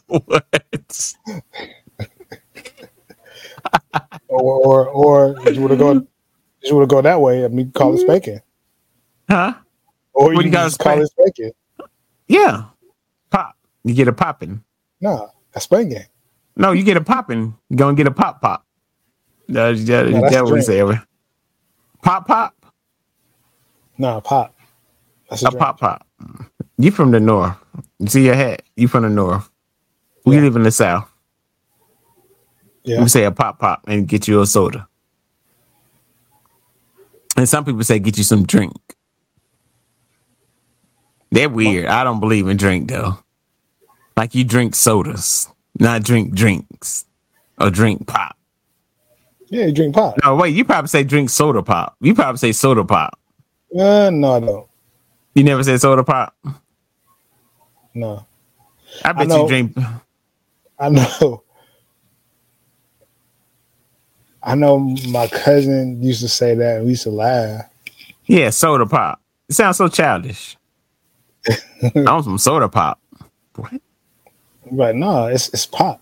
what? 0.07 0.45
Or 4.29 4.88
or 4.88 4.89
or 4.89 5.51
you 5.51 5.61
would 5.61 5.69
have 5.71 5.79
gone 5.79 6.07
you 6.63 6.73
would 6.73 6.81
have 6.81 6.89
gone 6.89 7.03
that 7.03 7.21
way, 7.21 7.45
I 7.45 7.49
mean 7.49 7.71
call 7.71 7.93
it 7.93 7.99
spanking. 7.99 8.39
Huh? 9.29 9.53
Or 10.13 10.34
What 10.34 10.45
you 10.45 10.49
you 10.49 10.51
call 10.51 10.63
just 10.65 10.79
it, 10.79 10.84
call 10.84 11.01
it 11.01 11.07
spanking. 11.07 11.51
Yeah. 12.27 12.63
Pop. 13.29 13.55
You 13.84 13.93
get 13.93 14.07
a 14.07 14.13
popping. 14.13 14.63
No, 15.01 15.29
a 15.53 15.61
spanking. 15.61 16.05
No, 16.55 16.71
you 16.71 16.84
get 16.84 16.97
a 16.97 17.03
popping. 17.03 17.55
You 17.69 17.77
gonna 17.77 17.95
get 17.95 18.07
a 18.07 18.11
pop 18.11 18.41
pop. 18.41 18.65
That's, 19.47 19.84
that, 19.86 20.09
No, 20.09 20.21
that's 20.21 20.34
that's 20.34 20.43
what 20.43 20.53
we 20.53 20.61
say. 20.61 20.81
Pop 22.04 22.28
pop. 22.28 22.54
No, 23.97 24.22
pop. 24.22 24.54
That's 25.30 25.43
a, 25.43 25.47
A 25.47 25.51
pop 25.51 25.80
pop. 25.80 26.06
You 26.78 26.91
from 26.91 27.12
the 27.12 27.20
north. 27.20 27.56
You 27.99 28.08
see 28.08 28.26
your 28.26 28.36
hat. 28.36 28.62
You 28.76 28.88
from 28.88 29.04
the 29.04 29.10
north. 29.10 29.49
We 30.26 30.36
Yeah. 30.36 30.41
live 30.43 30.56
in 30.56 30.64
the 30.64 30.72
south. 30.72 31.10
Yeah. 32.84 33.01
We 33.01 33.08
say 33.08 33.24
a 33.24 33.32
pop 33.32 33.60
pop 33.60 33.84
and 33.88 34.08
get 34.08 34.28
you 34.28 34.41
a 34.41 34.45
soda. 34.45 34.88
And 37.38 37.47
some 37.47 37.66
people 37.66 37.84
say 37.84 37.99
get 37.99 38.18
you 38.18 38.24
some 38.24 38.45
drink. 38.45 38.76
They're 41.32 41.49
weird. 41.49 41.88
I 41.88 42.04
don't 42.04 42.20
believe 42.20 42.47
in 42.47 42.58
drink 42.58 42.89
though. 42.89 43.18
Like 44.16 44.36
you 44.36 44.43
drink 44.43 44.76
sodas, 44.76 45.47
not 45.80 46.04
drink 46.04 46.34
drinks 46.36 47.06
or 47.60 47.72
drink 47.72 48.06
pop. 48.06 48.38
Yeah, 49.54 49.68
you 49.68 49.72
drink 49.72 49.93
pop. 49.93 50.16
No, 50.24 50.36
wait, 50.36 50.56
you 50.56 50.66
probably 50.66 50.88
say 50.88 51.04
drink 51.04 51.30
soda 51.30 51.62
pop. 51.62 51.95
You 52.01 52.16
probably 52.16 52.39
say 52.39 52.54
soda 52.54 52.84
pop. 52.84 53.20
Uh, 53.72 54.10
no, 54.10 54.34
I 54.34 54.39
don't. 54.39 54.68
You 55.36 55.43
never 55.43 55.64
said 55.64 55.80
soda 55.80 56.04
pop. 56.04 56.36
No. 57.93 58.26
I 59.06 59.14
bet 59.14 59.28
know. 59.28 59.43
you 59.43 59.47
drink. 59.47 59.78
I 60.80 60.89
know. 60.89 61.43
I 64.41 64.56
know 64.56 64.80
my 65.10 65.28
cousin 65.28 66.01
used 66.01 66.22
to 66.22 66.30
say 66.30 66.56
that 66.56 66.78
and 66.78 66.86
we 66.86 66.91
used 66.91 67.04
to 67.04 67.12
laugh. 67.12 67.70
Yeah, 68.26 68.49
soda 68.49 68.88
pop. 68.88 69.22
It 69.47 69.54
sounds 69.54 69.78
so 69.78 69.88
childish. 69.88 70.58
I 71.47 71.91
want 71.93 72.26
some 72.26 72.39
soda 72.39 72.70
pop. 72.70 72.99
What? 73.56 73.80
But 74.72 74.95
no, 74.95 75.28
it's 75.28 75.49
it's 75.49 75.68
pop. 75.68 76.01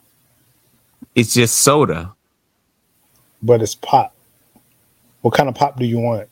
It's 1.16 1.34
just 1.34 1.60
soda. 1.60 2.14
But 3.44 3.62
it's 3.62 3.76
pop. 3.76 4.14
What 5.22 5.34
kind 5.34 5.50
of 5.50 5.56
pop 5.56 5.78
do 5.80 5.86
you 5.86 6.00
want? 6.00 6.28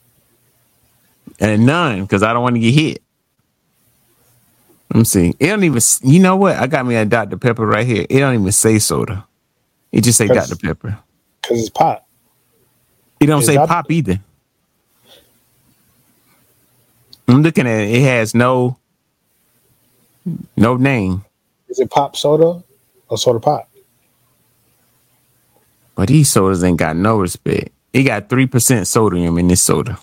and 1.38 1.64
none 1.64 2.02
because 2.02 2.22
I 2.22 2.32
don't 2.32 2.42
want 2.42 2.56
to 2.56 2.60
get 2.60 2.74
hit. 2.74 3.02
Let 4.92 4.98
me 4.98 5.04
see. 5.04 5.34
It 5.38 5.46
don't 5.46 5.64
even. 5.64 5.80
You 6.02 6.18
know 6.18 6.36
what? 6.36 6.56
I 6.56 6.66
got 6.66 6.84
me 6.84 6.96
a 6.96 7.04
Dr 7.04 7.36
Pepper 7.36 7.64
right 7.66 7.86
here. 7.86 8.04
It 8.10 8.18
don't 8.18 8.34
even 8.34 8.52
say 8.52 8.78
soda. 8.78 9.26
It 9.92 10.02
just 10.02 10.18
say 10.18 10.26
Dr 10.26 10.56
Pepper. 10.56 10.98
Because 11.40 11.60
it's 11.60 11.70
pop. 11.70 12.06
It 13.20 13.26
don't 13.26 13.40
Is 13.40 13.46
say 13.46 13.56
that- 13.56 13.68
pop 13.68 13.90
either. 13.90 14.20
I'm 17.28 17.42
looking 17.42 17.66
at 17.68 17.80
it. 17.82 17.90
It 17.94 18.02
has 18.02 18.34
no 18.34 18.76
no 20.56 20.76
name. 20.76 21.24
Is 21.68 21.78
it 21.78 21.88
pop 21.90 22.16
soda 22.16 22.62
or 23.08 23.16
soda 23.18 23.38
pop? 23.38 23.69
But 26.00 26.08
these 26.08 26.30
sodas 26.30 26.64
ain't 26.64 26.78
got 26.78 26.96
no 26.96 27.18
respect. 27.18 27.72
It 27.92 28.04
got 28.04 28.30
three 28.30 28.46
percent 28.46 28.86
sodium 28.86 29.36
in 29.36 29.48
this 29.48 29.60
soda. 29.60 29.98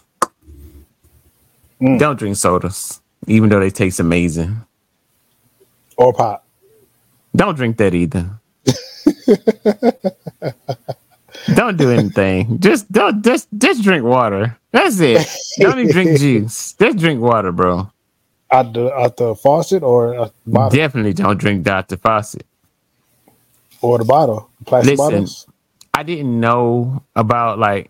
Mm. 1.82 1.98
Don't 1.98 2.20
drink 2.20 2.38
sodas, 2.38 3.02
even 3.26 3.50
though 3.50 3.60
they 3.60 3.72
taste 3.72 4.00
amazing. 4.00 4.62
Or 5.96 6.14
pop? 6.14 6.46
Don't 7.36 7.56
drink 7.56 7.78
that 7.78 7.96
either. 7.96 8.30
don't 11.56 11.78
do 11.78 11.90
anything. 11.90 12.60
Just 12.60 12.92
don't 12.92 13.26
just 13.26 13.48
just 13.58 13.82
drink 13.82 14.04
water. 14.04 14.56
That's 14.70 15.00
it. 15.00 15.28
Don't 15.60 15.80
even 15.80 15.92
drink 15.92 16.20
juice. 16.20 16.74
Just 16.74 17.00
drink 17.00 17.22
water, 17.22 17.52
bro. 17.52 17.92
Out 18.52 18.72
the 18.72 18.94
out 18.94 19.18
the 19.18 19.34
faucet 19.34 19.82
or 19.82 20.14
a 20.14 20.32
bottle 20.46 20.78
Definitely 20.78 21.14
don't 21.14 21.40
drink 21.40 21.64
Dr. 21.64 21.98
Faucet. 21.98 22.46
or 23.82 23.98
the 23.98 24.06
bottle, 24.06 24.52
plastic 24.64 24.92
Listen. 24.92 25.12
bottles. 25.12 25.48
I 25.98 26.04
didn't 26.04 26.40
know 26.40 27.02
about 27.16 27.58
like 27.58 27.90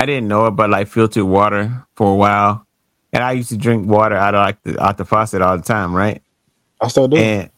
I 0.00 0.06
didn't 0.06 0.28
know 0.28 0.46
about 0.46 0.70
like 0.70 0.88
filtered 0.88 1.24
water 1.24 1.84
for 1.94 2.10
a 2.10 2.16
while. 2.16 2.66
And 3.12 3.22
I 3.22 3.32
used 3.32 3.50
to 3.50 3.58
drink 3.58 3.86
water 3.86 4.16
out 4.16 4.34
of 4.34 4.42
like 4.42 4.62
the 4.62 4.82
out 4.82 4.96
the 4.96 5.04
faucet 5.04 5.42
all 5.42 5.58
the 5.58 5.62
time, 5.62 5.94
right? 5.94 6.22
I 6.80 6.88
still 6.88 7.06
do. 7.06 7.18
And 7.18 7.50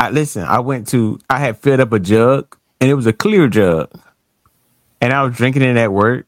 I 0.00 0.10
listen, 0.10 0.42
I 0.42 0.58
went 0.58 0.88
to 0.88 1.20
I 1.30 1.38
had 1.38 1.56
filled 1.58 1.78
up 1.78 1.92
a 1.92 2.00
jug 2.00 2.56
and 2.80 2.90
it 2.90 2.94
was 2.94 3.06
a 3.06 3.12
clear 3.12 3.46
jug. 3.46 3.92
And 5.00 5.12
I 5.12 5.22
was 5.22 5.36
drinking 5.36 5.62
it 5.62 5.76
at 5.76 5.92
work. 5.92 6.26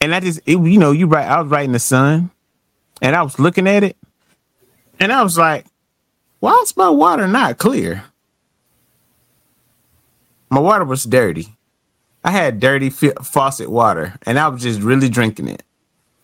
And 0.00 0.14
I 0.14 0.20
just 0.20 0.38
it, 0.46 0.58
you 0.58 0.78
know, 0.78 0.92
you 0.92 1.08
right 1.08 1.26
I 1.26 1.40
was 1.40 1.50
right 1.50 1.64
in 1.64 1.72
the 1.72 1.80
sun 1.80 2.30
and 3.02 3.16
I 3.16 3.22
was 3.22 3.40
looking 3.40 3.66
at 3.66 3.82
it 3.82 3.96
and 5.00 5.12
I 5.12 5.24
was 5.24 5.36
like, 5.36 5.66
why 6.38 6.52
is 6.62 6.76
my 6.76 6.88
water 6.88 7.26
not 7.26 7.58
clear? 7.58 8.04
My 10.50 10.60
water 10.60 10.84
was 10.84 11.04
dirty. 11.04 11.56
I 12.24 12.30
had 12.30 12.60
dirty 12.60 12.90
fi- 12.90 13.12
faucet 13.22 13.70
water 13.70 14.14
and 14.26 14.38
I 14.38 14.48
was 14.48 14.62
just 14.62 14.80
really 14.80 15.08
drinking 15.08 15.48
it. 15.48 15.62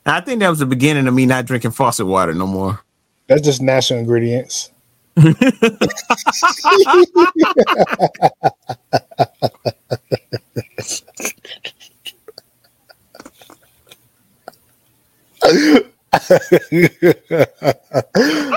And 0.07 0.15
I 0.15 0.21
think 0.21 0.41
that 0.41 0.51
was 0.51 0.59
the 0.59 0.67
beginning 0.67 1.07
of 1.07 1.15
me 1.15 1.27
not 1.27 1.47
drinking 1.47 1.71
faucet 1.73 2.07
water 2.07 2.35
no 2.35 2.47
more. 2.47 2.81
That's 3.27 3.43
just 3.43 3.63
natural 3.63 4.01
ingredients. 4.01 4.71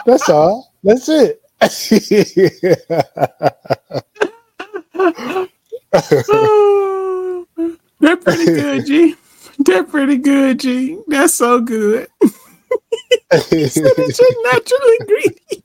That's 0.06 0.30
all. 0.30 0.74
That's 0.84 1.10
it. 1.10 1.42
They're 8.00 8.18
pretty 8.18 8.50
good, 8.50 8.86
G. 8.86 9.16
They're 9.60 9.84
pretty 9.86 10.18
good, 10.18 10.60
G. 10.60 11.00
That's 11.08 11.36
so 11.36 11.62
good. 11.62 12.08
It's 13.32 14.20
a 14.20 14.52
natural 14.52 14.82
ingredient. 15.02 15.64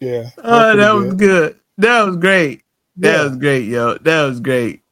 yeah. 0.00 0.30
Oh, 0.42 0.76
that 0.76 0.92
was 0.92 1.14
good. 1.14 1.60
That 1.78 2.04
was 2.06 2.16
great. 2.18 2.62
That 2.98 3.18
Yeah. 3.18 3.24
was 3.24 3.36
great, 3.38 3.66
yo. 3.66 3.98
That 3.98 4.24
was 4.26 4.40
great. 4.40 4.82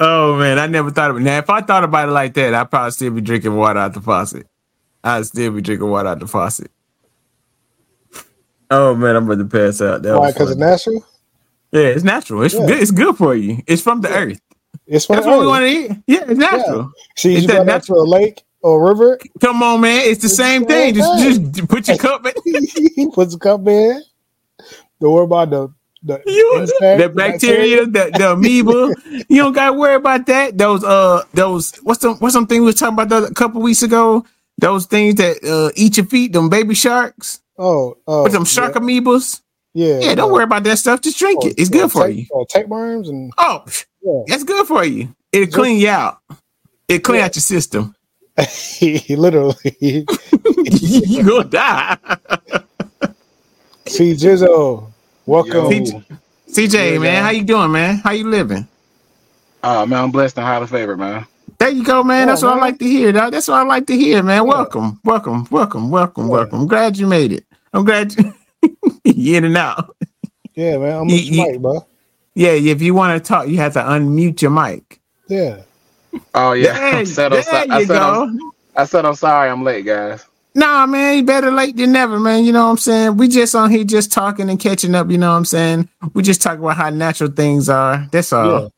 Oh 0.00 0.36
man, 0.38 0.58
I 0.58 0.66
never 0.66 0.90
thought 0.90 1.10
of 1.10 1.18
it. 1.18 1.20
Now, 1.20 1.38
if 1.38 1.50
I 1.50 1.62
thought 1.62 1.84
about 1.84 2.08
it 2.08 2.12
like 2.12 2.34
that, 2.34 2.54
I'd 2.54 2.70
probably 2.70 2.92
still 2.92 3.12
be 3.12 3.22
drinking 3.22 3.56
water 3.56 3.80
out 3.80 3.94
the 3.94 4.00
faucet. 4.02 4.46
I'd 5.04 5.26
still 5.26 5.52
be 5.52 5.62
drinking 5.62 5.88
water 5.90 6.08
out 6.10 6.20
the 6.20 6.26
faucet. 6.26 6.70
Oh 8.70 8.94
man, 8.94 9.16
I'm 9.16 9.24
about 9.28 9.38
to 9.38 9.44
pass 9.46 9.80
out. 9.80 10.02
That 10.02 10.18
Why? 10.18 10.32
Because 10.32 10.50
it's 10.50 10.60
natural. 10.60 11.04
yeah, 11.72 11.80
it's 11.82 12.04
natural. 12.04 12.42
It's 12.42 12.54
Yeah. 12.54 12.66
good. 12.66 12.78
It's 12.80 12.90
good 12.90 13.16
for 13.16 13.34
you. 13.34 13.62
It's 13.66 13.82
from 13.82 14.00
the 14.00 14.08
Yeah. 14.08 14.16
earth. 14.16 14.40
It's 14.86 15.06
from 15.06 15.16
That's 15.16 15.26
the 15.26 15.30
what 15.32 15.40
we 15.40 15.46
want 15.46 15.62
to 15.62 15.68
eat. 15.68 15.90
Yeah, 16.06 16.24
it's 16.28 16.38
natural. 16.38 16.92
See, 17.16 17.34
It's 17.34 17.42
you 17.42 17.48
that 17.48 17.58
go 17.58 17.64
down 17.64 17.66
nat- 17.66 17.82
to 17.84 17.94
a 17.94 18.04
lake 18.04 18.42
or 18.62 18.88
river, 18.88 19.18
Come 19.40 19.62
on, 19.62 19.80
man. 19.80 20.02
It's 20.04 20.20
the 20.22 20.26
It's 20.26 20.36
same 20.36 20.62
the 20.62 20.68
thing. 20.68 20.94
Just, 20.94 21.18
just 21.52 21.68
put 21.68 21.88
your 21.88 21.96
cup 21.98 22.26
in. 22.26 22.32
put 23.06 23.14
puts 23.14 23.34
a 23.34 23.38
cup 23.38 23.66
in. 23.68 24.02
Don't 25.00 25.12
worry 25.14 25.24
about 25.24 25.50
the 25.50 25.68
the 26.02 26.22
You, 26.26 26.58
insect, 26.60 27.00
the 27.02 27.08
bacteria, 27.10 27.86
the, 27.86 28.10
the 28.16 28.32
amoeba. 28.32 28.94
you 29.28 29.42
don't 29.42 29.52
gotta 29.52 29.72
worry 29.74 29.94
about 29.96 30.26
that. 30.26 30.56
Those 30.58 30.84
uh 30.84 31.22
those 31.34 31.74
what's 31.82 32.00
the 32.00 32.14
what's 32.14 32.34
something 32.34 32.60
we 32.60 32.66
were 32.66 32.72
talking 32.72 32.94
about 32.94 33.08
the, 33.08 33.24
a 33.28 33.34
couple 33.34 33.60
weeks 33.62 33.82
ago? 33.82 34.24
Those 34.60 34.86
things 34.86 35.14
that 35.16 35.42
uh 35.44 35.72
eat 35.74 35.96
your 35.96 36.06
feet, 36.06 36.32
them 36.32 36.48
baby 36.48 36.74
sharks. 36.74 37.40
Oh, 37.58 37.96
oh, 38.06 38.22
With 38.24 38.32
them 38.32 38.44
shark 38.44 38.74
amoebas. 38.74 39.40
Yeah, 39.74 39.98
Yeah, 40.00 40.14
don't 40.14 40.30
uh, 40.30 40.34
worry 40.34 40.44
about 40.44 40.64
that 40.64 40.78
stuff. 40.78 41.00
Just 41.00 41.18
drink 41.18 41.40
oh, 41.42 41.48
it. 41.48 41.54
It's 41.58 41.70
oh, 41.70 41.72
good 41.72 41.92
for 41.92 42.06
tape- 42.06 42.16
you. 42.16 42.26
Oh, 42.32 42.46
tapeworms 42.48 43.08
and 43.08 43.32
Oh, 43.38 43.64
yeah. 44.02 44.22
that's 44.26 44.44
good 44.44 44.66
for 44.66 44.84
you. 44.84 45.14
It'll 45.32 45.52
clean 45.52 45.78
you 45.78 45.88
out. 45.88 46.18
It'll 46.88 47.02
clean 47.02 47.20
out 47.20 47.36
your 47.36 47.42
system. 47.42 47.94
literally. 49.10 49.76
you 49.80 51.22
gonna 51.24 51.44
die. 51.44 51.96
See 53.86 54.14
Jizzle, 54.14 54.90
welcome. 55.26 55.72
Yo. 55.72 56.02
CJ, 56.50 57.00
man, 57.00 57.22
how 57.22 57.30
you 57.30 57.44
doing, 57.44 57.70
man? 57.70 57.96
How 57.96 58.12
you 58.12 58.28
living? 58.28 58.66
Oh 59.62 59.84
man, 59.86 60.04
I'm 60.04 60.10
blessed 60.10 60.38
and 60.38 60.46
highly 60.46 60.66
favored, 60.66 60.98
man. 60.98 61.26
There 61.60 61.70
you 61.70 61.84
go, 61.84 62.02
man. 62.02 62.20
Yeah, 62.22 62.26
That's 62.26 62.42
what 62.42 62.54
I 62.56 62.60
like 62.60 62.78
to 62.80 62.86
hear. 62.86 63.12
dog. 63.12 63.32
That's 63.32 63.48
what 63.48 63.58
I 63.60 63.64
like 63.64 63.86
to 63.88 63.96
hear, 63.96 64.22
man. 64.22 64.46
Welcome, 64.46 64.98
welcome, 65.04 65.46
welcome, 65.50 65.90
welcome, 65.90 66.24
Yeah. 66.24 66.30
welcome. 66.30 66.60
I'm 66.62 66.68
glad 66.68 66.96
you 66.98 67.06
made 67.06 67.32
it. 67.32 67.44
I'm 67.74 67.84
glad 67.84 68.14
you 68.16 68.32
you 69.04 69.36
in 69.36 69.44
and 69.44 69.58
out. 69.58 69.94
Yeah, 70.54 70.78
man. 70.78 70.96
I'm 71.00 71.08
Ye- 71.08 71.16
with 71.16 71.52
ye- 71.52 71.58
bro. 71.58 71.86
Yeah, 72.34 72.52
if 72.52 72.80
you 72.82 72.94
want 72.94 73.22
to 73.22 73.28
talk, 73.28 73.48
you 73.48 73.58
have 73.58 73.74
to 73.74 73.80
unmute 73.80 74.40
your 74.42 74.50
mic. 74.52 75.00
Yeah. 75.28 75.62
Oh 76.34 76.52
yeah, 76.52 76.72
There, 76.72 76.94
I 76.96 77.04
said 77.04 77.32
I'm, 77.34 77.42
so- 77.42 77.50
there 77.52 77.66
I 77.70 77.80
you 77.80 77.86
said 77.86 77.98
go. 77.98 78.22
I'm, 78.24 78.52
I 78.76 78.84
said 78.86 79.04
I'm 79.04 79.14
sorry, 79.14 79.50
I'm 79.50 79.62
late, 79.62 79.84
guys. 79.84 80.24
Nah, 80.54 80.86
man, 80.86 81.18
you 81.18 81.24
better 81.24 81.50
late 81.52 81.76
than 81.76 81.92
never, 81.92 82.18
man. 82.18 82.44
You 82.44 82.52
know 82.52 82.64
what 82.64 82.70
I'm 82.72 82.76
saying? 82.78 83.16
We 83.18 83.28
just 83.28 83.54
on 83.54 83.70
here 83.70 83.84
just 83.84 84.10
talking 84.10 84.50
and 84.50 84.58
catching 84.58 84.94
up, 84.96 85.10
you 85.10 85.18
know 85.18 85.30
what 85.30 85.36
I'm 85.36 85.44
saying? 85.44 85.88
We 86.14 86.22
just 86.24 86.42
talk 86.42 86.58
about 86.58 86.76
how 86.76 86.90
natural 86.90 87.30
things 87.30 87.68
are. 87.68 88.08
That's 88.10 88.32
all. 88.32 88.72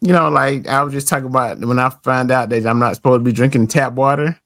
You 0.00 0.12
know, 0.12 0.28
like 0.30 0.68
I 0.68 0.82
was 0.82 0.92
just 0.92 1.08
talking 1.08 1.26
about 1.26 1.58
when 1.60 1.78
I 1.78 1.90
found 1.90 2.30
out 2.30 2.50
that 2.50 2.66
I'm 2.66 2.78
not 2.78 2.94
supposed 2.96 3.20
to 3.20 3.24
be 3.24 3.32
drinking 3.32 3.68
tap 3.68 3.94
water. 3.94 4.38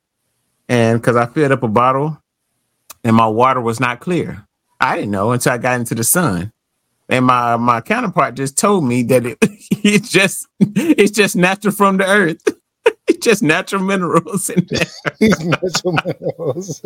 And 0.68 1.00
because 1.00 1.16
I 1.16 1.26
filled 1.26 1.52
up 1.52 1.62
a 1.62 1.68
bottle 1.68 2.18
and 3.04 3.16
my 3.16 3.26
water 3.26 3.60
was 3.60 3.80
not 3.80 4.00
clear. 4.00 4.46
I 4.80 4.96
didn't 4.96 5.10
know 5.10 5.32
until 5.32 5.52
I 5.52 5.58
got 5.58 5.78
into 5.80 5.94
the 5.94 6.04
sun. 6.04 6.52
And 7.08 7.26
my 7.26 7.56
my 7.56 7.80
counterpart 7.80 8.34
just 8.36 8.56
told 8.58 8.84
me 8.84 9.02
that 9.04 9.26
it, 9.26 9.38
it's 9.42 10.10
just 10.10 10.46
it's 10.60 11.12
just 11.12 11.36
natural 11.36 11.72
from 11.74 11.98
the 11.98 12.06
earth. 12.06 12.42
it's 13.08 13.24
just 13.24 13.42
natural 13.42 13.82
minerals 13.82 14.48
in 14.48 14.66
there. 14.70 14.86
Natural 15.20 15.98
minerals. 16.04 16.82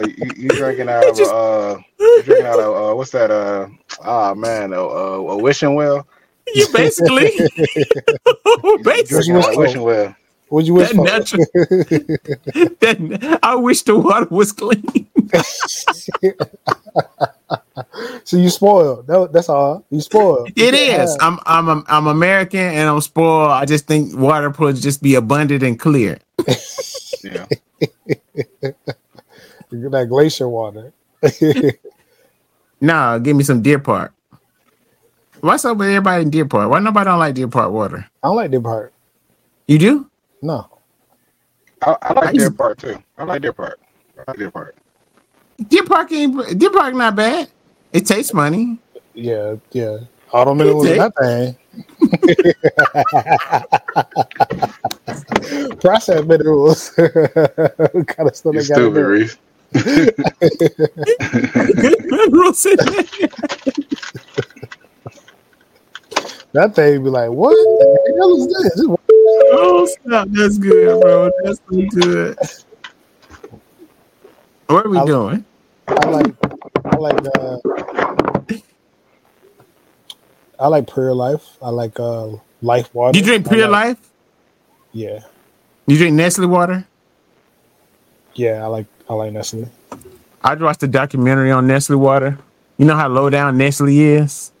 You, 0.00 0.14
you 0.36 0.48
drinking 0.50 0.88
out 0.88 1.04
of 1.08 1.18
uh, 1.20 1.78
you 1.98 2.22
drinking 2.24 2.46
out 2.46 2.60
of 2.60 2.90
uh, 2.92 2.94
what's 2.96 3.10
that? 3.10 3.30
Uh, 3.30 3.68
oh 4.04 4.34
man, 4.34 4.72
a, 4.72 4.78
a, 4.80 5.26
a 5.30 5.36
wishing 5.36 5.74
well. 5.74 6.06
You 6.54 6.66
basically, 6.72 7.30
You 7.36 8.78
basically, 8.82 9.04
Drinking 9.04 9.36
out 9.36 9.50
of 9.52 9.56
wishing 9.56 9.82
well. 9.82 10.16
What'd 10.48 10.66
you 10.66 10.72
wish 10.72 10.88
that 10.88 10.96
for? 10.96 11.04
natural. 11.04 11.44
that, 12.80 13.38
I 13.42 13.54
wish 13.56 13.82
the 13.82 13.98
water 13.98 14.26
was 14.30 14.52
clean. 14.52 15.06
so 18.24 18.38
you 18.38 18.48
spoiled. 18.48 19.06
That, 19.08 19.30
that's 19.30 19.50
all. 19.50 19.84
You 19.90 20.00
spoiled. 20.00 20.50
It 20.56 20.72
Yeah. 20.72 21.02
is. 21.04 21.18
I'm 21.20 21.38
I'm 21.44 21.84
I'm 21.86 22.06
American 22.06 22.60
and 22.60 22.88
I'm 22.88 23.02
spoiled. 23.02 23.50
I 23.50 23.66
just 23.66 23.86
think 23.86 24.16
water 24.16 24.50
should 24.54 24.76
just 24.76 25.02
be 25.02 25.16
abundant 25.16 25.62
and 25.62 25.78
clear. 25.78 26.18
Yeah. 27.22 27.44
You 29.70 29.88
that 29.90 30.08
glacier 30.08 30.48
water. 30.48 30.92
Nah, 32.80 33.18
give 33.18 33.36
me 33.36 33.42
some 33.42 33.60
Deer 33.60 33.80
Park. 33.80 34.14
What's 35.40 35.64
up 35.64 35.78
with 35.78 35.88
everybody 35.88 36.22
in 36.22 36.30
Deer 36.30 36.44
Park? 36.46 36.70
Why 36.70 36.78
nobody 36.78 37.06
don't 37.06 37.18
like 37.18 37.34
Deer 37.34 37.48
Park 37.48 37.72
water? 37.72 38.08
I 38.22 38.28
don't 38.28 38.36
like 38.36 38.52
Deer 38.52 38.60
Park. 38.60 38.92
You 39.66 39.78
do? 39.80 40.10
No. 40.42 40.68
I, 41.82 41.90
I 41.90 41.96
I 42.02 42.12
like 42.12 42.34
used- 42.36 42.46
Deer 42.46 42.50
Park 42.56 42.78
too. 42.78 43.02
I 43.18 43.24
like 43.24 43.42
Deer 43.42 43.52
Park. 43.52 43.80
I 44.16 44.22
like 44.28 44.38
Deer 44.38 44.50
Park. 44.52 44.76
Deer 45.68 45.84
Park 45.84 46.12
ain't 46.12 46.56
Deer 46.56 46.70
Park 46.70 46.94
not 46.94 47.16
bad. 47.16 47.50
It 47.92 48.06
tastes 48.06 48.32
money. 48.32 48.78
Yeah, 49.14 49.56
yeah. 49.72 49.98
Auto 50.30 50.54
minerals 50.54 50.86
in 50.86 50.98
that 50.98 51.12
thing. 51.18 51.56
Processed 55.80 56.26
minerals. 56.26 56.90
kind 56.90 58.28
of 58.28 58.36
stuff 58.36 58.54
You 58.54 58.62
they 58.62 58.68
got 58.68 58.78
in 58.78 58.84
stupid, 58.84 58.94
there. 58.94 59.08
Reese. 59.08 59.36
Good 59.72 60.14
minerals 62.06 62.64
in 62.66 62.76
there. 62.76 63.04
That 66.52 66.74
thing 66.74 67.04
be 67.04 67.10
like, 67.10 67.30
what 67.30 67.50
the 67.50 68.14
hell 68.16 68.36
is 68.36 68.46
this? 68.48 68.86
Oh, 69.52 69.86
stop. 69.86 70.28
That's 70.30 70.56
good, 70.58 71.00
bro. 71.00 71.30
That's 71.44 71.60
so 71.70 71.82
good. 71.90 72.38
What 74.66 74.86
are 74.86 74.88
we 74.88 74.98
I- 74.98 75.04
doing? 75.06 75.44
I 75.88 75.94
like, 76.10 76.34
I 76.84 76.96
like, 76.96 77.26
uh, 77.38 77.56
I 80.60 80.66
like 80.68 80.92
Pure 80.92 81.14
Life. 81.14 81.56
I 81.62 81.70
like 81.70 81.98
uh, 82.00 82.28
Life 82.60 82.94
Water. 82.94 83.16
You 83.18 83.24
drink 83.24 83.48
Pure 83.48 83.68
like- 83.68 83.86
Life? 83.98 84.10
Yeah, 84.92 85.20
You 85.86 85.96
drink 85.98 86.14
Nestle 86.16 86.46
water? 86.48 86.86
yeah. 88.34 88.64
I 88.64 88.66
like, 88.66 88.86
I 89.08 89.14
like 89.14 89.32
Nestle. 89.32 89.68
I 90.42 90.54
watched 90.54 90.80
the 90.80 90.88
documentary 90.88 91.50
on 91.50 91.66
Nestle 91.66 91.96
water. 91.96 92.38
You 92.76 92.84
know 92.86 92.96
how 92.96 93.08
low 93.08 93.28
down 93.30 93.56
Nestle 93.58 93.98
is? 94.00 94.52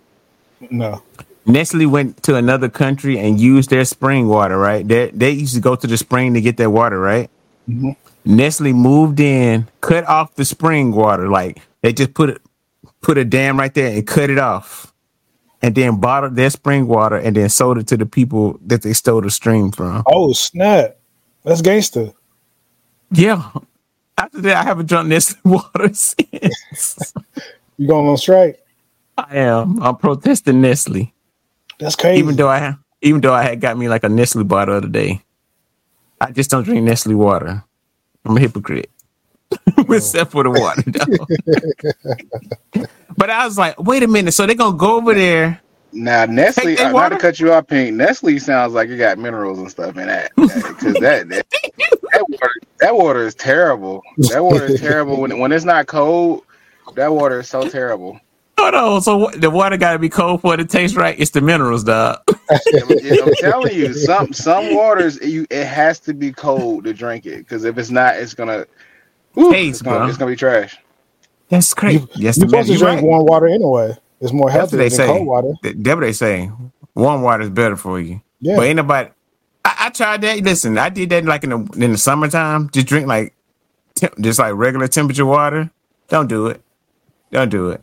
No, 0.70 1.02
Nestle 1.46 1.86
went 1.86 2.22
to 2.24 2.34
another 2.34 2.68
country 2.68 3.18
and 3.18 3.38
used 3.38 3.70
their 3.70 3.84
spring 3.84 4.26
water, 4.28 4.58
right? 4.58 4.86
They, 4.86 5.10
they 5.10 5.30
used 5.30 5.54
to 5.54 5.60
go 5.60 5.76
to 5.76 5.86
the 5.86 5.96
spring 5.96 6.34
to 6.34 6.40
get 6.40 6.56
their 6.56 6.70
water, 6.70 6.98
right? 6.98 7.30
Mhm. 7.68 7.96
Nestle 8.24 8.72
moved 8.72 9.20
in, 9.20 9.68
cut 9.80 10.04
off 10.06 10.34
the 10.34 10.44
spring 10.44 10.92
water. 10.92 11.28
Like 11.28 11.62
they 11.82 11.92
just 11.92 12.12
put 12.14 12.30
it, 12.30 12.42
put 13.00 13.16
a 13.18 13.24
dam 13.24 13.58
right 13.58 13.72
there 13.72 13.92
and 13.94 14.06
cut 14.06 14.30
it 14.30 14.38
off. 14.38 14.92
And 15.62 15.74
then 15.74 15.98
bottled 16.00 16.36
their 16.36 16.50
spring 16.50 16.86
water 16.86 17.16
and 17.16 17.34
then 17.36 17.48
sold 17.48 17.78
it 17.78 17.86
to 17.88 17.96
the 17.96 18.06
people 18.06 18.58
that 18.66 18.82
they 18.82 18.92
stole 18.92 19.20
the 19.20 19.30
stream 19.30 19.70
from. 19.72 20.02
oh 20.06 20.32
snap, 20.32 20.96
that's 21.44 21.62
gangster. 21.62 22.12
Yeah. 23.10 23.48
After 24.18 24.40
that, 24.42 24.56
I 24.56 24.64
haven't 24.64 24.86
drunk 24.86 25.08
Nestle 25.08 25.38
water 25.44 25.94
since. 25.94 27.14
You 27.76 27.86
going 27.86 28.08
on 28.08 28.16
strike? 28.16 28.58
I 29.16 29.36
am. 29.36 29.80
I'm 29.80 29.96
protesting 29.96 30.60
Nestle. 30.60 31.12
That's 31.78 31.94
crazy. 31.94 32.18
even 32.18 32.34
though 32.34 32.48
I 32.48 32.74
even 33.00 33.20
though 33.20 33.32
I 33.32 33.42
had 33.42 33.60
got 33.60 33.78
me 33.78 33.88
like 33.88 34.02
a 34.02 34.08
Nestle 34.08 34.42
bottle 34.42 34.74
the 34.74 34.78
other 34.78 34.88
day, 34.88 35.22
I 36.20 36.32
just 36.32 36.50
don't 36.50 36.64
drink 36.64 36.82
Nestle 36.82 37.14
water. 37.14 37.62
I'm 38.24 38.36
a 38.36 38.40
hypocrite, 38.40 38.90
oh. 39.78 39.92
except 39.92 40.32
for 40.32 40.42
the 40.42 40.50
water. 40.50 40.82
though. 42.74 42.84
but 43.16 43.30
I 43.30 43.44
was 43.46 43.56
like, 43.56 43.80
wait 43.80 44.02
a 44.02 44.08
minute. 44.08 44.32
So 44.32 44.46
they're 44.46 44.56
gonna 44.56 44.76
go 44.76 44.96
over 44.96 45.14
there? 45.14 45.60
Now 45.92 46.26
Nestle, 46.26 46.64
Take 46.64 46.78
their 46.78 46.88
uh, 46.88 46.92
not 46.92 47.08
to 47.10 47.18
cut 47.18 47.40
you 47.40 47.52
off, 47.52 47.66
Pink. 47.66 47.96
Nestle 47.96 48.38
sounds 48.38 48.74
like 48.74 48.88
it 48.90 48.98
got 48.98 49.18
minerals 49.18 49.58
and 49.58 49.70
stuff 49.70 49.96
in 49.96 50.06
that. 50.06 50.32
Because 50.36 50.94
that, 50.94 51.28
that 51.28 51.46
that 51.50 52.24
water 52.28 52.52
that 52.80 52.94
water 52.94 53.26
is 53.26 53.34
terrible. 53.34 54.02
That 54.18 54.42
water 54.44 54.66
is 54.66 54.80
terrible 54.80 55.20
when 55.20 55.38
when 55.38 55.50
it's 55.52 55.64
not 55.64 55.86
cold. 55.86 56.44
That 56.94 57.12
water 57.12 57.40
is 57.40 57.48
so 57.48 57.68
terrible. 57.68 58.20
Hold 58.58 58.74
on. 58.74 59.02
So 59.02 59.30
the 59.36 59.50
water 59.50 59.76
got 59.76 59.92
to 59.92 59.98
be 59.98 60.08
cold 60.08 60.40
for 60.40 60.54
it 60.54 60.56
to 60.58 60.64
taste 60.64 60.96
right. 60.96 61.18
It's 61.18 61.30
the 61.30 61.40
minerals, 61.40 61.84
dog. 61.84 62.18
I'm, 62.28 62.48
I'm 62.90 63.34
telling 63.38 63.74
you, 63.74 63.94
some 63.94 64.32
some 64.32 64.74
waters 64.74 65.20
you 65.22 65.46
it 65.48 65.64
has 65.66 66.00
to 66.00 66.12
be 66.14 66.32
cold 66.32 66.84
to 66.84 66.92
drink 66.92 67.24
it. 67.24 67.38
Because 67.38 67.64
if 67.64 67.78
it's 67.78 67.90
not, 67.90 68.16
it's 68.16 68.34
gonna 68.34 68.66
whew, 69.34 69.52
Taste, 69.52 69.76
it's, 69.76 69.82
gonna, 69.82 69.98
bro. 69.98 70.08
it's 70.08 70.18
gonna 70.18 70.30
be 70.32 70.36
trash. 70.36 70.76
That's 71.48 71.72
crazy. 71.72 72.00
You- 72.00 72.08
yes, 72.16 72.36
You're 72.36 72.48
supposed 72.48 72.68
to 72.68 72.76
drink 72.76 72.96
right. 72.96 73.04
warm 73.04 73.24
water 73.26 73.46
anyway. 73.46 73.96
It's 74.20 74.32
more 74.32 74.50
healthy 74.50 74.76
they 74.76 74.88
than 74.88 74.96
say. 74.96 75.06
cold 75.06 75.26
water. 75.26 75.52
Th- 75.62 75.76
That's 75.78 75.94
what 75.96 76.00
they 76.02 76.12
say. 76.12 76.50
Warm 76.94 77.22
water 77.22 77.44
is 77.44 77.50
better 77.50 77.76
for 77.76 78.00
you. 78.00 78.20
Yeah. 78.40 78.56
But 78.56 78.66
ain't 78.66 78.76
nobody. 78.76 79.10
I, 79.64 79.76
I 79.86 79.90
tried 79.90 80.22
that. 80.22 80.40
Listen, 80.42 80.78
I 80.78 80.88
did 80.88 81.10
that 81.10 81.24
like 81.24 81.44
in 81.44 81.50
the 81.50 81.58
in 81.84 81.92
the 81.92 81.98
summertime. 81.98 82.70
Just 82.70 82.86
drink 82.88 83.06
like 83.06 83.34
temp, 83.94 84.18
just 84.20 84.38
like 84.38 84.54
regular 84.54 84.88
temperature 84.88 85.26
water. 85.26 85.70
Don't 86.08 86.28
do 86.28 86.46
it. 86.48 86.62
Don't 87.32 87.50
do 87.50 87.70
it. 87.70 87.82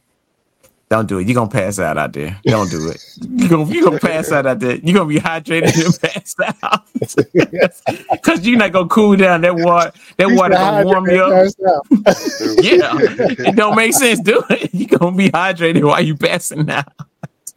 Don't 0.90 1.08
do 1.08 1.18
it. 1.18 1.28
You're 1.28 1.34
gonna 1.34 1.50
pass 1.50 1.80
out 1.80 1.98
out 1.98 2.14
there. 2.14 2.40
Don't 2.46 2.70
do 2.70 2.90
it. 2.90 3.04
You're 3.28 3.50
gonna 3.50 3.66
you 3.74 3.84
gonna 3.84 4.00
pass 4.00 4.32
out 4.32 4.46
out 4.46 4.60
there. 4.60 4.76
You're 4.76 4.94
gonna 4.94 5.10
be 5.10 5.20
hydrated 5.20 5.84
and 5.84 6.00
pass 6.02 6.36
out. 6.62 8.22
Cause 8.22 8.46
you're 8.46 8.58
not 8.58 8.72
gonna 8.72 8.88
cool 8.88 9.16
down. 9.16 9.42
That 9.42 9.56
water 9.56 9.92
that 10.18 10.28
water 10.30 10.54
gonna 10.54 10.86
warm 10.86 11.10
you 11.10 11.24
up. 11.24 11.86
Yeah. 12.62 12.92
it 13.00 13.56
don't 13.56 13.76
make 13.76 13.94
sense, 13.94 14.20
do 14.20 14.44
it. 14.50 14.70
You're 14.74 15.00
gonna 15.00 15.16
be 15.18 15.30
hydrated 15.30 15.84
while 15.84 16.02
you 16.02 16.16
passing 16.16 16.70
out. 16.70 16.88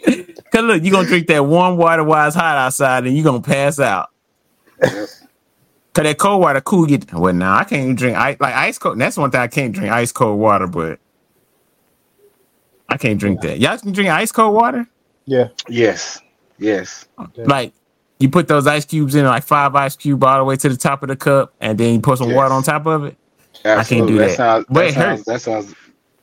Cause 0.06 0.62
look, 0.62 0.82
you're 0.82 0.92
gonna 0.92 1.06
drink 1.06 1.26
that 1.26 1.44
warm 1.44 1.76
water 1.76 2.04
while 2.04 2.26
it's 2.26 2.36
hot 2.36 2.56
outside 2.56 3.06
and 3.06 3.14
you're 3.14 3.24
gonna 3.24 3.42
pass 3.42 3.78
out. 3.78 4.08
Cause 4.80 6.04
that 6.04 6.16
cold 6.16 6.40
water 6.40 6.62
cool 6.62 6.90
you. 6.90 6.98
Well, 7.12 7.34
now 7.34 7.56
I 7.58 7.64
can't 7.64 7.82
even 7.82 7.94
drink 7.94 8.16
ice 8.16 8.38
like 8.40 8.54
ice 8.54 8.78
cold. 8.78 8.98
That's 8.98 9.18
one 9.18 9.30
thing 9.30 9.40
I 9.40 9.48
can't 9.48 9.74
drink 9.74 9.92
ice 9.92 10.12
cold 10.12 10.40
water, 10.40 10.66
but 10.66 10.98
I 12.88 12.96
can't 12.96 13.18
drink 13.20 13.40
that. 13.42 13.58
Y'all 13.58 13.76
can 13.78 13.92
drink 13.92 14.10
ice 14.10 14.32
cold 14.32 14.54
water? 14.54 14.86
Yeah. 15.26 15.48
Yes, 15.68 16.20
yes. 16.58 17.06
Like 17.36 17.72
you 18.18 18.28
put 18.30 18.48
those 18.48 18.66
ice 18.66 18.84
cubes 18.84 19.14
in 19.14 19.24
like 19.26 19.42
five 19.44 19.74
ice 19.74 19.94
cube 19.96 20.24
all 20.24 20.38
the 20.38 20.44
way 20.44 20.56
to 20.56 20.68
the 20.68 20.76
top 20.76 21.02
of 21.02 21.08
the 21.08 21.16
cup, 21.16 21.52
and 21.60 21.76
then 21.78 21.94
you 21.94 22.00
put 22.00 22.18
some 22.18 22.28
Yes. 22.28 22.36
water 22.36 22.54
on 22.54 22.62
top 22.62 22.86
of 22.86 23.04
it. 23.04 23.16
Absolutely. 23.64 23.70
I 23.80 23.84
can't 23.84 24.08
do 24.08 24.18
that. 24.18 24.28
that. 24.28 24.36
sounds 24.36 24.66
But 24.68 24.74
that 24.74 24.86
it 24.88 24.94
sounds 24.94 25.18
hurts. 25.18 25.24
that 25.26 25.40
sounds 25.42 25.74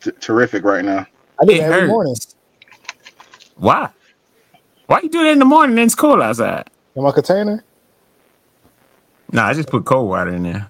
t- 0.01 0.11
terrific 0.19 0.63
right 0.63 0.83
now. 0.83 1.05
I 1.39 1.45
do 1.45 1.51
It 1.53 1.59
every 1.61 1.81
hurts. 1.81 1.89
morning. 1.89 2.15
Why? 3.57 3.89
Why 4.87 4.99
you 5.01 5.09
do 5.09 5.23
that 5.23 5.31
in 5.31 5.39
the 5.39 5.45
morning? 5.45 5.77
and 5.77 5.85
It's 5.85 5.95
cold 5.95 6.21
outside. 6.21 6.69
In 6.95 7.03
my 7.03 7.11
container, 7.11 7.63
Nah, 9.31 9.47
I 9.47 9.53
just 9.53 9.69
put 9.69 9.85
cold 9.85 10.07
water 10.09 10.31
in 10.33 10.43
there. 10.43 10.69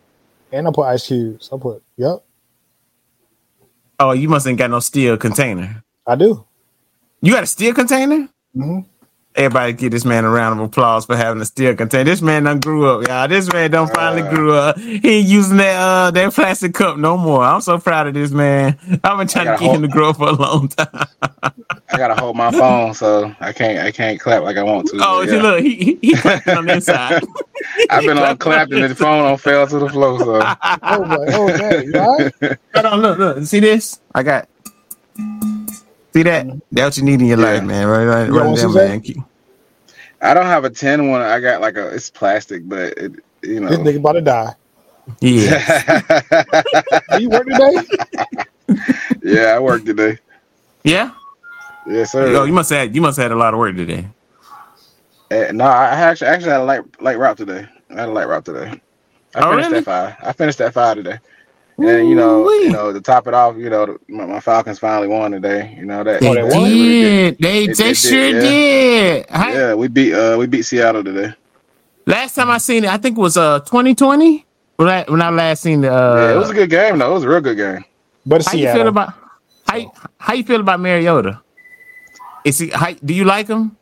and 0.51 0.67
I 0.67 0.71
put 0.71 0.83
ice 0.83 1.07
cubes. 1.07 1.49
I 1.53 1.57
put, 1.57 1.83
yep, 1.97 2.23
Oh, 3.99 4.11
you 4.11 4.27
must 4.27 4.45
ain't 4.47 4.57
got 4.57 4.69
no 4.71 4.79
steel 4.81 5.15
container. 5.17 5.81
I 6.07 6.15
do. 6.15 6.45
You 7.21 7.33
got 7.33 7.43
a 7.43 7.47
steel 7.47 7.73
container? 7.73 8.29
hmm 8.53 8.79
Everybody 9.35 9.73
give 9.73 9.91
this 9.91 10.05
man 10.05 10.23
a 10.23 10.29
round 10.29 10.57
of 10.61 10.65
applause 10.67 11.05
for 11.05 11.17
having 11.17 11.41
a 11.41 11.45
steel 11.45 11.75
container. 11.75 12.05
This 12.05 12.21
man 12.21 12.43
done 12.45 12.61
grew 12.61 12.87
up, 12.87 13.05
y'all. 13.05 13.27
This 13.27 13.51
man 13.51 13.69
done 13.69 13.89
finally 13.89 14.21
Uh. 14.21 14.29
grew 14.29 14.53
up. 14.55 14.79
He 14.79 14.95
ain't 15.09 15.27
using 15.27 15.57
that 15.57 15.75
uh 15.77 16.11
that 16.11 16.33
plastic 16.33 16.73
cup 16.73 16.97
no 16.97 17.17
more. 17.17 17.43
I'm 17.43 17.59
so 17.59 17.77
proud 17.77 18.07
of 18.07 18.13
this 18.13 18.31
man. 18.31 18.77
I've 19.03 19.17
been 19.17 19.27
trying 19.27 19.47
to 19.47 19.51
gotta 19.51 19.57
get 19.57 19.71
him 19.75 19.81
to 19.81 19.89
grow 19.89 20.11
up 20.11 20.17
for 20.17 20.29
a 20.29 20.31
long 20.31 20.69
time. 20.69 21.07
I 21.89 21.97
gotta 21.97 22.15
hold 22.15 22.37
my 22.37 22.51
phone, 22.51 22.93
so 22.93 23.35
I 23.41 23.51
can't 23.51 23.79
I 23.79 23.91
can't 23.91 24.19
clap 24.21 24.43
like 24.43 24.55
I 24.57 24.63
want 24.63 24.87
to. 24.89 24.99
Oh, 25.03 25.21
yeah. 25.23 25.41
look, 25.41 25.61
he 25.63 25.75
he, 25.75 25.99
he 26.01 26.15
clapping 26.21 26.55
on 26.55 26.65
the 26.67 26.75
inside. 26.75 27.21
I've 27.89 28.05
been 28.05 28.17
on 28.17 28.37
clapping 28.37 28.81
and 28.81 28.91
the 28.91 28.95
phone 28.95 29.25
on 29.25 29.37
fell 29.37 29.67
to 29.67 29.79
the 29.79 29.89
floor. 29.89 30.19
So 30.19 30.35
Oh, 30.87 31.03
boy. 31.05 31.25
oh, 31.33 31.47
man. 31.57 31.83
You 31.91 31.99
all 31.99 32.17
right? 32.41 32.57
Hold 32.73 32.85
on, 32.85 33.01
look, 33.01 33.17
look. 33.19 33.43
See 33.45 33.59
this? 33.59 33.99
I 34.13 34.23
got. 34.23 34.47
See 36.15 36.23
that? 36.23 36.47
That's 36.71 36.97
what 36.97 37.03
you 37.05 37.11
need 37.11 37.21
in 37.21 37.27
your 37.27 37.37
Yeah. 37.37 37.45
life, 37.45 37.63
man. 37.63 37.87
Right, 37.87 38.05
right, 38.05 38.31
You 38.31 38.39
right 38.39 38.41
want 38.41 38.57
there, 38.57 38.69
some, 38.69 38.73
man. 38.73 39.01
Keep- 39.01 39.17
I 40.21 40.33
don't 40.33 40.45
have 40.47 40.65
a 40.65 40.69
tin 40.69 41.09
one. 41.11 41.21
I 41.21 41.39
got 41.39 41.61
like 41.61 41.77
a 41.77 41.89
it's 41.89 42.09
plastic, 42.09 42.67
but 42.67 42.93
it, 42.97 43.13
you 43.43 43.59
This 43.67 43.79
know. 43.79 43.79
nigga 43.79 43.97
about 43.97 44.13
to 44.13 44.21
die. 44.21 44.55
Yeah, 45.21 45.59
Do 47.11 47.21
you 47.21 47.29
work 47.29 47.47
today? 47.47 47.83
yeah, 49.23 49.55
I 49.55 49.59
work 49.59 49.85
today. 49.85 50.17
yeah. 50.83 51.11
Yes, 51.87 52.11
sir. 52.11 52.31
Yo, 52.31 52.43
you 52.45 52.53
must 52.53 52.69
have 52.71 52.95
you 52.95 53.01
must 53.01 53.17
have 53.17 53.25
had 53.25 53.31
a 53.31 53.35
lot 53.37 53.53
of 53.53 53.59
work 53.59 53.75
today. 53.75 54.07
Eh, 55.31 55.51
no, 55.53 55.65
I 55.65 55.87
actually 55.87 56.27
actually 56.27 56.51
had 56.51 56.61
a 56.61 56.65
light 56.65 57.01
light 57.01 57.19
route 57.19 57.37
today. 57.37 57.67
I 57.91 57.93
had 58.01 58.09
a 58.09 58.11
light 58.11 58.27
route 58.27 58.45
today. 58.45 58.81
I 59.35 59.41
Oh, 59.41 59.49
finished 59.49 59.71
really? 59.71 59.79
at 59.79 59.83
five. 59.83 60.15
I 60.21 60.33
finished 60.33 60.59
that 60.59 60.73
five 60.73 60.97
today. 60.97 61.19
And 61.77 62.07
you 62.07 62.15
know, 62.15 62.43
Ooh-wee. 62.43 62.67
you 62.67 62.71
know, 62.71 62.93
to 62.93 63.01
top 63.01 63.27
it 63.27 63.33
off, 63.33 63.57
you 63.57 63.69
know, 63.69 63.97
my, 64.07 64.25
my 64.25 64.39
Falcons 64.39 64.79
finally 64.79 65.07
won 65.09 65.31
today. 65.31 65.75
You 65.77 65.85
know 65.85 66.03
that. 66.05 66.21
They 66.21 66.27
Oh, 66.29 66.33
they 66.33 66.41
that- 66.41 66.51
won? 66.53 66.63
really 66.63 67.01
good. 67.01 67.37
did. 67.37 67.37
They 67.39 67.67
They- 67.67 67.73
they 67.73 67.83
they 67.83 67.93
sure 67.93 68.31
did, 68.31 68.39
did. 68.41 69.29
Hi- 69.29 69.53
Yeah, 69.53 69.73
we 69.73 69.87
beat 69.89 70.13
uh 70.13 70.37
we 70.39 70.47
beat 70.47 70.63
Seattle 70.63 71.03
today. 71.03 71.33
Last 72.05 72.35
time 72.35 72.49
I 72.49 72.59
seen 72.59 72.85
it, 72.85 72.89
I 72.89 72.97
think 72.97 73.17
it 73.17 73.21
was 73.21 73.35
uh 73.35 73.59
2020. 73.59 74.45
When 74.77 74.87
I 74.89 75.05
when 75.07 75.21
I 75.21 75.29
last 75.29 75.63
seen 75.63 75.81
the. 75.81 75.93
Uh, 75.93 76.15
yeah, 76.15 76.33
it 76.33 76.37
was 76.37 76.49
a 76.49 76.53
good 76.53 76.69
game 76.69 76.97
though. 76.99 77.11
It 77.11 77.13
was 77.13 77.23
a 77.23 77.29
real 77.29 77.41
good 77.41 77.57
game. 77.57 77.83
But 78.25 78.41
it's 78.41 78.47
how 78.51 78.57
you 78.57 78.71
feel 78.71 78.87
about 78.87 79.13
how 79.67 79.77
you- 79.77 79.91
how 80.17 80.33
you 80.33 80.43
feel 80.43 80.59
about 80.61 80.79
Mariota? 80.79 81.41
Is 82.45 82.59
he? 82.59 82.69
How, 82.69 82.91
do 82.93 83.13
you 83.13 83.25
like 83.25 83.47
him? 83.47 83.75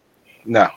No. 0.46 0.70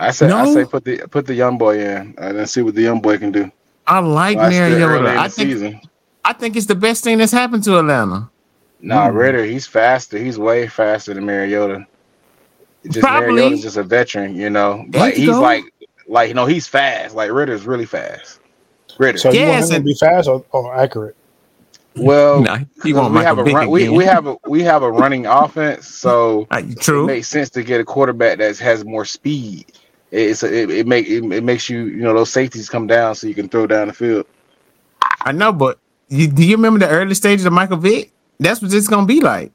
I 0.00 0.12
said 0.12 0.30
I 0.30 0.52
say 0.54 0.64
put 0.64 0.84
the 0.84 0.98
put 1.10 1.26
the 1.26 1.34
young 1.34 1.58
boy 1.58 1.80
in 1.80 2.14
and 2.18 2.38
then 2.38 2.46
see 2.46 2.62
what 2.62 2.74
the 2.76 2.82
young 2.82 3.00
boy 3.00 3.18
can 3.18 3.32
do. 3.32 3.50
I 3.88 3.98
like 4.00 4.36
Well, 4.36 4.46
it's 4.48 4.56
still 4.56 4.82
early 4.82 5.00
Mariota. 5.02 5.20
I 5.20 5.28
think 5.28 5.50
season. 5.50 5.80
I 6.24 6.32
think 6.34 6.56
it's 6.56 6.66
the 6.66 6.74
best 6.74 7.04
thing 7.04 7.18
that's 7.18 7.32
happened 7.32 7.64
to 7.64 7.78
Atlanta. 7.78 8.30
Nah, 8.80 9.08
Hmm. 9.08 9.16
Ridder, 9.16 9.44
he's 9.44 9.66
faster. 9.66 10.18
He's 10.18 10.38
way 10.38 10.68
faster 10.68 11.14
than 11.14 11.24
Mariota. 11.26 11.86
Just 12.84 13.00
Probably. 13.00 13.32
Mariota's 13.34 13.62
just 13.62 13.76
a 13.76 13.82
veteran, 13.82 14.36
you 14.36 14.50
know. 14.50 14.84
There 14.90 15.00
Like 15.02 15.14
he's 15.14 15.26
go. 15.28 15.40
like 15.40 15.64
like 16.06 16.28
you 16.28 16.34
know, 16.34 16.46
he's 16.46 16.66
fast. 16.68 17.14
Like 17.14 17.30
Ridder's 17.32 17.66
really 17.66 17.86
fast. 17.86 18.40
Ridder. 18.98 19.18
So 19.18 19.30
you 19.30 19.40
Yes, 19.40 19.62
want 19.62 19.72
him 19.72 19.80
to 19.82 19.84
be 19.84 19.94
fast 19.94 20.28
or, 20.28 20.44
or 20.52 20.74
accurate? 20.76 21.16
well, 21.96 22.42
Nah, 22.42 22.58
he 22.58 22.64
because 22.82 22.94
want 22.94 23.14
we 23.14 23.20
have 23.20 23.38
a 23.38 23.44
Vick 23.44 23.54
run, 23.54 23.70
we, 23.70 23.88
we 23.88 24.04
have 24.04 24.26
a 24.26 24.36
we 24.46 24.62
have 24.62 24.82
a 24.82 24.90
running 24.90 25.26
offense, 25.42 25.88
so 25.88 26.46
Uh, 26.50 26.62
it 26.64 26.80
true. 26.80 27.06
makes 27.06 27.26
sense 27.28 27.50
to 27.50 27.62
get 27.64 27.80
a 27.80 27.84
quarterback 27.84 28.38
that 28.38 28.56
has 28.58 28.84
more 28.84 29.04
speed. 29.04 29.66
It's 30.10 30.42
a, 30.42 30.52
it, 30.62 30.70
it 30.70 30.86
make 30.86 31.06
it, 31.06 31.22
it 31.32 31.44
makes 31.44 31.68
you 31.68 31.84
you 31.84 32.02
know 32.02 32.14
those 32.14 32.30
safeties 32.32 32.68
come 32.68 32.86
down 32.86 33.14
so 33.14 33.26
you 33.26 33.34
can 33.34 33.48
throw 33.48 33.66
down 33.66 33.88
the 33.88 33.94
field. 33.94 34.26
I 35.22 35.32
know, 35.32 35.52
but 35.52 35.78
you, 36.08 36.28
do 36.28 36.44
you 36.44 36.56
remember 36.56 36.78
the 36.78 36.88
early 36.88 37.14
stages 37.14 37.44
of 37.44 37.52
Michael 37.52 37.76
Vick? 37.76 38.12
That's 38.40 38.62
what 38.62 38.72
it's 38.72 38.88
gonna 38.88 39.06
be 39.06 39.20
like. 39.20 39.52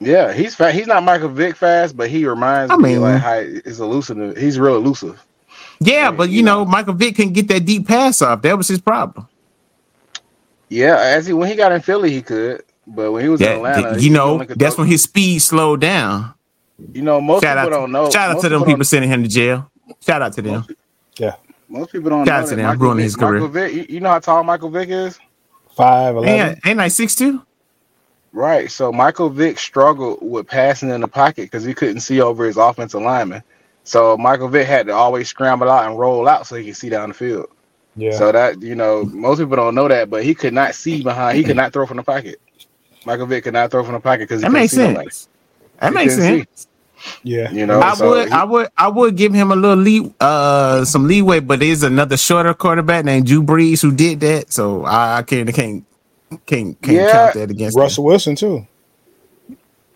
Yeah, 0.00 0.32
he's 0.32 0.56
he's 0.72 0.86
not 0.86 1.02
Michael 1.04 1.28
Vick 1.28 1.56
fast, 1.56 1.96
but 1.96 2.08
he 2.08 2.26
reminds 2.26 2.72
I 2.72 2.76
me 2.76 2.94
mean- 2.94 3.02
like 3.02 3.20
how 3.20 3.40
he's 3.40 3.80
elusive. 3.80 4.36
He's 4.36 4.58
real 4.58 4.76
elusive. 4.76 5.24
Yeah, 5.80 6.10
but 6.10 6.28
you 6.30 6.38
you 6.38 6.42
know, 6.42 6.64
know. 6.64 6.70
Michael 6.70 6.94
Vick 6.94 7.14
couldn't 7.16 7.34
get 7.34 7.46
that 7.48 7.64
deep 7.64 7.86
pass 7.86 8.20
off. 8.20 8.42
That 8.42 8.56
was 8.56 8.66
his 8.68 8.80
problem. 8.80 9.28
Yeah, 10.68 10.96
as 10.98 11.26
he 11.26 11.32
when 11.32 11.48
he 11.48 11.54
got 11.54 11.72
in 11.72 11.80
Philly, 11.80 12.10
he 12.10 12.20
could, 12.20 12.62
but 12.86 13.12
when 13.12 13.22
he 13.22 13.28
was 13.28 13.40
in 13.40 13.46
Yeah, 13.46 13.54
Atlanta, 13.54 14.00
you 14.00 14.10
know, 14.10 14.38
that's 14.44 14.76
when 14.76 14.86
his 14.88 15.02
speed 15.04 15.38
slowed 15.40 15.80
down. 15.80 16.34
You 16.92 17.02
know 17.02 17.20
most 17.20 17.42
Shout 17.42 17.58
out, 17.58 17.64
people 17.64 17.78
to, 17.78 17.82
don't 17.82 17.92
know. 17.92 18.10
shout 18.10 18.30
out 18.30 18.34
most 18.34 18.42
to 18.44 18.48
them 18.48 18.60
don't- 18.60 18.68
people 18.68 18.84
sending 18.84 19.10
him 19.10 19.22
to 19.22 19.28
jail. 19.28 19.70
Shout 20.00 20.22
out 20.22 20.32
to 20.34 20.42
them. 20.42 20.66
Yeah. 21.16 21.34
Most 21.68 21.92
people 21.92 22.10
don't 22.10 22.26
Shout 22.26 22.40
know 22.40 22.44
out 22.44 22.48
to 22.50 22.56
them, 22.56 22.66
Michael, 22.66 22.82
ruining 22.82 22.96
Vick, 22.98 23.04
his 23.04 23.16
career. 23.16 23.32
Michael 23.40 23.48
Vick. 23.48 23.72
You, 23.74 23.86
you 23.88 24.00
know 24.00 24.10
how 24.10 24.18
tall 24.20 24.42
Michael 24.44 24.70
Vick 24.70 24.88
is, 24.88 25.18
Five 25.74 26.16
eleven. 26.16 26.48
Ain't, 26.50 26.66
ain't 26.66 26.78
like 26.78 26.92
six 26.92 27.14
two. 27.14 27.42
right? 28.32 28.70
So 28.70 28.92
Michael 28.92 29.28
Vick 29.30 29.58
struggled 29.58 30.18
with 30.22 30.46
passing 30.46 30.90
in 30.90 31.00
the 31.00 31.08
pocket 31.08 31.42
because 31.42 31.64
he 31.64 31.74
couldn't 31.74 32.00
see 32.00 32.20
over 32.20 32.44
his 32.46 32.56
offensive 32.56 33.02
lineman. 33.02 33.42
So 33.84 34.16
Michael 34.16 34.48
Vick 34.48 34.66
had 34.66 34.86
to 34.86 34.92
always 34.92 35.28
scramble 35.28 35.70
out 35.70 35.88
and 35.88 35.98
roll 35.98 36.28
out 36.28 36.46
so 36.46 36.56
he 36.56 36.66
could 36.66 36.76
see 36.76 36.88
down 36.90 37.08
the 37.08 37.14
field. 37.14 37.46
Yeah. 37.96 38.12
So 38.12 38.30
that 38.32 38.60
you 38.62 38.74
know, 38.74 39.04
most 39.04 39.38
people 39.38 39.56
don't 39.56 39.74
know 39.74 39.88
that, 39.88 40.10
but 40.10 40.22
he 40.24 40.34
could 40.34 40.52
not 40.54 40.74
see 40.74 41.02
behind. 41.02 41.36
He 41.38 41.44
could 41.44 41.56
not 41.56 41.72
throw 41.72 41.86
from 41.86 41.96
the 41.96 42.02
pocket. 42.02 42.40
Michael 43.06 43.26
Vick 43.26 43.44
could 43.44 43.54
not 43.54 43.70
throw 43.70 43.82
from 43.84 43.94
the 43.94 44.00
pocket 44.00 44.20
because 44.28 44.42
That 44.42 44.52
makes 44.52 44.72
sense. 44.72 45.28
That 45.80 45.92
makes 45.94 46.16
sense. 46.16 46.66
yeah. 47.22 47.50
You 47.52 47.66
know, 47.66 47.80
I 47.80 47.94
so 47.94 48.10
would, 48.10 48.28
he- 48.28 48.34
I 48.34 48.44
would, 48.44 48.68
I 48.76 48.88
would 48.88 49.16
give 49.16 49.32
him 49.32 49.52
a 49.52 49.56
little 49.56 49.76
lead, 49.76 50.12
uh, 50.20 50.84
some 50.84 51.06
leeway. 51.06 51.40
But 51.40 51.60
there's 51.60 51.82
another 51.82 52.16
shorter 52.16 52.54
quarterback 52.54 53.04
named 53.04 53.26
Drew 53.26 53.42
Brees 53.42 53.80
who 53.82 53.92
did 53.92 54.20
that, 54.20 54.52
so 54.52 54.84
I, 54.84 55.18
I 55.18 55.22
can't, 55.22 55.52
can't, 55.54 55.84
can't, 56.46 56.80
can't 56.82 56.96
Yeah. 56.96 57.12
count 57.12 57.34
that 57.34 57.50
against 57.50 57.76
him. 57.76 57.82
Russell 57.82 58.04
Wilson 58.04 58.34
too. 58.36 58.66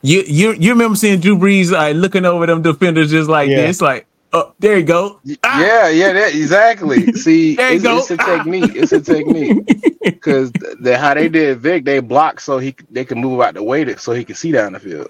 You, 0.05 0.23
you, 0.27 0.53
you 0.55 0.71
remember 0.71 0.97
seeing 0.97 1.21
Drew 1.21 1.37
Brees 1.37 1.71
like 1.71 1.95
looking 1.95 2.25
over 2.25 2.47
them 2.47 2.63
defenders 2.63 3.11
just 3.11 3.29
like 3.29 3.49
Yeah. 3.49 3.67
this, 3.67 3.81
like, 3.81 4.07
oh, 4.33 4.53
there 4.59 4.79
you 4.79 4.85
go. 4.85 5.21
Ah! 5.45 5.61
Yeah, 5.61 5.89
yeah, 5.91 6.13
that, 6.13 6.35
exactly. 6.35 7.13
See, 7.13 7.55
There 7.57 7.71
you 7.71 7.75
it's, 7.77 7.85
go. 7.85 7.99
it's 7.99 8.11
a 8.11 8.17
technique. 8.17 8.73
It's 8.75 8.93
a 8.93 9.01
technique 9.01 9.65
because 10.03 10.51
the, 10.81 10.97
how 10.99 11.15
they 11.15 11.29
did 11.29 11.59
Vick, 11.61 11.85
they 11.85 12.01
blocked 12.01 12.43
so 12.43 12.59
he 12.59 12.75
they 12.91 13.05
could 13.05 13.19
move 13.19 13.41
out 13.43 13.55
the 13.55 13.63
way 13.63 13.85
to, 13.85 13.97
so 13.99 14.13
he 14.13 14.25
could 14.25 14.37
see 14.37 14.51
down 14.51 14.73
the 14.73 14.81
field. 14.81 15.09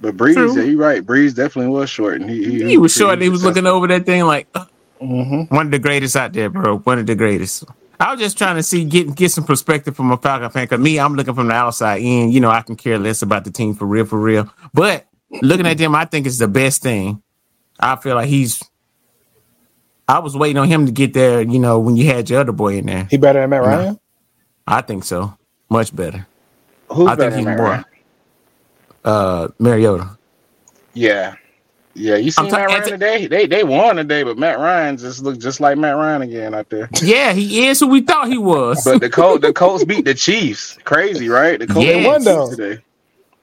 But 0.00 0.16
Brees, 0.16 0.34
True. 0.34 0.56
yeah, 0.56 0.62
you 0.62 0.80
right. 0.80 1.04
Brees 1.04 1.34
definitely 1.34 1.70
was 1.72 1.90
short, 1.90 2.20
and 2.20 2.30
he 2.30 2.44
he, 2.44 2.64
He 2.70 2.78
was 2.78 2.92
short. 2.94 3.14
And 3.14 3.22
He 3.22 3.28
was 3.28 3.44
looking 3.44 3.66
over 3.66 3.86
that 3.88 4.06
thing 4.06 4.24
like 4.24 4.48
uh, 4.54 4.64
Mm-hmm. 5.02 5.54
one 5.54 5.66
of 5.66 5.72
the 5.72 5.78
greatest 5.78 6.14
out 6.16 6.32
there, 6.34 6.50
bro. 6.50 6.78
One 6.78 6.98
of 6.98 7.06
the 7.06 7.14
greatest. 7.14 7.64
I 7.98 8.12
was 8.12 8.20
just 8.20 8.36
trying 8.38 8.56
to 8.56 8.62
see 8.62 8.84
get 8.84 9.14
get 9.14 9.30
some 9.30 9.44
perspective 9.44 9.96
from 9.96 10.10
a 10.12 10.16
Falcon 10.16 10.50
fan. 10.50 10.66
Cause 10.68 10.78
me, 10.78 10.98
I'm 10.98 11.14
looking 11.14 11.34
from 11.34 11.48
the 11.48 11.54
outside 11.54 12.02
in. 12.02 12.30
You 12.32 12.40
know, 12.40 12.50
I 12.50 12.60
can 12.62 12.76
care 12.76 12.98
less 12.98 13.22
about 13.22 13.44
the 13.44 13.50
team 13.50 13.74
for 13.74 13.86
real, 13.86 14.04
for 14.06 14.18
real. 14.18 14.50
But 14.74 15.06
looking 15.42 15.66
at 15.66 15.76
them, 15.78 15.94
I 15.94 16.04
think 16.06 16.26
it's 16.26 16.38
the 16.38 16.48
best 16.48 16.82
thing. 16.82 17.22
I 17.78 17.96
feel 17.96 18.14
like 18.14 18.28
he's. 18.28 18.62
I 20.08 20.18
was 20.18 20.36
waiting 20.36 20.58
on 20.58 20.68
him 20.68 20.86
to 20.86 20.92
get 20.92 21.14
there. 21.14 21.40
You 21.42 21.58
know, 21.58 21.78
when 21.78 21.96
you 21.96 22.06
had 22.06 22.28
your 22.28 22.40
other 22.40 22.52
boy 22.52 22.76
in 22.78 22.86
there, 22.86 23.06
He 23.10 23.16
better 23.16 23.40
than 23.40 23.50
Matt 23.50 23.62
No. 23.62 23.68
Ryan. 23.68 24.00
I 24.66 24.80
think 24.82 25.04
so. 25.04 25.36
Much 25.68 25.94
better. 25.94 26.26
Who's 26.90 27.06
I 27.06 27.10
think 27.10 27.18
better 27.18 27.36
he's 27.36 27.44
than 27.44 27.56
Matt 27.56 27.58
more. 27.58 27.66
Ryan? 27.68 27.84
Uh, 29.04 29.48
Mariota. 29.58 30.16
Yeah, 30.94 31.34
yeah. 31.94 32.16
You 32.16 32.30
seen 32.30 32.46
I'm 32.46 32.50
ta- 32.50 32.56
Matt 32.58 32.66
Ryan 32.68 32.82
it's- 32.82 32.90
today? 32.90 33.26
They 33.26 33.46
they 33.46 33.64
won 33.64 33.96
today, 33.96 34.22
but 34.24 34.36
Matt 34.38 34.58
Ryan 34.58 34.96
just 34.96 35.22
looked 35.22 35.40
just 35.40 35.60
like 35.60 35.78
Matt 35.78 35.96
Ryan 35.96 36.22
again 36.22 36.54
out 36.54 36.68
there. 36.70 36.88
Yeah, 37.02 37.32
he 37.32 37.66
is 37.66 37.80
who 37.80 37.86
we 37.88 38.00
thought 38.02 38.28
he 38.28 38.38
was. 38.38 38.82
But 38.84 39.00
the 39.00 39.08
Colts, 39.10 39.40
the 39.42 39.52
Colts 39.62 39.84
beat 39.84 40.04
the 40.04 40.14
Chiefs. 40.14 40.78
Crazy, 40.84 41.28
right? 41.28 41.58
The 41.58 41.66
Colts 41.66 41.86
Yes. 41.86 41.96
beat 41.96 42.02
the 42.02 42.08
Won, 42.08 42.24
though. 42.24 42.46
Chiefs 42.46 42.56
today. 42.56 42.82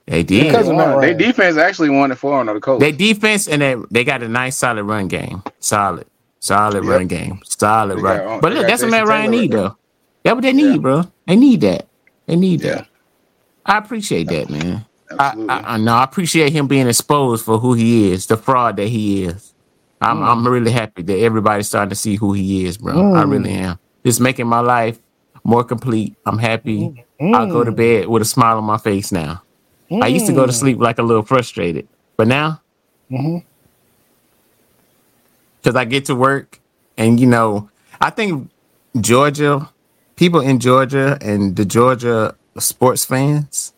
they 0.06 0.24
did. 0.24 0.44
Because 0.48 0.66
They 0.68 0.72
of 0.72 0.78
Matt. 0.78 1.02
They 1.02 1.14
defense 1.14 1.58
actually 1.58 1.90
won 1.90 2.12
it 2.12 2.16
for 2.18 2.44
them. 2.44 2.54
The 2.54 2.62
Colts. 2.62 2.82
Their 2.82 2.92
defense 2.92 3.48
and 3.48 3.62
they, 3.62 3.76
they 3.92 4.04
got 4.04 4.22
a 4.24 4.28
nice 4.28 4.56
solid 4.58 4.84
run 4.84 5.08
game. 5.08 5.42
Solid. 5.60 6.06
Solid 6.40 6.84
Yep. 6.84 6.92
run 6.94 7.08
game. 7.08 7.40
Solid 7.46 7.98
They 7.98 8.02
run. 8.02 8.18
got- 8.18 8.42
but 8.42 8.52
look, 8.54 8.62
got 8.64 8.68
that's 8.70 8.82
what 8.84 8.92
Matt 8.92 9.08
Ryan 9.08 9.32
Taylor 9.32 9.42
need 9.42 9.54
right 9.54 9.62
though. 9.64 9.78
That's 10.24 10.36
what 10.36 10.42
they 10.44 10.54
need, 10.54 10.72
Yeah. 10.74 10.78
bro. 10.78 11.04
They 11.26 11.36
need 11.36 11.62
that. 11.62 11.88
They 12.28 12.36
need 12.36 12.62
Yeah. 12.62 12.76
that. 12.76 12.88
I 13.66 13.78
appreciate 13.80 14.28
that, 14.30 14.50
man. 14.50 14.86
I, 15.12 15.14
Absolutely. 15.28 15.54
I, 15.54 15.74
I 15.74 15.78
no, 15.78 15.94
I 15.96 16.04
appreciate 16.04 16.52
him 16.52 16.68
being 16.68 16.88
exposed 16.88 17.46
for 17.46 17.58
who 17.60 17.74
he 17.74 18.12
is, 18.12 18.26
the 18.28 18.38
fraud 18.38 18.76
that 18.78 18.88
he 18.88 19.24
is. 19.26 19.54
I'm 20.02 20.18
Mm. 20.20 20.28
I'm 20.28 20.48
really 20.48 20.72
happy 20.72 21.02
that 21.04 21.18
everybody's 21.20 21.68
starting 21.68 21.90
to 21.90 21.96
see 21.96 22.16
who 22.16 22.34
he 22.34 22.66
is, 22.66 22.78
bro. 22.78 23.14
I 23.16 23.24
Mm. 23.24 23.32
really 23.32 23.52
am. 23.52 23.80
It's 24.04 24.20
making 24.20 24.48
my 24.48 24.60
life 24.60 25.00
more 25.44 25.64
complete. 25.64 26.16
I'm 26.26 26.38
happy. 26.38 27.06
I'll 27.22 27.48
go 27.48 27.64
to 27.64 27.72
Mm. 27.72 27.76
bed 27.76 28.08
with 28.08 28.22
a 28.22 28.26
smile 28.26 28.58
on 28.58 28.64
my 28.64 28.78
face 28.78 29.12
now. 29.12 29.42
I 29.92 30.08
used 30.08 30.28
to 30.28 30.34
go 30.34 30.46
to 30.46 30.52
sleep 30.54 30.80
like 30.80 31.00
a 31.00 31.04
little 31.04 31.24
frustrated, 31.24 31.88
but 32.18 32.28
now 32.28 32.62
because 35.62 35.76
I 35.76 35.86
get 35.86 36.06
to 36.06 36.16
work 36.16 36.60
and 36.98 37.20
you 37.20 37.26
know, 37.28 37.70
I 38.02 38.10
think 38.10 38.50
Georgia 39.00 39.70
people 40.16 40.40
in 40.42 40.60
Georgia 40.60 41.18
and 41.22 41.56
the 41.56 41.66
Georgia 41.66 42.36
sports 42.60 43.06
fans 43.06 43.74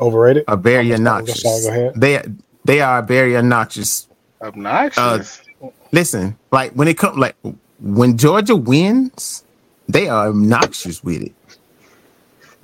Overrated. 0.00 0.44
are 0.48 0.56
very 0.56 0.88
sorry, 0.88 0.94
obnoxious. 0.94 1.42
go. 1.66 1.92
They 1.96 2.22
they 2.64 2.80
are 2.80 3.02
very 3.02 3.36
obnoxious. 3.36 4.08
Obnoxious. 4.40 5.42
Listen, 5.92 6.36
like 6.50 6.72
when 6.72 6.88
it 6.88 6.96
comes, 6.98 7.18
like 7.18 7.36
when 7.80 8.16
Georgia 8.16 8.56
wins, 8.56 9.44
they 9.88 10.08
are 10.08 10.28
obnoxious 10.28 11.02
with 11.04 11.22
it. 11.22 11.32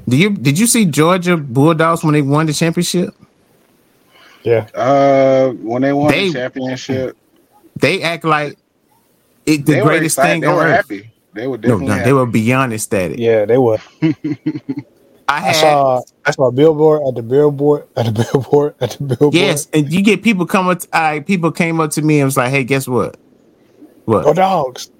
Do 0.09 0.17
you 0.17 0.31
did 0.31 0.59
you 0.59 0.67
see 0.67 0.87
Georgia 0.87 1.37
Bulldogs 1.37 2.03
when 2.03 2.15
they 2.15 2.23
won 2.23 2.47
the 2.47 2.53
championship? 2.55 3.15
Yeah. 4.43 4.67
Uh, 4.75 5.51
when 5.61 5.83
they 5.83 5.93
won 5.93 6.11
They- 6.11 6.29
the 6.29 6.33
championship, 6.35 7.17
They 7.77 8.03
act 8.03 8.25
like 8.25 8.57
it 9.45 9.67
the 9.67 9.83
greatest 9.83 10.17
excited. 10.17 10.33
thing 10.33 10.41
They 10.43 10.47
on 10.47 10.57
were 10.57 10.63
earth. 10.63 10.77
happy. 10.77 11.11
They 11.35 11.47
were 11.47 11.59
No, 11.59 11.63
definitely 11.63 11.87
no, 11.87 11.93
happy. 11.93 12.05
they 12.05 12.13
were 12.13 12.27
beyond 12.27 12.73
ecstatic. 12.73 13.19
Yeah, 13.19 13.45
they 13.45 13.59
were. 13.59 13.79
I 15.29 15.51
I 15.51 15.53
saw 15.53 16.03
I 16.25 16.31
saw 16.31 16.47
a 16.47 16.53
billboard 16.53 17.03
at 17.07 17.15
the 17.15 17.23
billboard 17.23 17.87
at 17.97 18.07
the 18.07 18.13
billboard 18.33 18.75
at 18.81 18.93
the 18.93 19.05
billboard. 19.05 19.35
yes, 19.35 19.69
and 19.73 19.93
you 19.93 20.03
get 20.03 20.23
people 20.23 20.47
come 20.47 20.69
up. 20.69 20.81
I 20.93 21.21
people 21.21 21.53
came 21.53 21.81
up 21.81 21.91
to 21.93 22.03
me 22.03 22.21
and 22.21 22.27
was 22.27 22.37
like, 22.37 22.51
"Hey, 22.51 22.65
guess 22.65 22.89
what? 22.89 23.17
What? 24.07 24.25
Go 24.25 24.33
dogs. 24.33 24.91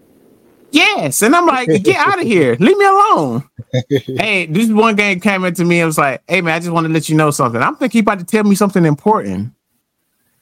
Yes. 0.71 1.23
And 1.23 1.35
I'm 1.35 1.47
like, 1.47 1.69
get 1.83 1.97
out 1.97 2.21
of 2.21 2.27
here. 2.27 2.57
Leave 2.61 2.77
me 2.77 2.85
alone. 2.85 3.49
hey, 3.89 4.47
this 4.47 4.71
one 4.71 4.97
guy 4.97 5.15
came 5.17 5.45
up 5.45 5.55
to 5.55 5.65
me 5.65 5.81
and 5.81 5.87
was 5.87 5.99
like, 5.99 6.23
hey 6.29 6.41
man, 6.41 6.55
I 6.55 6.59
just 6.59 6.71
want 6.71 6.87
to 6.87 6.93
let 6.93 7.09
you 7.09 7.17
know 7.17 7.31
something. 7.31 7.61
I'm 7.61 7.77
thinking 7.77 7.99
he 7.99 8.01
about 8.01 8.19
to 8.19 8.25
tell 8.25 8.45
me 8.45 8.55
something 8.55 8.85
important. 8.85 9.53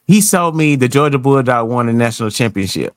He 0.05 0.21
told 0.21 0.55
me 0.55 0.75
the 0.75 0.87
Georgia 0.87 1.17
Bulldog 1.17 1.69
won 1.69 1.87
the 1.87 1.93
national 1.93 2.29
championship. 2.31 2.93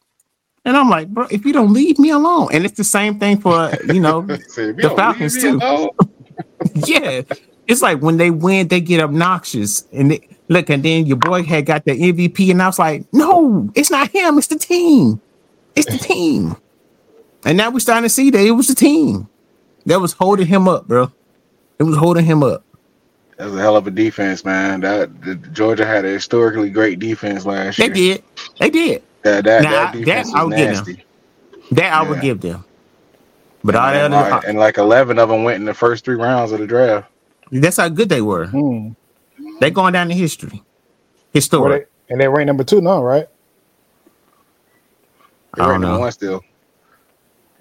And 0.64 0.76
I'm 0.76 0.90
like, 0.90 1.08
bro, 1.08 1.26
if 1.30 1.44
you 1.44 1.52
don't 1.52 1.72
leave 1.72 1.98
me 1.98 2.10
alone, 2.10 2.48
and 2.52 2.64
it's 2.64 2.76
the 2.76 2.84
same 2.84 3.18
thing 3.18 3.40
for 3.40 3.70
you 3.86 4.00
know, 4.00 4.22
the 4.22 4.92
Falcons 4.94 5.40
too. 5.40 5.58
Alone." 6.60 6.84
yeah. 6.86 7.22
It's 7.66 7.82
like 7.82 8.00
when 8.00 8.16
they 8.16 8.30
win, 8.30 8.68
they 8.68 8.80
get 8.80 9.00
obnoxious. 9.00 9.86
And 9.92 10.10
they, 10.10 10.28
look, 10.48 10.68
and 10.70 10.82
then 10.82 11.06
your 11.06 11.16
boy 11.16 11.44
had 11.44 11.66
got 11.66 11.84
the 11.84 11.92
MVP, 11.92 12.50
and 12.50 12.60
I 12.60 12.66
was 12.66 12.78
like, 12.78 13.04
no, 13.12 13.70
it's 13.76 13.90
not 13.90 14.10
him, 14.10 14.38
it's 14.38 14.48
the 14.48 14.58
team. 14.58 15.20
It's 15.76 15.90
the 15.90 15.98
team. 15.98 16.56
And 17.44 17.56
now 17.56 17.70
we're 17.70 17.78
starting 17.78 18.02
to 18.02 18.08
see 18.08 18.30
that 18.30 18.40
it 18.40 18.50
was 18.50 18.66
the 18.66 18.74
team 18.74 19.28
that 19.86 20.00
was 20.00 20.12
holding 20.12 20.46
him 20.46 20.68
up, 20.68 20.88
bro. 20.88 21.12
It 21.78 21.84
was 21.84 21.96
holding 21.96 22.24
him 22.24 22.42
up. 22.42 22.64
That 23.38 23.46
was 23.46 23.54
a 23.54 23.60
hell 23.60 23.76
of 23.76 23.86
a 23.86 23.90
defense, 23.90 24.44
man. 24.44 24.80
That 24.80 25.22
the, 25.22 25.36
Georgia 25.36 25.86
had 25.86 26.04
a 26.04 26.08
historically 26.08 26.68
great 26.68 26.98
defense 26.98 27.46
last 27.46 27.78
They 27.78 27.84
year. 27.84 27.92
They 27.94 27.94
did. 27.94 28.24
They 28.58 28.70
did. 28.70 29.02
That 29.22 29.44
that, 29.44 29.62
Now, 29.62 29.92
that 29.92 30.04
that 30.04 30.26
I'll 30.34 30.48
was 30.48 30.56
give 30.56 30.84
them. 30.84 31.04
That 31.70 31.92
I 31.92 32.02
would 32.02 32.20
give 32.20 32.40
them. 32.40 32.64
But 33.62 33.74
all 33.74 33.86
that 33.92 34.04
and, 34.06 34.14
other, 34.14 34.30
like, 34.30 34.44
and 34.44 34.58
like 34.58 34.78
eleven 34.78 35.18
of 35.18 35.28
them 35.28 35.44
went 35.44 35.56
in 35.56 35.64
the 35.66 35.74
first 35.74 36.04
three 36.04 36.16
rounds 36.16 36.52
of 36.52 36.60
the 36.60 36.66
draft. 36.66 37.10
that's 37.52 37.76
how 37.76 37.88
good 37.88 38.08
they 38.08 38.22
were. 38.22 38.46
Hmm. 38.46 38.90
They 39.60 39.70
going 39.70 39.92
down 39.92 40.10
in 40.10 40.16
history. 40.16 40.50
Were 40.58 40.64
Historic. 41.34 41.88
they, 42.08 42.12
and 42.12 42.20
they 42.20 42.28
ranked 42.28 42.46
number 42.46 42.64
two 42.64 42.80
now, 42.80 43.02
right? 43.02 43.26
They 45.56 45.62
I 45.62 45.68
ranked 45.68 45.72
don't 45.72 45.80
number 45.82 45.94
know. 45.96 46.00
one 46.00 46.12
still. 46.12 46.44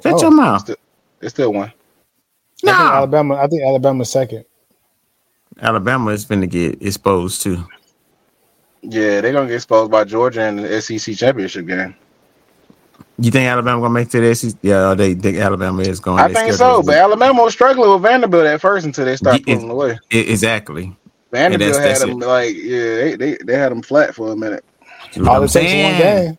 Shut 0.04 0.14
Oh. 0.14 0.22
your 0.22 0.32
mouth. 0.32 0.70
They 1.20 1.28
still 1.30 1.52
won. 1.54 1.64
I 1.68 1.72
think 2.62 2.66
No. 2.66 2.72
Alabama. 2.74 3.36
I 3.36 3.48
think 3.48 3.64
Alabama's 3.64 4.10
second. 4.10 4.46
Alabama 5.62 6.12
is 6.12 6.24
going 6.26 6.42
to 6.42 6.48
get 6.48 6.82
exposed 6.82 7.42
too. 7.42 7.66
Yeah, 8.82 9.20
they're 9.20 9.34
gonna 9.34 9.48
get 9.48 9.56
exposed 9.56 9.92
by 9.92 10.06
Georgia 10.06 10.48
in 10.48 10.56
the 10.56 10.82
SEC 10.82 11.14
championship 11.18 11.66
game. 11.68 11.94
You 13.22 13.32
think 13.32 13.48
Alabama 13.48 13.82
gonna 13.82 13.94
make 13.94 14.08
it 14.08 14.12
to 14.12 14.22
the 14.22 14.34
SEC? 14.36 14.56
Yeah, 14.62 14.94
they 14.94 15.14
think 15.14 15.38
Alabama 15.38 15.82
is 15.82 16.00
going. 16.00 16.18
To 16.18 16.24
get 16.24 16.34
there 16.34 16.44
I 16.44 16.46
They 16.48 16.52
think 16.52 16.54
schedule 16.56 16.76
so, 16.76 16.80
is 16.82 16.86
but 16.86 16.92
weak. 16.94 17.02
Alabama 17.02 17.44
was 17.44 17.54
struggling 17.54 17.92
with 17.92 18.02
Vanderbilt 18.02 18.46
at 18.46 18.62
first 18.62 18.86
until 18.86 19.06
they 19.06 19.16
started 19.18 19.44
Yeah, 19.48 19.56
pulling 19.56 19.70
away. 19.72 20.00
Exactly. 20.12 20.96
Vanderbilt 21.32 21.74
that's- 21.74 22.00
had 22.02 22.08
that's 22.10 22.20
them 22.20 22.20
like 22.20 22.56
yeah, 22.56 22.96
they, 22.96 23.16
they 23.16 23.38
they 23.46 23.54
had 23.58 23.72
them 23.72 23.82
flat 23.82 24.16
for 24.16 24.32
a 24.32 24.36
minute. 24.36 24.64
You 25.14 25.24
know 25.24 25.32
All 25.32 25.44
it 25.44 25.50
takes 25.52 25.72
is 25.72 25.84
one 25.84 25.98
game. 25.98 26.38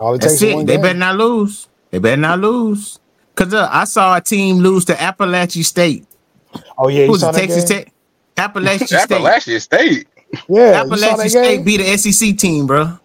All 0.00 0.14
it 0.14 0.20
That's 0.20 0.32
takes 0.34 0.42
is 0.42 0.48
it. 0.50 0.54
one 0.56 0.66
They 0.66 0.74
game. 0.74 0.82
better 0.82 0.98
not 0.98 1.16
lose. 1.16 1.68
They 1.90 1.98
better 1.98 2.16
not 2.20 2.38
lose. 2.40 2.98
Cause 3.34 3.52
uh, 3.54 3.68
I 3.70 3.84
saw 3.84 4.16
a 4.16 4.20
team 4.20 4.58
lose 4.58 4.84
to 4.86 5.00
Appalachian 5.00 5.62
State. 5.64 6.06
oh 6.78 6.88
yeah, 6.88 7.06
Who's 7.06 7.20
the 7.22 7.32
Texas? 7.32 7.64
Tech? 7.64 7.92
Appalachian 8.36 8.86
State. 8.86 9.00
Appalachian 9.02 9.60
State. 9.60 10.08
Yeah, 10.48 10.68
you 10.84 10.92
Appalachian 10.92 11.28
State 11.30 11.56
game. 11.56 11.64
beat 11.64 11.76
the 11.78 11.96
SEC 11.96 12.36
team, 12.36 12.66
bro. 12.66 12.98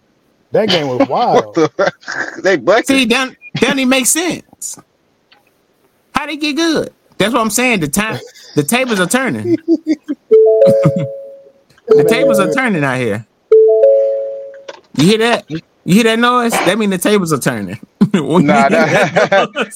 That 0.52 0.70
game 0.70 0.88
was 0.88 1.02
wild. 1.04 1.58
they 2.42 2.56
bucket. 2.58 2.86
See, 2.86 3.06
that 3.06 3.36
that 3.60 3.68
don't 3.68 3.78
even 3.80 3.88
make 3.90 4.06
sense. 4.06 4.78
How 6.14 6.26
they 6.26 6.36
get 6.36 6.56
good? 6.56 6.94
That's 7.18 7.32
what 7.34 7.40
I'm 7.42 7.50
saying. 7.50 7.80
The 7.80 7.88
time, 7.88 8.22
the 8.54 8.64
tables 8.64 9.00
are 9.00 9.06
turning. 9.08 9.58
the 11.96 12.04
tables 12.04 12.40
are 12.40 12.48
turning 12.50 12.84
out 12.84 12.98
here. 12.98 13.26
You 14.96 15.06
hear 15.06 15.18
that? 15.18 15.46
You 15.50 15.62
hear 15.96 16.04
that 16.04 16.18
noise? 16.20 16.60
That 16.62 16.78
mean 16.78 16.90
the 16.90 16.98
tables 16.98 17.32
are 17.32 17.38
turning. 17.40 17.80
When 18.12 18.48
you 18.48 18.48
Nah, 18.48 18.68
hear 18.68 18.70
that, 18.70 19.08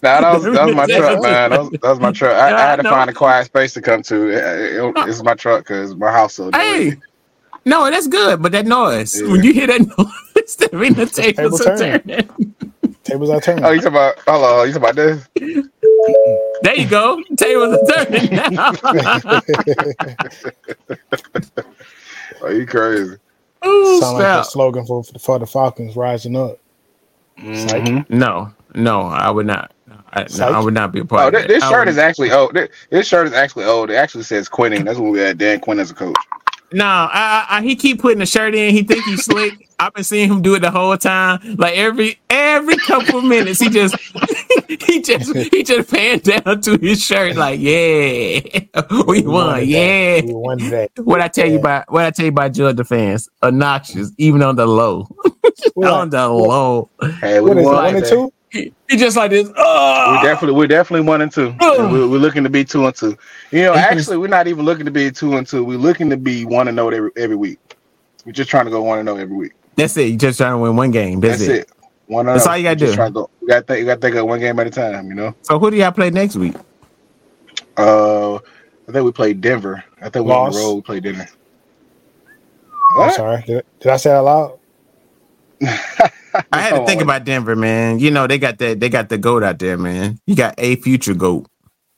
nah, 0.03 0.21
that 0.21 0.33
was 0.33 0.51
that 0.51 0.65
was 0.65 0.75
my 0.75 0.87
truck, 0.87 1.21
man. 1.21 1.51
That 1.53 1.61
was, 1.61 1.71
that 1.83 1.91
was 1.91 2.01
my 2.01 2.13
truck. 2.13 2.37
I, 2.37 2.53
I 2.65 2.71
had 2.71 2.77
to 2.77 2.85
know. 2.85 2.85
find 2.85 3.11
a 3.11 3.15
quiet 3.15 3.47
space 3.47 3.75
to 3.75 3.83
come 3.83 4.03
to. 4.05 4.31
It, 4.31 4.77
it, 4.85 4.97
it's 5.03 5.23
my 5.23 5.35
truck 5.35 5.61
because 5.61 5.95
my 5.97 6.13
house 6.13 6.35
so 6.35 6.51
Hey, 6.55 6.97
noisy. 6.97 7.03
no, 7.67 7.91
that's 7.91 8.09
good, 8.09 8.43
but 8.43 8.53
that 8.53 8.67
noise. 8.67 9.23
Yeah. 9.23 9.27
When 9.27 9.43
you 9.43 9.53
hear 9.55 9.69
that 9.69 9.81
noise, 9.81 10.34
that 10.57 10.73
means 10.75 10.97
the 10.97 11.07
tables 11.07 11.61
Tables 11.61 11.61
are 11.63 11.77
turning. 11.77 12.01
turning. 12.29 12.55
Tables 13.05 13.31
are 13.31 13.41
turning. 13.41 13.65
Oh, 13.65 13.71
you 13.71 13.81
talking 13.81 13.93
about? 13.93 14.15
Hello, 14.27 14.63
you 14.65 14.73
talking 14.73 14.83
about 14.91 14.97
this? 14.97 15.29
There 16.63 16.75
you 16.77 16.89
go. 16.89 17.23
Tables 17.37 17.79
are 17.79 18.05
turning 18.05 18.31
now. 18.31 18.73
Oh, 22.43 22.51
you 22.51 22.67
crazy? 22.67 23.17
Ooh, 23.67 24.01
Sound 24.01 24.15
like 24.19 24.23
the 24.25 24.43
snap. 24.43 24.53
slogan 24.53 24.85
for 24.87 25.03
for 25.05 25.39
the 25.39 25.47
Falcons 25.47 25.97
rising 25.97 26.37
up. 26.37 26.59
Mhm. 27.39 28.09
No, 28.11 28.53
no, 28.75 29.03
I 29.03 29.31
would 29.31 29.47
not. 29.47 29.73
I, 30.13 30.27
no, 30.39 30.49
I 30.49 30.61
would 30.61 30.75
not 30.75 30.93
be 30.93 31.01
a 31.01 31.05
part 31.05 31.23
Oh, 31.25 31.27
of 31.29 31.33
this, 31.33 31.43
that. 31.43 31.49
this 31.49 31.65
shirt 31.69 31.89
is 31.89 31.99
actually 31.99 32.31
old. 32.33 32.55
this, 32.55 32.69
this 32.91 33.09
shirt 33.09 33.27
is 33.27 33.33
actually 33.33 33.65
old. 33.65 33.91
It 33.91 33.95
actually 33.95 34.25
says 34.25 34.49
Quinning. 34.49 34.85
That's 34.85 34.99
when 34.99 35.11
we 35.11 35.19
had 35.21 35.39
Dan 35.39 35.59
Quinn 35.61 35.81
as 35.81 35.91
a 35.91 35.95
coach. 35.95 36.17
No, 36.75 36.85
I, 36.85 37.47
I, 37.49 37.59
I, 37.59 37.63
he 37.63 37.77
keep 37.77 38.01
putting 38.01 38.19
the 38.19 38.27
shirt 38.27 38.53
in. 38.53 38.75
He 38.75 38.83
think 38.83 39.05
he's 39.05 39.25
slick. 39.25 39.69
I've 39.79 39.95
been 39.95 40.03
seeing 40.03 40.29
him 40.29 40.43
do 40.43 40.57
it 40.57 40.61
the 40.61 40.73
whole 40.73 40.97
time. 40.97 41.39
Like 41.57 41.77
every 41.77 42.19
every 42.29 42.77
couple 42.79 43.21
of 43.21 43.25
minutes, 43.25 43.61
he 43.61 43.71
just 43.71 43.97
he 44.69 45.01
just 45.01 45.33
he 45.37 45.63
just 45.63 45.91
paying 45.93 46.19
down 46.19 46.61
to 46.63 46.77
his 46.79 47.01
shirt. 47.05 47.37
Like, 47.37 47.61
yeah, 47.61 48.41
we 49.07 49.23
won. 49.23 49.61
today. 49.61 50.17
Yeah. 50.17 50.23
We 50.27 50.35
won 50.35 50.59
today. 50.59 50.89
What 50.97 51.21
I 51.21 51.29
tell 51.29 51.49
you 51.49 51.61
about 51.61 51.91
what 51.93 52.05
I 52.05 52.11
tell 52.11 52.25
you 52.25 52.33
about 52.33 52.53
Georgia 52.53 52.85
fans, 52.85 53.29
obnoxious, 53.41 54.11
even 54.19 54.43
on 54.43 54.57
the 54.57 54.67
low, 54.67 55.07
on 55.77 56.11
the 56.11 56.29
low. 56.29 56.91
Hey, 57.21 57.41
we 57.41 57.51
what 57.51 57.59
is 57.59 57.63
it? 57.63 57.67
won. 57.67 57.75
One 57.85 57.97
and 57.97 58.07
two? 58.07 58.33
He, 58.55 58.73
he 58.89 58.97
just 58.97 59.17
like 59.17 59.31
this. 59.31 59.51
Oh, 59.57 60.13
We 60.23 60.27
definitely, 60.29 60.57
we're 60.57 60.67
definitely 60.69 61.07
one 61.07 61.21
and 61.21 61.31
two. 61.31 61.55
Oh. 61.61 61.91
We're, 61.93 62.09
we're 62.09 62.19
looking 62.19 62.45
to 62.45 62.51
be 62.51 62.65
two 62.65 62.87
and 62.87 62.95
two. 62.95 63.17
You 63.51 63.63
know, 63.65 63.75
actually, 63.75 64.17
we're 64.17 64.29
not 64.29 64.47
even 64.47 64.65
looking 64.65 64.85
to 64.87 64.91
be 64.93 65.11
two 65.11 65.37
and 65.37 65.47
two. 65.47 65.65
We're 65.65 65.77
looking 65.79 66.09
to 66.11 66.17
be 66.17 66.45
one 66.45 66.69
and 66.69 66.77
zero 66.79 66.89
every 66.91 67.11
every 67.17 67.37
week. 67.37 67.59
We're 68.25 68.33
just 68.33 68.49
trying 68.49 68.65
to 68.67 68.71
go 68.71 68.83
one 68.83 69.01
and 69.01 69.09
zero 69.09 69.19
every 69.19 69.37
week. 69.37 69.53
that's 69.77 69.97
it. 69.97 70.05
You 70.11 70.17
just 70.17 70.39
trying 70.39 70.53
to 70.53 70.59
win 70.59 70.77
one 70.77 70.91
game. 70.93 71.21
That's, 71.21 71.41
That's, 71.41 71.51
it. 71.51 71.61
it. 71.63 71.71
One 72.07 72.27
That's 72.27 72.47
oh. 72.47 72.51
all 72.51 72.57
you 72.57 72.63
gotta 72.65 72.77
Just 72.77 72.93
do. 72.93 72.97
trying 72.97 73.11
to 73.11 73.15
go. 73.15 73.31
You 73.43 73.49
got 73.49 73.61
to 73.61 73.67
think. 73.67 73.81
You 73.81 73.87
got 73.87 73.95
to 73.97 74.01
think 74.01 74.15
of 74.17 74.27
one 74.27 74.39
game 74.39 74.59
at 74.61 74.67
a 74.67 74.71
time. 74.71 75.09
You 75.09 75.15
know. 75.15 75.35
So 75.43 75.59
who 75.59 75.71
do 75.71 75.77
y'all 75.77 75.91
play 75.91 76.11
next 76.11 76.37
week? 76.37 76.55
Uh, 77.77 78.35
I 78.37 78.93
think 78.93 79.05
we 79.05 79.11
played 79.13 79.41
Denver. 79.41 79.83
I 80.01 80.11
think 80.11 80.27
we 80.27 80.33
on 80.33 80.45
Loss. 80.53 80.55
the 80.55 80.61
road. 80.61 80.75
We 80.77 80.81
played 80.83 81.03
Denver. 81.05 81.27
I'm 82.93 82.99
What? 82.99 83.15
sorry. 83.15 83.43
Did, 83.47 83.65
did 83.81 83.91
I 83.93 83.97
say 83.97 84.11
it 84.11 84.15
out 84.15 84.25
loud? 84.27 84.59
I 86.53 86.61
had 86.61 86.79
to 86.79 86.87
think 86.87 87.01
about 87.01 87.25
Denver, 87.25 87.55
man. 87.57 87.99
You 87.99 88.11
know 88.11 88.27
they 88.27 88.39
got 88.39 88.59
that 88.59 88.81
they 88.81 88.89
got 88.89 89.09
the 89.09 89.19
goat 89.19 89.43
out 89.43 89.59
there, 89.59 89.79
man. 89.79 90.19
You 90.27 90.35
got 90.37 90.55
a 90.59 90.77
future 90.77 91.15
goat 91.15 91.47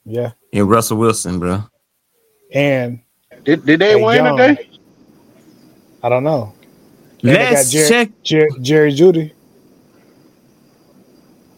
Yeah. 0.05 0.33
in 0.53 0.67
Russell 0.67 0.99
Wilson, 0.99 1.39
bro. 1.39 1.63
And 2.53 3.01
Did, 3.45 3.65
did 3.67 3.81
they 3.81 3.99
Hey, 3.99 4.05
win 4.05 4.25
Young. 4.25 4.37
today? 4.37 4.71
I 6.03 6.09
don't 6.09 6.25
know. 6.25 6.53
And 7.23 7.33
Let's 7.33 7.65
got 7.65 7.73
Jer- 7.73 7.89
check. 7.89 8.11
Jer- 8.23 8.49
Jerry 8.61 8.93
Jeudy. 8.93 9.33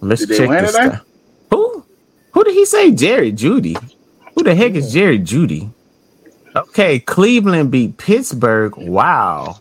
Let's 0.00 0.24
Did 0.26 0.36
check 0.38 0.48
this 0.62 0.74
today? 0.74 0.96
Who? 1.50 1.84
Who 2.32 2.44
did 2.44 2.54
he 2.54 2.64
say? 2.64 2.92
Jerry 2.92 3.32
Jeudy. 3.32 3.76
Who 4.34 4.44
the 4.44 4.54
heck 4.54 4.72
is 4.74 4.92
Jerry 4.92 5.18
Jeudy? 5.18 5.70
Okay, 6.54 7.00
Cleveland 7.00 7.70
beat 7.70 7.98
Pittsburgh. 7.98 8.76
Wow. 8.76 9.58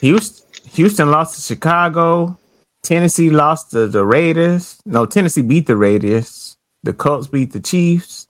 Houston, 0.00 0.45
Houston 0.76 1.10
lost 1.10 1.36
to 1.36 1.42
Chicago. 1.42 2.38
Tennessee 2.82 3.30
lost 3.30 3.70
to 3.72 3.86
the 3.88 4.04
Raiders. 4.04 4.78
No, 4.84 5.06
Tennessee 5.06 5.42
beat 5.42 5.66
the 5.66 5.76
Raiders. 5.76 6.56
The 6.82 6.92
Colts 6.92 7.26
beat 7.26 7.52
the 7.52 7.60
Chiefs. 7.60 8.28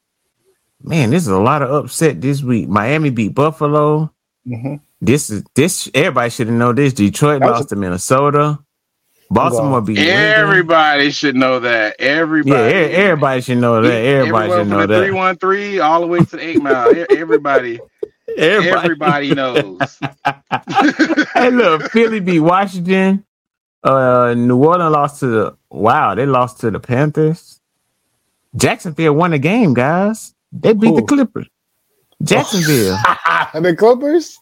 Man, 0.82 1.10
this 1.10 1.22
is 1.24 1.28
a 1.28 1.38
lot 1.38 1.62
of 1.62 1.70
upset 1.70 2.20
this 2.20 2.42
week. 2.42 2.68
Miami 2.68 3.10
beat 3.10 3.34
Buffalo. 3.34 4.12
Mhm. 4.46 4.80
This 5.00 5.28
is 5.28 5.42
this. 5.54 5.90
Everybody 5.92 6.30
should 6.30 6.46
have 6.46 6.56
known 6.56 6.76
this. 6.76 6.92
Detroit 6.92 7.40
That 7.40 7.50
was 7.50 7.56
lost 7.60 7.68
to 7.70 7.76
Minnesota. 7.76 8.58
Baltimore 9.28 9.80
beat 9.82 9.94
New 9.96 10.02
England. 10.02 10.20
Everybody 10.36 11.10
should 11.10 11.34
know 11.34 11.58
that. 11.58 11.96
Everybody. 11.98 12.62
Yeah, 12.62 12.68
everybody 12.68 13.40
should 13.40 13.58
know 13.58 13.82
that. 13.82 13.92
Everybody 13.92 14.50
should 14.52 14.68
know 14.68 14.78
from 14.78 14.80
the 14.82 14.86
that. 14.86 15.00
three 15.02 15.10
one 15.10 15.36
three 15.36 15.80
all 15.80 16.00
the 16.00 16.06
way 16.06 16.20
to 16.20 16.36
the 16.36 16.46
eight 16.46 16.62
mile. 16.62 16.96
E- 16.96 17.06
Everybody, 18.36 18.84
everybody 18.84 19.34
knows. 19.34 19.98
hey, 21.34 21.50
look, 21.50 21.90
Philly 21.90 22.20
beat 22.20 22.40
Washington. 22.40 23.24
Uh, 23.82 24.34
New 24.36 24.62
Orleans 24.62 24.92
lost 24.92 25.20
to 25.20 25.26
the 25.26 25.56
wow. 25.70 26.14
They 26.14 26.26
lost 26.26 26.60
to 26.60 26.70
the 26.70 26.80
Panthers. 26.80 27.60
Jacksonville 28.56 29.14
won 29.14 29.30
the 29.30 29.38
game, 29.38 29.74
guys. 29.74 30.34
They 30.52 30.72
beat 30.72 30.96
the 30.96 31.02
Clippers. 31.02 31.48
Jacksonville. 32.22 32.98
And 33.54 33.64
the 33.64 33.76
Clippers? 33.76 34.38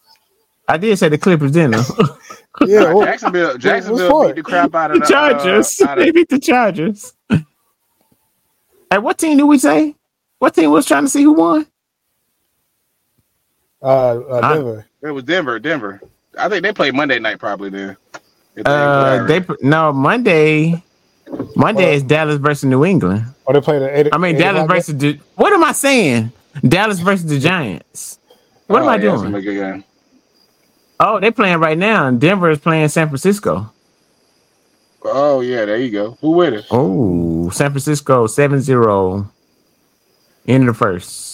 I 0.69 0.79
did 0.79 0.99
say 0.99 1.09
the 1.09 1.19
Clippers, 1.19 1.53
didn't 1.53 1.77
I? 1.77 1.85
Yeah. 2.65 2.83
Uh, 2.83 2.95
well, 2.95 3.05
Jacksonville, 3.05 3.59
Jacksonville 3.59 4.27
beat 4.29 4.37
the 4.37 4.43
crap 4.45 4.73
out 4.77 4.93
of 4.93 4.95
the 4.95 5.01
the 5.01 5.07
Chargers. 5.13 5.81
Uh, 5.81 5.89
out 5.89 5.99
they 5.99 6.13
beat 6.13 6.29
the 6.29 6.39
Chargers. 6.39 7.13
hey, 7.29 8.99
what 8.99 9.19
team 9.19 9.39
did 9.39 9.43
we 9.43 9.59
say? 9.59 9.97
What 10.39 10.55
team 10.55 10.71
was 10.71 10.87
trying 10.87 11.03
to 11.03 11.11
see 11.11 11.25
who 11.25 11.33
won? 11.33 11.67
Uh, 13.85 14.19
uh, 14.21 14.43
Huh? 14.43 14.55
Denver. 14.55 14.87
it 15.03 15.11
was 15.11 15.25
Denver. 15.25 15.59
Denver. 15.61 16.01
I 16.39 16.49
think 16.49 16.63
they 16.65 16.73
played 16.73 16.95
Monday 16.95 17.19
night 17.21 17.39
probably 17.39 17.71
then. 17.71 17.97
If 18.57 18.67
Uh, 18.67 19.25
they 19.27 19.45
no 19.63 19.93
Monday. 19.93 20.83
Monday 21.57 21.95
is 21.95 22.03
Dallas 22.03 22.37
versus 22.39 22.65
New 22.65 22.85
England. 22.85 23.25
Or 23.47 23.55
they 23.55 23.61
played 23.61 23.83
at 23.83 24.07
eight. 24.07 24.09
I 24.13 24.19
mean 24.19 24.37
eight 24.37 24.39
Dallas 24.39 24.67
versus 24.69 24.97
the. 24.99 25.19
What 25.37 25.53
am 25.53 25.65
I 25.65 25.73
saying? 25.73 26.33
Dallas 26.67 27.01
versus 27.01 27.27
the 27.27 27.39
Giants. 27.39 28.19
What 28.67 28.83
am 28.83 28.89
Oh, 28.89 28.91
I 28.91 28.95
yeah, 28.97 29.01
doing? 29.01 29.35
a 29.35 29.43
good 29.43 29.55
game. 29.55 29.85
Oh, 31.01 31.21
they 31.21 31.31
playing 31.31 31.59
right 31.59 31.77
now, 31.77 32.07
and 32.07 32.21
Denver 32.21 32.51
is 32.51 32.59
playing 32.61 32.89
San 32.89 33.09
Francisco. 33.09 33.71
Oh 35.05 35.41
yeah, 35.41 35.65
there 35.65 35.77
you 35.77 35.91
go. 35.91 36.17
Who 36.21 36.31
with 36.31 36.55
it? 36.55 36.67
Oh, 36.71 37.51
San 37.51 37.71
Francisco 37.71 38.27
7-0. 38.27 39.29
End 40.47 40.69
of 40.69 40.75
the 40.75 40.79
first. 40.79 41.34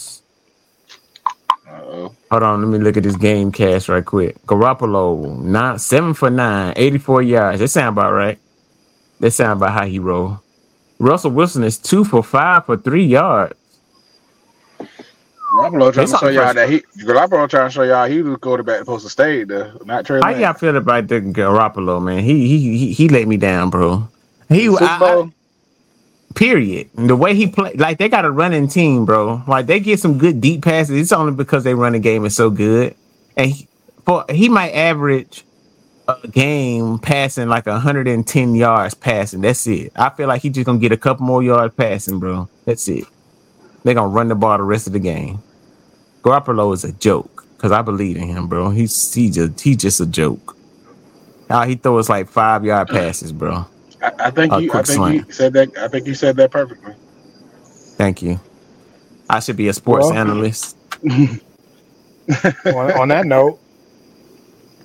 Uh-oh. 2.31 2.39
Hold 2.39 2.43
on, 2.43 2.61
let 2.71 2.79
me 2.79 2.83
look 2.83 2.97
at 2.97 3.03
this 3.03 3.15
game 3.17 3.51
cast 3.51 3.89
right 3.89 4.03
quick. 4.05 4.41
Garoppolo, 4.45 5.37
nine, 5.39 5.77
seven 5.79 6.13
for 6.13 6.29
nine, 6.29 6.73
84 6.75 7.21
yards. 7.23 7.59
That 7.59 7.67
sound 7.67 7.97
about 7.97 8.13
right. 8.13 8.39
That 9.19 9.31
sound 9.31 9.61
about 9.61 9.73
how 9.73 9.85
he 9.85 9.99
roll. 9.99 10.39
Russell 10.99 11.31
Wilson 11.31 11.63
is 11.63 11.77
two 11.77 12.03
for 12.05 12.23
five 12.23 12.65
for 12.65 12.77
three 12.77 13.05
yards. 13.05 13.53
Garoppolo 15.53 15.91
trying 15.91 16.03
It's 16.03 16.11
to 16.13 16.17
show 16.17 16.27
y'all 16.29 16.53
that 16.53 16.69
he 16.69 16.79
Garoppolo 17.03 17.49
trying 17.49 17.67
to 17.67 17.73
show 17.73 17.83
y'all 17.83 18.07
he 18.07 18.21
was 18.21 18.37
quarterback 18.37 18.79
supposed 18.79 19.03
to 19.03 19.09
stay 19.09 19.43
there, 19.43 19.73
not 19.83 20.05
Trey 20.05 20.21
How 20.23 20.29
y'all 20.29 20.53
feel 20.53 20.77
about 20.77 21.07
the 21.09 21.19
Garoppolo, 21.19 22.01
man? 22.01 22.23
He 22.23 22.47
he 22.47 22.77
he, 22.77 22.93
he 22.93 23.09
let 23.09 23.27
me 23.27 23.35
down, 23.35 23.69
bro. 23.69 24.07
He 24.47 24.67
Super 24.67 24.83
I- 24.85 24.95
I- 24.95 24.99
Bowl? 24.99 25.31
Period. 26.35 26.89
The 26.95 27.15
way 27.15 27.35
he 27.35 27.47
play, 27.47 27.73
like 27.73 27.97
they 27.97 28.09
got 28.09 28.25
a 28.25 28.31
running 28.31 28.67
team, 28.67 29.05
bro. 29.05 29.43
Like 29.47 29.65
they 29.65 29.79
get 29.79 29.99
some 29.99 30.17
good 30.17 30.41
deep 30.41 30.63
passes. 30.63 30.99
It's 30.99 31.11
only 31.11 31.33
because 31.33 31.63
they 31.63 31.73
running 31.73 32.01
game 32.01 32.25
is 32.25 32.35
so 32.35 32.49
good, 32.49 32.95
and 33.37 33.51
he, 33.51 33.67
for 34.05 34.25
he 34.29 34.49
might 34.49 34.71
average 34.71 35.45
a 36.07 36.27
game 36.27 36.99
passing 36.99 37.47
like 37.47 37.65
110 37.65 38.55
yards 38.55 38.93
passing. 38.93 39.41
That's 39.41 39.65
it. 39.67 39.91
I 39.95 40.09
feel 40.09 40.27
like 40.27 40.41
he 40.41 40.49
just 40.49 40.65
gonna 40.65 40.79
get 40.79 40.91
a 40.91 40.97
couple 40.97 41.25
more 41.25 41.43
yards 41.43 41.75
passing, 41.75 42.19
bro. 42.19 42.49
That's 42.65 42.87
it. 42.87 43.05
They're 43.83 43.93
gonna 43.93 44.09
run 44.09 44.27
the 44.27 44.35
ball 44.35 44.57
the 44.57 44.63
rest 44.63 44.87
of 44.87 44.93
the 44.93 44.99
game. 44.99 45.41
Garoppolo 46.21 46.73
is 46.73 46.83
a 46.83 46.91
joke 46.91 47.45
because 47.55 47.71
I 47.71 47.81
believe 47.81 48.17
in 48.17 48.27
him, 48.27 48.47
bro. 48.47 48.69
He's 48.69 49.13
he 49.13 49.29
just 49.29 49.61
he 49.61 49.75
just 49.75 49.99
a 49.99 50.05
joke. 50.05 50.55
How 51.49 51.65
he 51.65 51.75
throws 51.75 52.09
like 52.09 52.29
five 52.29 52.63
yard 52.63 52.87
passes, 52.89 53.31
bro. 53.31 53.65
I, 54.01 54.11
I 54.19 54.31
think 54.31 54.53
A 54.53 54.61
you 54.61 54.69
I 54.71 54.73
think 54.83 54.85
slant. 54.87 55.15
you 55.27 55.31
said 55.31 55.53
that 55.53 55.77
I 55.77 55.87
think 55.87 56.07
you 56.07 56.13
said 56.15 56.35
that 56.37 56.51
perfectly. 56.51 56.93
Thank 57.97 58.21
you. 58.21 58.39
I 59.29 59.39
should 59.39 59.57
be 59.57 59.67
a 59.67 59.73
sports 59.73 60.07
Well, 60.07 60.13
analyst. 60.17 60.75
on, 61.03 61.41
on 62.65 63.07
that 63.09 63.25
note, 63.25 63.59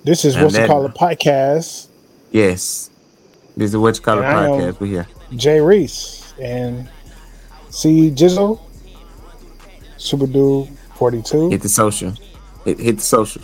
this 0.03 0.23
is 0.25 0.35
And 0.35 0.43
what's 0.45 0.55
that- 0.55 0.67
called 0.67 0.85
a 0.89 0.93
podcast. 0.93 1.87
Yes. 2.31 2.89
This 3.55 3.71
is 3.71 3.77
what 3.77 3.95
you 3.95 4.01
call 4.03 4.19
a 4.19 4.21
And 4.21 4.27
I 4.37 4.47
podcast. 4.47 4.79
We 4.79 4.89
here. 4.89 5.07
Jay 5.35 5.59
Reese 5.59 6.33
and 6.41 6.87
C 7.69 8.11
Jizzle, 8.11 8.59
Super 9.97 10.27
Dude 10.27 10.69
42. 10.95 11.49
Hit 11.49 11.61
the 11.61 11.69
social. 11.69 12.13
Hit, 12.65 12.79
hit 12.79 12.97
the 12.97 13.03
social. 13.03 13.41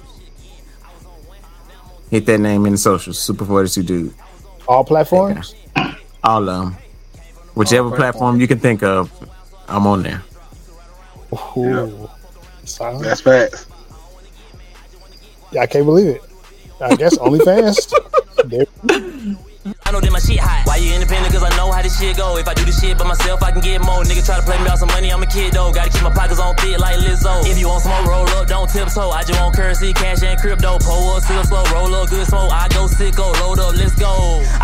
Hit 2.09 2.25
that 2.27 2.37
name 2.39 2.65
in 2.65 2.73
the 2.73 2.77
social. 2.77 3.13
Super 3.13 3.45
42 3.45 3.83
dude. 3.83 4.13
All 4.67 4.83
platforms. 4.83 5.55
All 6.23 6.39
of 6.39 6.45
them. 6.45 6.65
Um, 6.67 6.77
whichever 7.55 7.91
platform 7.91 8.39
you 8.39 8.47
can 8.47 8.59
think 8.59 8.83
of, 8.83 9.11
I'm 9.67 9.85
on 9.87 10.03
there. 10.03 10.23
Ooh. 11.57 12.09
Solid. 12.65 13.03
That's 13.03 13.21
facts. 13.21 13.67
Yeah, 15.51 15.61
I 15.61 15.67
can't 15.67 15.85
believe 15.85 16.07
it. 16.15 16.21
I 16.81 16.95
guess 16.95 17.17
OnlyFans. 17.17 17.93
There- 18.45 18.65
I 19.85 19.91
know 19.95 20.01
that 20.03 20.11
my 20.11 20.19
shit 20.19 20.39
hot. 20.43 20.67
Why 20.67 20.75
you 20.75 20.91
independent? 20.91 21.31
Cause 21.31 21.43
I 21.43 21.55
know 21.55 21.71
how 21.71 21.81
this 21.81 21.95
shit 21.95 22.17
go. 22.17 22.35
If 22.35 22.47
I 22.49 22.53
do 22.53 22.65
this 22.65 22.81
shit 22.81 22.97
by 22.97 23.07
myself, 23.07 23.41
I 23.41 23.51
can 23.51 23.61
get 23.61 23.79
more. 23.79 24.03
Nigga 24.03 24.25
try 24.25 24.35
to 24.35 24.43
play 24.43 24.59
me 24.59 24.67
out 24.67 24.79
some 24.79 24.89
money, 24.91 25.07
I'm 25.07 25.23
a 25.23 25.27
kid 25.27 25.53
though. 25.53 25.71
Gotta 25.71 25.87
keep 25.89 26.03
my 26.03 26.11
pockets 26.11 26.39
on 26.39 26.51
thick 26.59 26.75
like 26.79 26.97
Lizzo. 26.99 27.47
If 27.47 27.55
you 27.57 27.69
want 27.71 27.83
smoke, 27.83 28.03
roll 28.05 28.27
up, 28.35 28.47
don't 28.51 28.67
tiptoe. 28.67 29.11
I 29.15 29.23
just 29.23 29.39
want 29.39 29.55
currency, 29.55 29.93
cash, 29.93 30.21
and 30.23 30.35
crypto. 30.39 30.79
Pull 30.83 31.15
up, 31.15 31.23
silver 31.23 31.47
slow, 31.47 31.63
roll 31.71 31.95
up, 31.95 32.09
good 32.09 32.27
smoke. 32.27 32.51
I 32.51 32.67
go 32.75 32.91
sicko, 32.91 33.31
load 33.39 33.59
up, 33.63 33.75
let's 33.79 33.95
go. 33.95 34.43